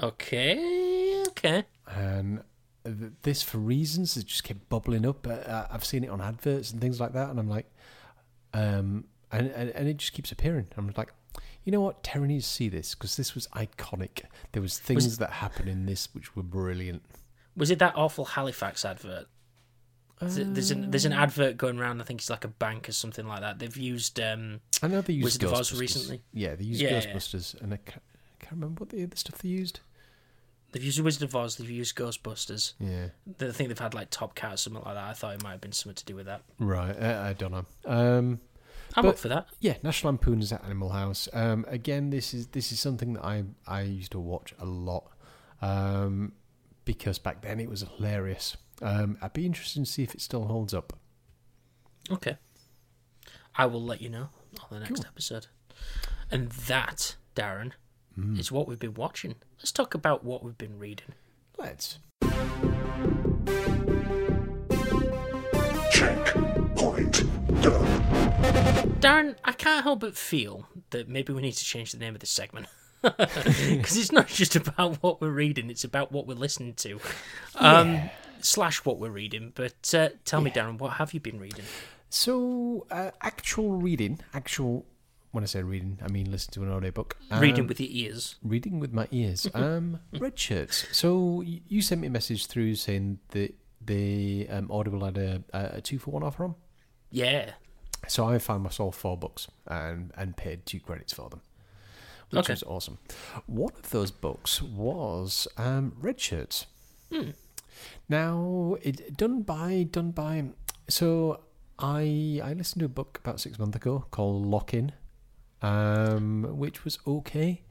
[0.00, 1.24] Okay.
[1.28, 1.64] Okay.
[1.88, 2.42] and
[3.22, 5.26] this for reasons it just kept bubbling up.
[5.26, 7.70] Uh, I've seen it on adverts and things like that, and I'm like,
[8.52, 10.68] um, and and, and it just keeps appearing.
[10.76, 11.12] I'm like,
[11.64, 14.24] you know what, Terry needs to see this because this was iconic.
[14.52, 17.02] There was things that happened in this which were brilliant.
[17.56, 19.26] Was it that awful Halifax advert?
[20.20, 22.00] There's an there's an advert going around.
[22.00, 23.58] I think it's like a bank or something like that.
[23.58, 25.80] They've used um I know they used Wizard of Oz Ghostbusters.
[25.80, 26.22] recently.
[26.32, 27.00] Yeah, they used Yeah, yeah.
[27.00, 28.02] Ghostbusters, and I can't,
[28.40, 29.80] I can't remember what the other stuff they used.
[30.72, 31.56] they've used Wizard of Oz.
[31.56, 32.72] They've used Ghostbusters.
[32.80, 33.08] Yeah,
[33.40, 35.04] I think they've had like Top Cat or something like that.
[35.04, 36.42] I thought it might have been something to do with that.
[36.58, 36.96] right.
[37.00, 37.66] I, I don't know.
[37.84, 38.40] Um,
[38.96, 39.48] I'm But- up for that.
[39.60, 41.28] Yeah, National Lampoon's Animal House.
[41.32, 45.10] Um, again, this is this is something that I I used to watch a lot
[45.60, 46.32] um,
[46.84, 48.56] because back then it was hilarious.
[48.84, 50.92] Um, I'd be interested to see if it still holds up.
[52.10, 52.36] Okay.
[53.56, 54.28] I will let you know
[54.60, 55.06] on the next Cool.
[55.08, 55.46] episode.
[56.30, 57.72] And that, Darren,
[58.14, 58.38] Hmm.
[58.38, 59.36] is what we've been watching.
[59.58, 61.14] Let's talk about what we've been reading.
[61.58, 61.98] Let's.
[65.90, 67.22] Checkpoint
[67.62, 67.86] done.
[69.00, 72.20] Darren, I can't help but feel that maybe we need to change the name of
[72.20, 72.66] this segment.
[73.02, 76.98] Because it's not just about what we're reading, it's about what we're listening to.
[77.56, 78.00] Um,
[78.44, 79.52] Slash what we're reading.
[79.54, 81.64] But uh, tell me, Darren, what have you been reading?
[82.10, 84.84] So, uh, actual reading, actual.
[85.32, 87.16] When I say reading, I mean listen to an audiobook.
[87.40, 88.36] reading Um, with your ears.
[88.44, 89.48] reading with my ears.
[89.54, 90.86] Um, red shirts.
[90.92, 93.52] So you sent me a message through saying that
[93.84, 96.54] the um, Audible had a, a two for one offer on.
[97.10, 97.50] Yeah.
[98.06, 101.40] So I found myself four books and and paid two credits for them,
[102.30, 102.52] which Okay.
[102.52, 102.98] was awesome.
[103.46, 106.66] One of those books was um, Redshirts.
[108.08, 110.44] Now it done by done by.
[110.88, 111.40] So
[111.78, 114.92] I I listened to a book about six months ago called Lock In,
[115.62, 117.62] um, which was okay.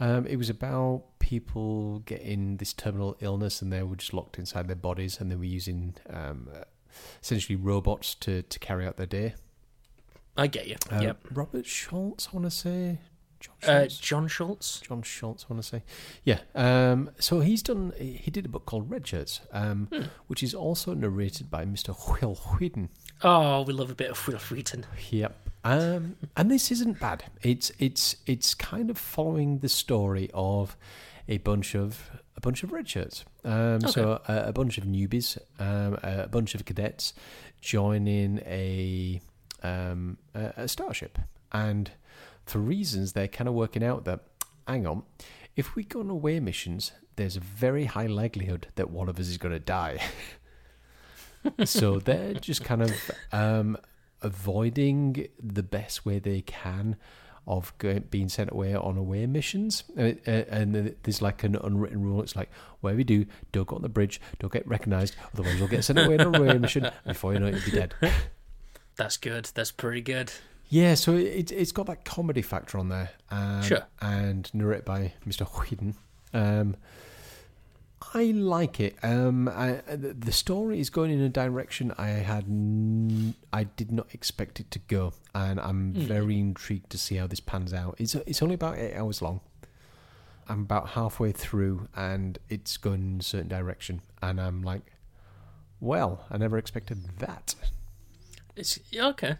[0.00, 4.66] Um, it was about people getting this terminal illness and they were just locked inside
[4.66, 6.48] their bodies and they were using um,
[7.22, 9.34] essentially robots to, to carry out their day.
[10.36, 10.76] I get you.
[10.90, 11.18] Uh, yep.
[11.30, 12.98] Robert Schultz, I want to say.
[13.42, 13.98] John Uh, Schultz.
[13.98, 14.80] John Schultz.
[14.80, 15.82] John Schultz, I want to say.
[16.24, 16.40] Yeah.
[16.54, 17.92] Um, so he's done.
[17.98, 20.04] He did a book called Redshirts, um, Hmm.
[20.28, 21.94] which is also narrated by Mr.
[22.20, 22.88] Wil Wheaton.
[23.22, 24.86] Oh, we love a bit of Wil Wheaton.
[25.10, 25.48] Yep.
[25.64, 27.24] Um, and this isn't bad.
[27.42, 30.76] It's it's it's kind of following the story of
[31.28, 33.24] a bunch of a bunch of red shirts.
[33.44, 37.14] Um, So a, a bunch of newbies, um, a bunch of cadets
[37.60, 39.20] joining a
[39.62, 41.16] um, a, a starship,
[41.52, 41.92] and
[42.46, 44.20] for reasons they're kind of working out that
[44.66, 45.02] hang on,
[45.56, 49.28] if we go on away missions, there's a very high likelihood that one of us
[49.28, 50.00] is going to die.
[51.64, 53.76] so they're just kind of um,
[54.22, 56.96] avoiding the best way they can
[57.46, 59.84] of going, being sent away on away missions.
[59.96, 62.22] And, and there's like an unwritten rule.
[62.22, 62.50] It's like,
[62.80, 65.98] whatever you do, don't go on the bridge, don't get recognised, otherwise you'll get sent
[65.98, 66.88] away on an away mission.
[67.06, 67.94] Before you know it, you'll be dead.
[68.96, 69.50] That's good.
[69.54, 70.32] That's pretty good.
[70.72, 73.10] Yeah, so it, it's got that comedy factor on there.
[73.30, 73.82] Um, Sure.
[74.00, 75.46] And narrated by Mr.
[75.46, 75.94] Wheaton.
[76.32, 76.76] Um,
[78.14, 78.96] I like it.
[79.02, 84.14] Um, I, the story is going in a direction I had, n- I did not
[84.14, 87.96] expect it to go, and I'm very intrigued to see how this pans out.
[87.98, 89.40] It's it's only about eight hours long.
[90.48, 94.94] I'm about halfway through, and it's going in a certain direction, and I'm like,
[95.80, 97.54] well, I never expected that.
[98.56, 99.36] It's okay.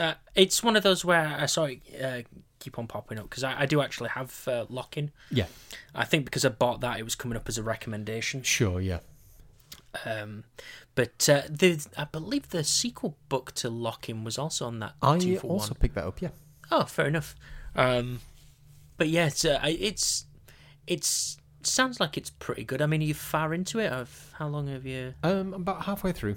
[0.00, 2.22] Uh, it's one of those where I saw it uh,
[2.58, 5.10] keep on popping up because I, I do actually have uh, Lock-in.
[5.30, 5.46] Yeah,
[5.94, 8.42] I think because I bought that, it was coming up as a recommendation.
[8.42, 9.00] sure, yeah.
[10.06, 10.44] Um,
[10.94, 15.18] but uh, the I believe the sequel book to Lock-in was also on that I
[15.18, 15.78] two for also one.
[15.80, 16.22] picked that up.
[16.22, 16.30] Yeah.
[16.70, 17.34] Oh, fair enough.
[17.74, 18.20] Um,
[18.96, 20.26] but yeah, it's uh, it's
[20.86, 22.80] it's sounds like it's pretty good.
[22.80, 23.92] I mean, are you far into it?
[23.92, 25.14] Of how long have you?
[25.22, 26.36] Um, I'm about halfway through.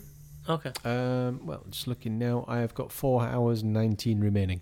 [0.50, 4.62] Okay, Um, well, just looking now, I have got four hours and nineteen remaining,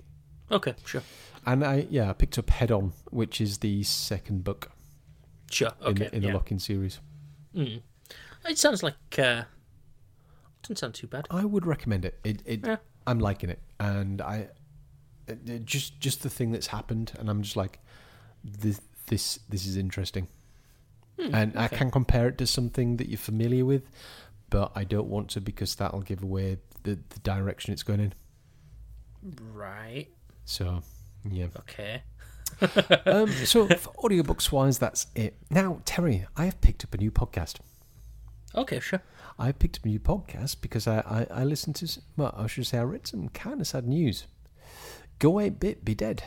[0.52, 1.02] okay, sure,
[1.46, 4.72] and I yeah, I picked up Head On, which is the second book
[5.50, 6.04] sure, in, okay.
[6.06, 6.28] the, in yeah.
[6.30, 7.00] the Lock-in series.
[7.56, 7.82] Mm.
[8.46, 9.44] It sounds like uh,
[10.62, 11.28] doesn't sound too bad.
[11.32, 12.20] I would recommend it.
[12.24, 12.78] It, it Yeah.
[13.08, 14.50] I'm liking it, and I
[15.28, 17.80] it, it just just the thing that's happened, and I'm just like,
[18.44, 20.28] this this this is interesting,
[21.18, 23.90] and I can compare it to something that you're familiar with,
[24.52, 28.14] but I don't want to because that'll give away the, the direction it's going in.
[29.54, 30.08] Right.
[30.46, 30.84] So
[31.28, 31.48] yeah.
[31.58, 32.04] Okay.
[33.06, 35.38] um, so for audiobooks wise, that's it.
[35.50, 37.58] Now, Terry, I have picked up a new podcast.
[38.54, 39.02] Okay, sure.
[39.40, 41.00] I picked up a new podcast because I,
[41.32, 44.28] I, I listened to, well, I should say I read some kind of sad news.
[45.20, 46.24] Go 8 Bit Be Dead.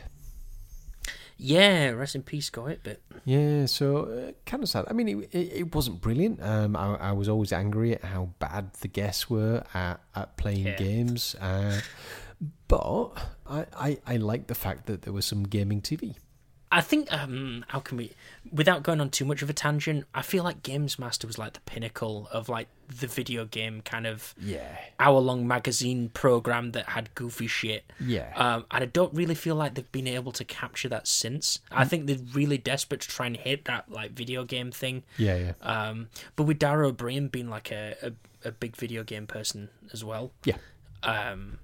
[1.37, 3.03] Yeah, rest in peace, it bit.
[3.25, 4.85] Yeah, so uh, kind of sad.
[4.89, 6.41] I mean, it, it, it wasn't brilliant.
[6.43, 10.67] Um, I, I was always angry at how bad the guests were at, at playing
[10.67, 10.77] Yeah.
[10.77, 11.35] games.
[11.41, 11.81] Uh,
[12.69, 13.13] but
[13.47, 16.17] I, I, I like the fact that there was some gaming TV.
[16.77, 18.13] I think um how can we
[18.53, 21.61] without going on too much of a tangent, I feel like GamesMaster was like the
[21.61, 22.67] pinnacle of like
[23.01, 24.77] the video game kind of Yeah.
[24.99, 27.85] hour long magazine program that had goofy shit.
[28.01, 28.33] Yeah.
[28.37, 31.61] Um, and I don't really feel like they've been able to capture that since.
[31.71, 35.05] I think they're really desperate to try and hit that like video game thing.
[35.17, 35.53] yeah, yeah.
[35.63, 39.69] Um, but with Dara Ó Briain being like a, a, a big video game person
[39.93, 40.57] as well, Yeah.
[41.05, 41.59] um,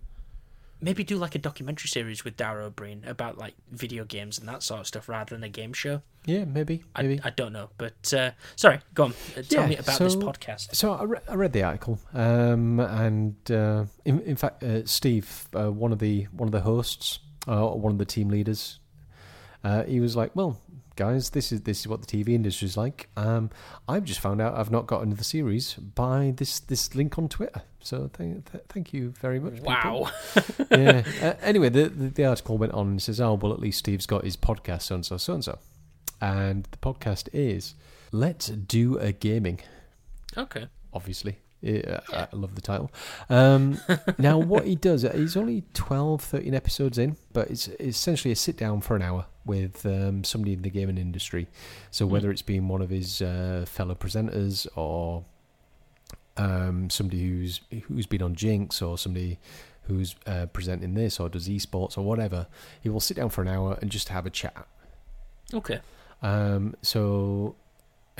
[0.81, 4.49] maybe do like a documentary series with Dara Ó Briain about like video games and
[4.49, 6.03] that sort of stuff rather than a game show.
[6.27, 7.21] Yeah, maybe, I, maybe.
[7.25, 9.11] I don't know, but uh, sorry, go on.
[9.37, 10.75] Uh, Tell Yeah, me about this podcast.
[10.75, 15.49] So I, re- I read the article, um, and uh, in, in fact, uh, Steve,
[15.55, 18.81] uh, one of the one of the hosts, uh, one of the team leaders,
[19.65, 20.61] uh, he was like, "Well,
[21.01, 23.09] guys, this is this is what the TV industry is like.
[23.17, 23.49] Um,
[23.89, 27.63] I've just found out I've not got another series by this this link on Twitter.
[27.81, 29.55] So th- th- thank you very much.
[29.55, 30.11] people." Wow.
[30.71, 31.03] yeah.
[31.23, 34.05] Uh, anyway, the, the the article went on and says, "Oh, well, at least Steve's
[34.05, 35.59] got his podcast, so and so, so and so,"
[36.21, 37.75] and the podcast is
[38.13, 39.61] "Let's Do a Gaming."
[40.37, 40.67] okay.
[40.93, 41.39] obviously.
[41.63, 42.91] Yeah, I love the title.
[43.29, 43.79] Um,
[44.19, 48.37] now, what he does, uh, he's only 12, 13 episodes in, but it's essentially a
[48.37, 51.49] sit down for an hour with um, somebody in the gaming industry.
[51.91, 55.25] So, whether it's being one of his uh, fellow presenters or
[56.39, 59.39] um, somebody who's who's been on Jinx or somebody
[59.83, 62.47] who's uh, presenting this or does esports or whatever,
[62.81, 64.67] he will sit down for an hour and just have a chat.
[65.53, 65.81] Okay.
[66.23, 67.57] Um, so,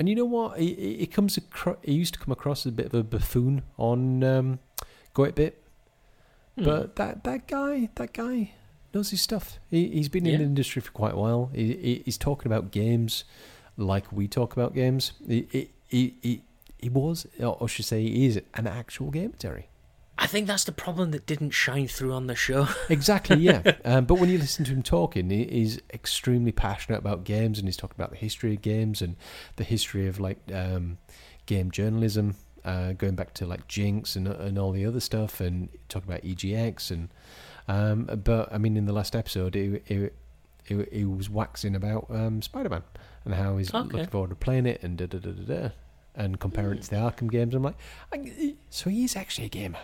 [0.01, 0.57] and you know what?
[0.57, 1.77] He, comes across.
[1.83, 4.59] He used to come across as a bit of a buffoon on um,
[5.15, 5.61] 8 Bit,
[6.57, 6.63] Hmm.
[6.63, 8.53] but that that guy, that guy
[8.95, 9.59] knows his stuff.
[9.69, 11.51] He he's been in the industry for quite a while.
[11.53, 13.25] He, he he's talking about games
[13.77, 15.13] like we talk about games.
[15.27, 16.41] He he he, he,
[16.79, 19.67] he was, or I should say, he is an actual gamer, Terry.
[20.23, 22.67] I think that's the problem that didn't shine through on the show.
[22.89, 23.63] Exactly, yeah.
[23.85, 27.67] um, but when you listen to him talking, he, he's extremely passionate about games, and
[27.67, 29.15] he's talking about the history of games and
[29.55, 30.99] the history of like um,
[31.47, 35.69] game journalism, uh, going back to like Jinx and and all the other stuff, and
[35.89, 37.09] talking about EGX and.
[37.67, 40.09] Um, but I mean, in the last episode, he he,
[40.65, 42.83] he, he was waxing about um, Spider Man
[43.25, 43.87] and how he's Okay.
[43.87, 45.69] looking forward to playing it and da da da da da.
[46.13, 47.77] And comparing it to the Arkham games, I'm like,
[48.69, 49.79] so he's actually a gamer.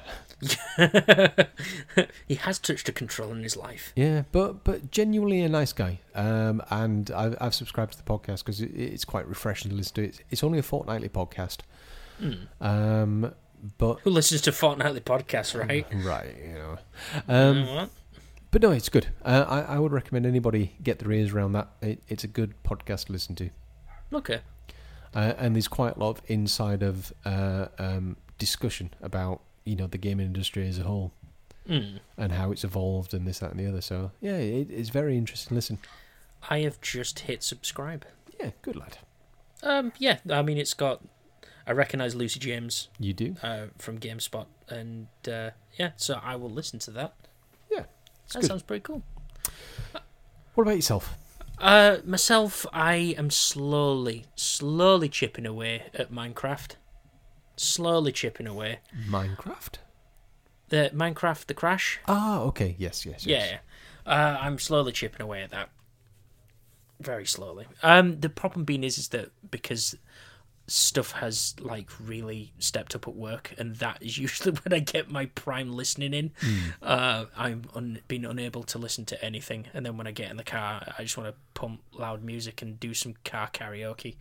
[2.28, 3.94] he has touched a control in his life.
[3.96, 6.00] Yeah, but but genuinely a nice guy.
[6.16, 9.96] Um, and I've, I've subscribed to the podcast because it, it's quite refreshing to listen
[9.96, 10.04] to.
[10.04, 11.60] It's, it's only a fortnightly podcast.
[12.20, 12.34] Hmm.
[12.60, 13.34] Um,
[13.78, 15.86] but Who listens to fortnightly podcasts, right?
[16.06, 16.78] right, you know.
[17.28, 17.90] You Um, know
[18.52, 19.08] but no, it's good.
[19.24, 21.70] Uh, I I would recommend anybody get their ears around that.
[21.82, 23.50] It, it's a good podcast to listen to.
[24.14, 24.42] Okay.
[25.16, 29.88] Uh, and there's quite a lot of inside of uh, um, discussion about you know
[29.88, 31.12] the gaming industry as a whole
[31.68, 31.98] Hmm.
[32.18, 33.82] and how it's evolved and this that and the other.
[33.82, 35.56] So yeah, it, it's very interesting.
[35.56, 35.80] Listen,
[36.50, 38.06] I have just hit subscribe.
[38.40, 38.98] yeah, good lad.
[39.64, 41.04] Um, yeah, I mean it's got.
[41.66, 43.36] I recognise Lucy James You do.
[43.44, 47.14] uh, from GameSpot, and uh, yeah, so I will listen to that.
[47.70, 47.84] Yeah,
[48.32, 48.48] that good.
[48.48, 49.04] sounds pretty cool.
[50.54, 51.14] What about yourself?
[51.60, 56.76] Uh, myself, I am slowly, slowly chipping away at Minecraft.
[57.56, 58.80] Slowly chipping away.
[59.10, 59.76] Minecraft.
[60.70, 62.00] The Minecraft, the crash.
[62.08, 62.76] Ah, okay.
[62.78, 63.50] Yes, yes, yes.
[63.52, 65.70] Yeah, uh, I'm slowly chipping away at that.
[67.00, 67.66] Very slowly.
[67.82, 69.96] Um, the problem being is, is that because
[70.68, 75.10] stuff has like really stepped up at work, and that is usually when I get
[75.10, 76.32] my prime listening in.
[76.82, 80.38] Uh, I'm un- been unable to listen to anything, and then when I get in
[80.38, 84.18] the car, I just want to pump loud music and do some car karaoke.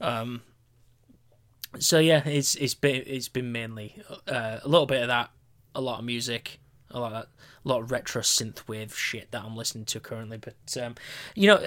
[0.00, 0.42] Um,
[1.78, 5.30] so yeah, it's it's been it's been mainly uh, a little bit of that,
[5.74, 6.60] a lot of music,
[6.90, 7.28] a lot of that,
[7.64, 10.38] a lot of retro synthwave shit that I'm listening to currently.
[10.38, 10.94] But um,
[11.34, 11.62] you know,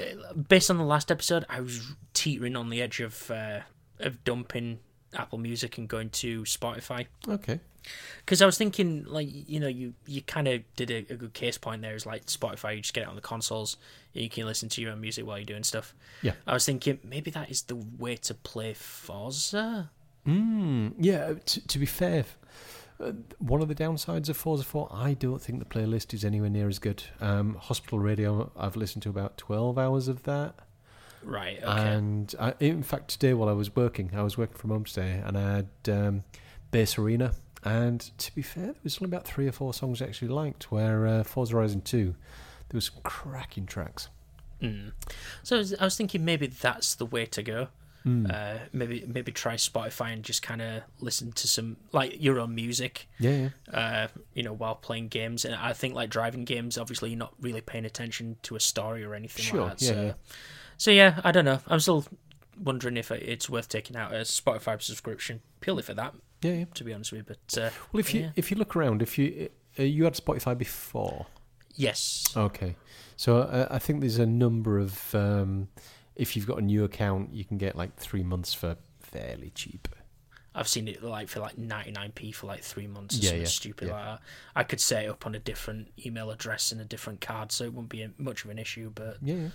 [0.48, 3.60] based on the last episode, I was teetering on the edge of uh,
[4.06, 4.80] of dumping
[5.14, 7.60] Apple Music and going to Spotify Okay.
[8.23, 11.34] because I was thinking, like, you know, you you kind of did a, a good
[11.34, 11.95] case point there.
[11.95, 13.78] Is like Spotify, you just get it on the consoles,
[14.14, 15.94] and you can listen to your own music while you're doing stuff.
[16.22, 16.34] Yeah.
[16.48, 19.90] I was thinking maybe that is the way to play Forza.
[20.28, 21.34] Mm, yeah.
[21.45, 22.26] To, to be fair,
[22.99, 26.49] uh, one of the downsides of Forza 4, I don't think the playlist is anywhere
[26.52, 27.03] near as good.
[27.19, 30.53] Um, Hospital Radio, I've listened to about 12 hours of that.
[31.23, 31.57] Right.
[31.61, 31.68] Okay.
[31.93, 35.22] And I, in fact, today while I was working, I was working from home today,
[35.26, 36.23] and I had um,
[36.72, 37.34] Bass Arena.
[37.64, 40.72] And to be fair, there was only about three or four songs I actually liked.
[40.72, 42.15] Where uh, Forza Horizon 2, there
[42.73, 44.10] was some cracking tracks.
[44.61, 44.93] Mm.
[45.43, 47.68] So I was, I was thinking maybe that's the way to go.
[48.03, 48.34] Mm.
[48.34, 52.56] Uh, maybe maybe try Spotify and just kind of listen to some like your own
[52.56, 53.07] music.
[53.19, 53.80] yeah, yeah.
[53.80, 57.34] Uh, you know, while playing games, and I think like driving games, obviously you're not
[57.39, 59.85] really paying attention to a story or anything Sure, like that.
[59.85, 60.14] yeah, so, yeah.
[60.81, 61.59] So yeah, I don't know.
[61.67, 62.05] I'm still
[62.59, 66.15] wondering if it's worth taking out a Spotify subscription purely for that.
[66.41, 66.65] Yeah, yeah.
[66.73, 68.29] To be honest with you, but uh, Well, if you Yeah.
[68.35, 71.27] if you look around, if you uh, you had Spotify before,
[71.75, 72.75] yes, okay.
[73.15, 75.67] So uh, I think there's a number of um,
[76.15, 79.87] if you've got a new account, you can get like three months for fairly cheap.
[80.53, 83.47] I've seen it like for like 99p for like three months or Yeah, something yeah,
[83.47, 83.93] stupid yeah.
[83.93, 84.19] like that.
[84.53, 87.63] I could set it up on a different email address and a different card, so
[87.63, 88.91] it wouldn't be much of an issue.
[88.93, 89.47] But Yeah, yeah.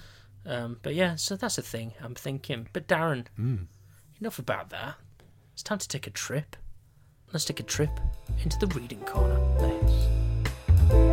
[0.47, 2.69] Um, but yeah, so that's a thing I'm thinking.
[2.73, 3.65] But Darren, Hmm.
[4.21, 4.95] enough about that.
[5.53, 6.57] It's time to take a trip.
[7.33, 7.91] Let's take a trip
[8.43, 9.39] into the reading corner.
[9.59, 11.07] Let's.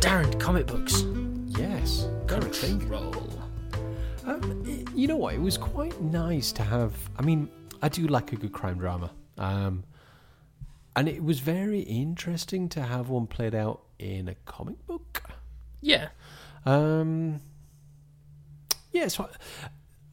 [0.00, 1.04] Darren, comic books.
[1.46, 2.06] Yes.
[2.86, 3.14] Roll.
[4.26, 5.34] Um, you know what?
[5.34, 6.92] It was quite nice to have.
[7.16, 7.48] I mean,
[7.82, 9.10] I do like a good crime drama.
[9.38, 9.84] Um,
[10.96, 15.22] and it was very interesting to have one played out in a comic book.
[15.80, 16.08] Yeah.
[16.66, 17.40] Um,
[18.92, 19.28] yeah, so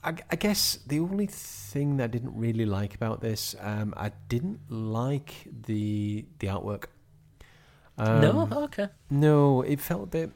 [0.03, 4.11] I, I guess the only thing that I didn't really like about this, um, I
[4.29, 6.85] didn't like the the artwork.
[7.97, 8.49] Um, no.
[8.51, 8.89] Okay.
[9.09, 10.31] no, it felt a bit,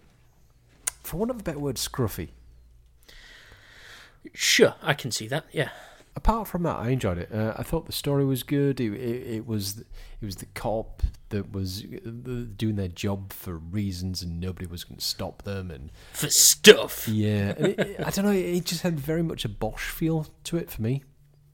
[1.03, 2.29] for want of a better word, scruffy.
[4.33, 5.45] Sure, I can see that.
[5.51, 5.69] Yeah.
[6.15, 7.31] Apart from that, I enjoyed it.
[7.33, 8.79] Uh, I thought the story was good.
[8.79, 14.21] It, it, it was it was the cop that was doing their job for reasons,
[14.21, 15.71] and nobody was going to stop them.
[15.71, 17.07] And For stuff.
[17.07, 18.31] yeah, it, I don't know.
[18.31, 21.03] It just had very much a Bosch feel to it for me.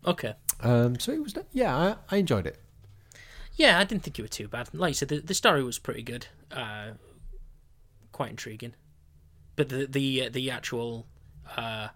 [0.06, 0.34] Okay.
[0.62, 2.60] Um, so it was yeah, I, I enjoyed it.
[3.56, 4.70] Yeah, I didn't think it was too bad.
[4.74, 6.28] Like you said, the, the story was pretty good.
[6.52, 6.92] Uh,
[8.12, 8.74] quite intriguing.
[9.56, 11.08] But the the uh, the actual,
[11.56, 11.90] uh,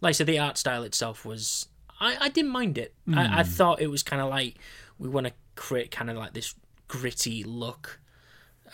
[0.00, 1.66] like I said, the art style itself was.
[2.00, 2.94] I, I didn't mind it.
[3.12, 4.56] I, I thought it was kind of like
[4.98, 6.54] we want to create kind of like this
[6.88, 8.00] gritty look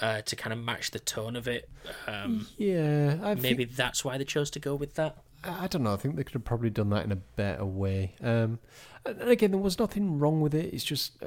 [0.01, 1.69] uh, to kind of match the tone of it.
[2.07, 5.19] Um, Yeah, I maybe that's why they chose to go with that.
[5.45, 5.93] I don't know.
[5.93, 8.15] I think they could have probably done that in a better way.
[8.23, 8.61] Um,
[9.05, 10.73] and again, there was nothing wrong with it.
[10.73, 11.27] It's just uh,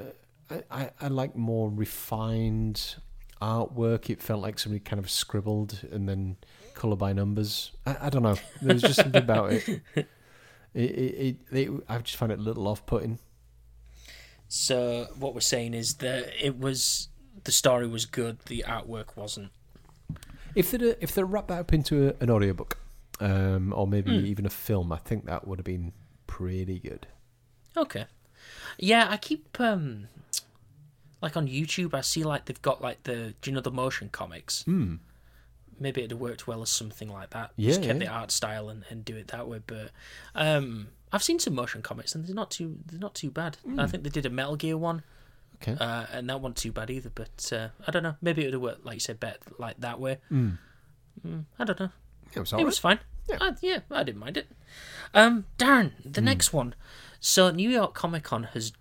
[0.70, 2.96] I, I, I like more refined
[3.42, 4.08] artwork.
[4.08, 6.36] It felt like somebody kind of scribbled and then
[6.74, 7.72] color by numbers.
[7.84, 8.36] I, I don't know.
[8.62, 9.82] There was just something about it.
[10.76, 11.70] It, it, it.
[11.88, 13.18] I just found it a little off-putting.
[14.48, 17.08] So what we're saying is that it was
[17.44, 19.50] the story was good, the artwork wasn't.
[20.54, 22.78] If they if they wrap that up into a, an audiobook,
[23.20, 24.26] um, or maybe Hmm.
[24.26, 25.92] even a film, I think that would have been
[26.26, 27.06] pretty good.
[27.76, 28.04] Okay.
[28.78, 30.08] Yeah, I keep um
[31.22, 34.08] like on YouTube I see like they've got like the do you know the motion
[34.10, 34.62] comics?
[34.62, 34.96] Hmm.
[35.78, 37.50] Maybe it'd have worked well as something like that.
[37.56, 38.06] Yeah, Just kept yeah.
[38.06, 39.60] the art style and, and do it that way.
[39.66, 39.90] But
[40.34, 43.56] um I've seen some motion comics and they're not too they're not too bad.
[43.64, 43.78] Hmm.
[43.80, 45.02] I think they did a Metal Gear one,
[45.56, 45.76] Okay.
[45.80, 47.10] uh, and that wasn't too bad either.
[47.14, 48.16] But uh, I don't know.
[48.20, 50.18] Maybe it would have worked like you said, better like that way.
[50.30, 50.58] Mm.
[51.26, 51.90] Mm, I don't know.
[52.34, 52.98] it was It was fine.
[53.28, 53.38] Yeah.
[53.40, 54.46] I, yeah, I didn't mind it.
[55.14, 56.24] Um, Darren, the Hmm.
[56.26, 56.74] next one.
[57.20, 58.72] So New York Comic Con has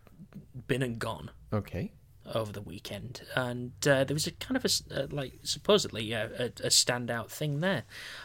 [0.67, 1.91] been and gone Okay.
[2.33, 6.27] Over the weekend, and uh, there was a kind of a uh, like supposedly uh,
[6.39, 7.83] a, a standout thing there.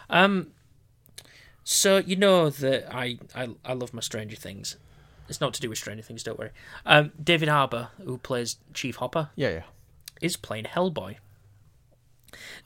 [0.08, 0.48] Um,
[1.64, 4.76] so you know that I, I I love my Stranger Things.
[5.28, 6.50] It's not to do with Stranger Things, don't worry.
[6.84, 9.62] Um, David Harbour, who plays Chief Hopper, Yeah, yeah.
[10.20, 11.16] is playing Hellboy.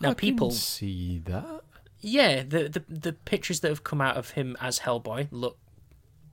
[0.00, 1.60] Now, I people, see that.
[2.00, 5.58] yeah, the, the the pictures that have come out of him as Hellboy look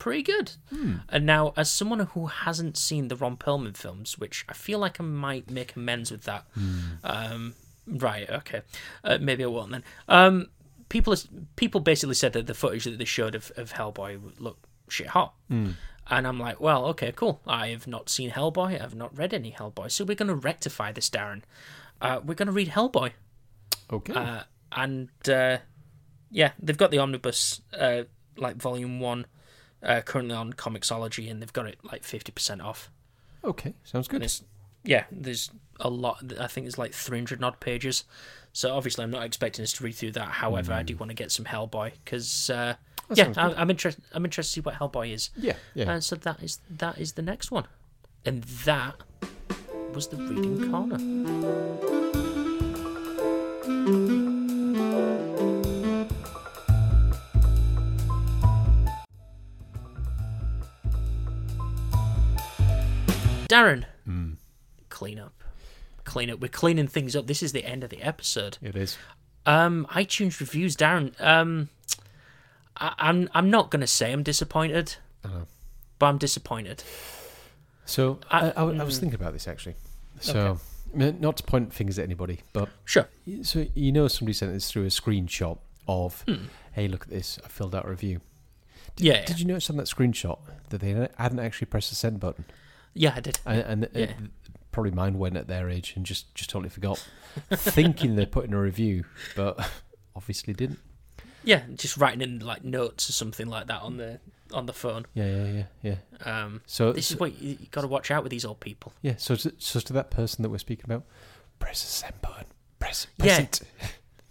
[0.02, 0.54] pretty good.
[1.10, 5.00] And now, as someone who hasn't seen the Ron Perlman films, which I feel like
[5.00, 6.46] I might make amends with that.
[7.04, 7.54] Um,
[7.86, 8.62] right, okay,
[9.04, 9.84] uh, maybe I won't then.
[10.08, 10.48] Um,
[10.90, 11.16] people
[11.56, 15.36] people basically said that the footage that they showed of, of Hellboy looked shit hot.
[16.08, 17.40] And I'm like, well, okay, cool.
[17.46, 18.82] I have not seen Hellboy.
[18.84, 19.92] I've not read any Hellboy.
[19.92, 21.44] So we're going to rectify this, Darren.
[22.02, 23.12] Uh, we're going to read Hellboy.
[23.94, 24.14] Okay.
[24.14, 24.42] Uh,
[24.72, 25.58] and uh,
[26.32, 28.04] yeah, they've got the omnibus, uh,
[28.36, 29.26] like volume one,
[29.84, 32.90] uh, currently on Comixology, and they've got it like fifty percent off.
[33.44, 33.74] okay.
[33.84, 34.30] Sounds good.
[34.84, 36.24] yeah, there's a lot.
[36.40, 38.04] I think it's like three hundred odd pages.
[38.54, 40.28] So obviously, I'm not expecting us to read through that.
[40.28, 42.76] However, I do want to get some Hellboy because uh,
[43.14, 44.04] yeah, I, I'm interested.
[44.14, 45.30] I'm interested to see what Hellboy is.
[45.38, 45.54] Yeah.
[45.74, 45.94] Yeah.
[45.94, 47.68] Uh, so that is that is the next one,
[48.26, 48.96] and that
[49.94, 52.01] was the reading corner.
[63.52, 64.34] Darren, Hmm.
[64.90, 65.44] clean up,
[66.06, 66.40] clean up.
[66.40, 67.28] We're cleaning things up.
[67.28, 68.58] This is the end of the episode.
[68.62, 68.98] it is.
[69.46, 71.20] Um, iTunes reviews, Darren.
[71.20, 71.70] Um,
[72.78, 74.96] I, I'm I'm not gonna say I'm disappointed,
[75.26, 75.42] Uh-huh.
[76.00, 76.84] but I'm disappointed.
[77.86, 79.76] So I- I, I, I was thinking about this actually.
[80.20, 80.60] So
[80.96, 83.08] n- not to point fingers at anybody, but Sure.
[83.44, 85.58] so you know somebody sent this through a screenshot
[85.88, 86.46] of, Hmm.
[86.74, 87.40] hey, look at this.
[87.44, 88.22] I filled out a review.
[88.98, 89.26] Yeah.
[89.26, 92.46] Did you notice on that screenshot that they hadn't actually pressed the send button,
[92.94, 93.40] Yeah, I did.
[93.46, 94.04] and, and Yeah.
[94.04, 94.12] it,
[94.72, 97.06] probably mine went at their age and just just totally forgot,
[97.52, 99.06] thinking they put in a review,
[99.36, 99.70] but
[100.16, 100.80] obviously didn't.
[101.44, 104.20] Yeah, just writing in like notes or something like that on the
[104.54, 105.06] on the phone.
[105.14, 105.96] Yeah, yeah, yeah,
[106.26, 106.44] yeah.
[106.44, 108.60] Um, So this so- is what you, you got to watch out with these old
[108.60, 108.94] people.
[109.02, 109.16] yeah.
[109.18, 111.04] So to, so to that person that we're speaking about,
[111.60, 112.46] press the send button.
[112.80, 113.44] Press, press Yeah.
[113.44, 113.62] it.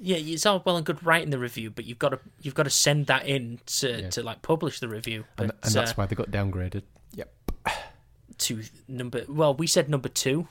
[0.03, 2.62] Yeah, it's all well and good writing the review, but you've got to you've got
[2.65, 4.11] to send that in to, Yeah.
[4.11, 5.24] to like publish the review.
[5.37, 6.82] But And, and that's uh, why they got downgraded.
[7.15, 7.32] Yep.
[8.39, 10.48] to number well, we said number two.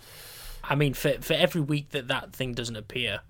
[0.64, 3.22] I mean, for for every week that that thing doesn't appear,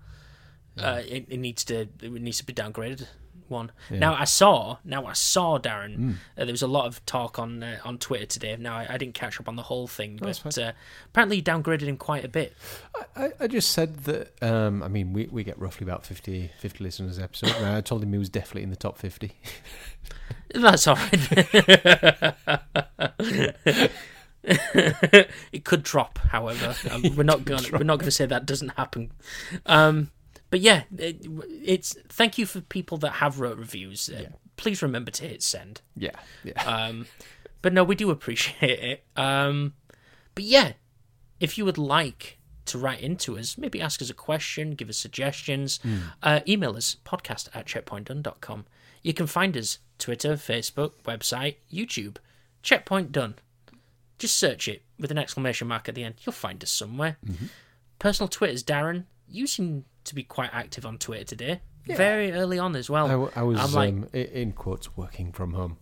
[0.78, 3.06] uh, it, it needs to it needs to be downgraded
[3.50, 3.72] one.
[3.90, 5.96] Now I saw now I saw Darren.
[5.96, 6.10] Hmm.
[6.38, 8.56] Uh, there was a lot of talk on uh, on Twitter today.
[8.58, 10.72] Now I, I didn't catch up on the whole thing, That's but uh,
[11.06, 12.54] apparently you downgraded him quite a bit.
[13.16, 14.32] I, I just said that.
[14.42, 17.54] Um, I mean, we, we get roughly about 50, 50 listeners episode.
[17.56, 19.32] and I told him he was definitely in the top fifty.
[20.54, 21.10] That's all right.
[24.44, 26.74] it could drop, however.
[26.90, 27.62] Um, we're not going.
[27.62, 29.12] to We're not going to say that doesn't happen.
[29.66, 30.10] Um,
[30.50, 31.26] but yeah, it,
[31.62, 34.08] it's thank you for people that have wrote reviews.
[34.08, 35.82] Uh, Please remember to hit send.
[35.96, 36.62] Yeah, yeah.
[36.64, 37.06] Um,
[37.62, 39.04] but no, we do appreciate it.
[39.16, 39.74] Um,
[40.34, 40.72] but yeah,
[41.38, 44.96] if you would like to write into us, maybe ask us a question, give us
[44.96, 45.80] suggestions,
[46.22, 48.66] uh, email us podcast at checkpointdone.com.
[49.02, 52.16] You can find us Twitter, Facebook, website, YouTube.
[52.62, 53.36] Checkpoint Done.
[54.20, 56.14] Just search it with an exclamation mark at the end.
[56.24, 57.16] You'll find us somewhere.
[57.98, 59.04] Personal Twitter's Darren.
[59.28, 61.60] You seem to be quite active on Twitter today.
[61.86, 63.06] Very early on as well.
[63.06, 65.78] I, w- I was I'm like, um, in quotes working from home.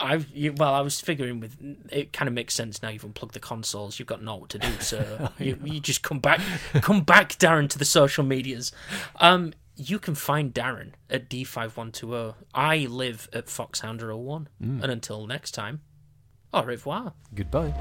[0.00, 0.26] I've
[0.58, 1.56] well, I was figuring with
[1.90, 2.88] it kind of makes sense now.
[2.88, 3.98] You've unplugged the consoles.
[3.98, 6.40] You've got naught to do, so you, you just come back,
[6.74, 8.70] come back, Darren, to the social medias.
[9.16, 12.36] Um, you can find Darren at D five one two zero.
[12.54, 14.48] I live at Foxhounder 01.
[14.60, 15.80] and until next time,
[16.52, 17.12] au revoir.
[17.34, 17.72] Goodbye.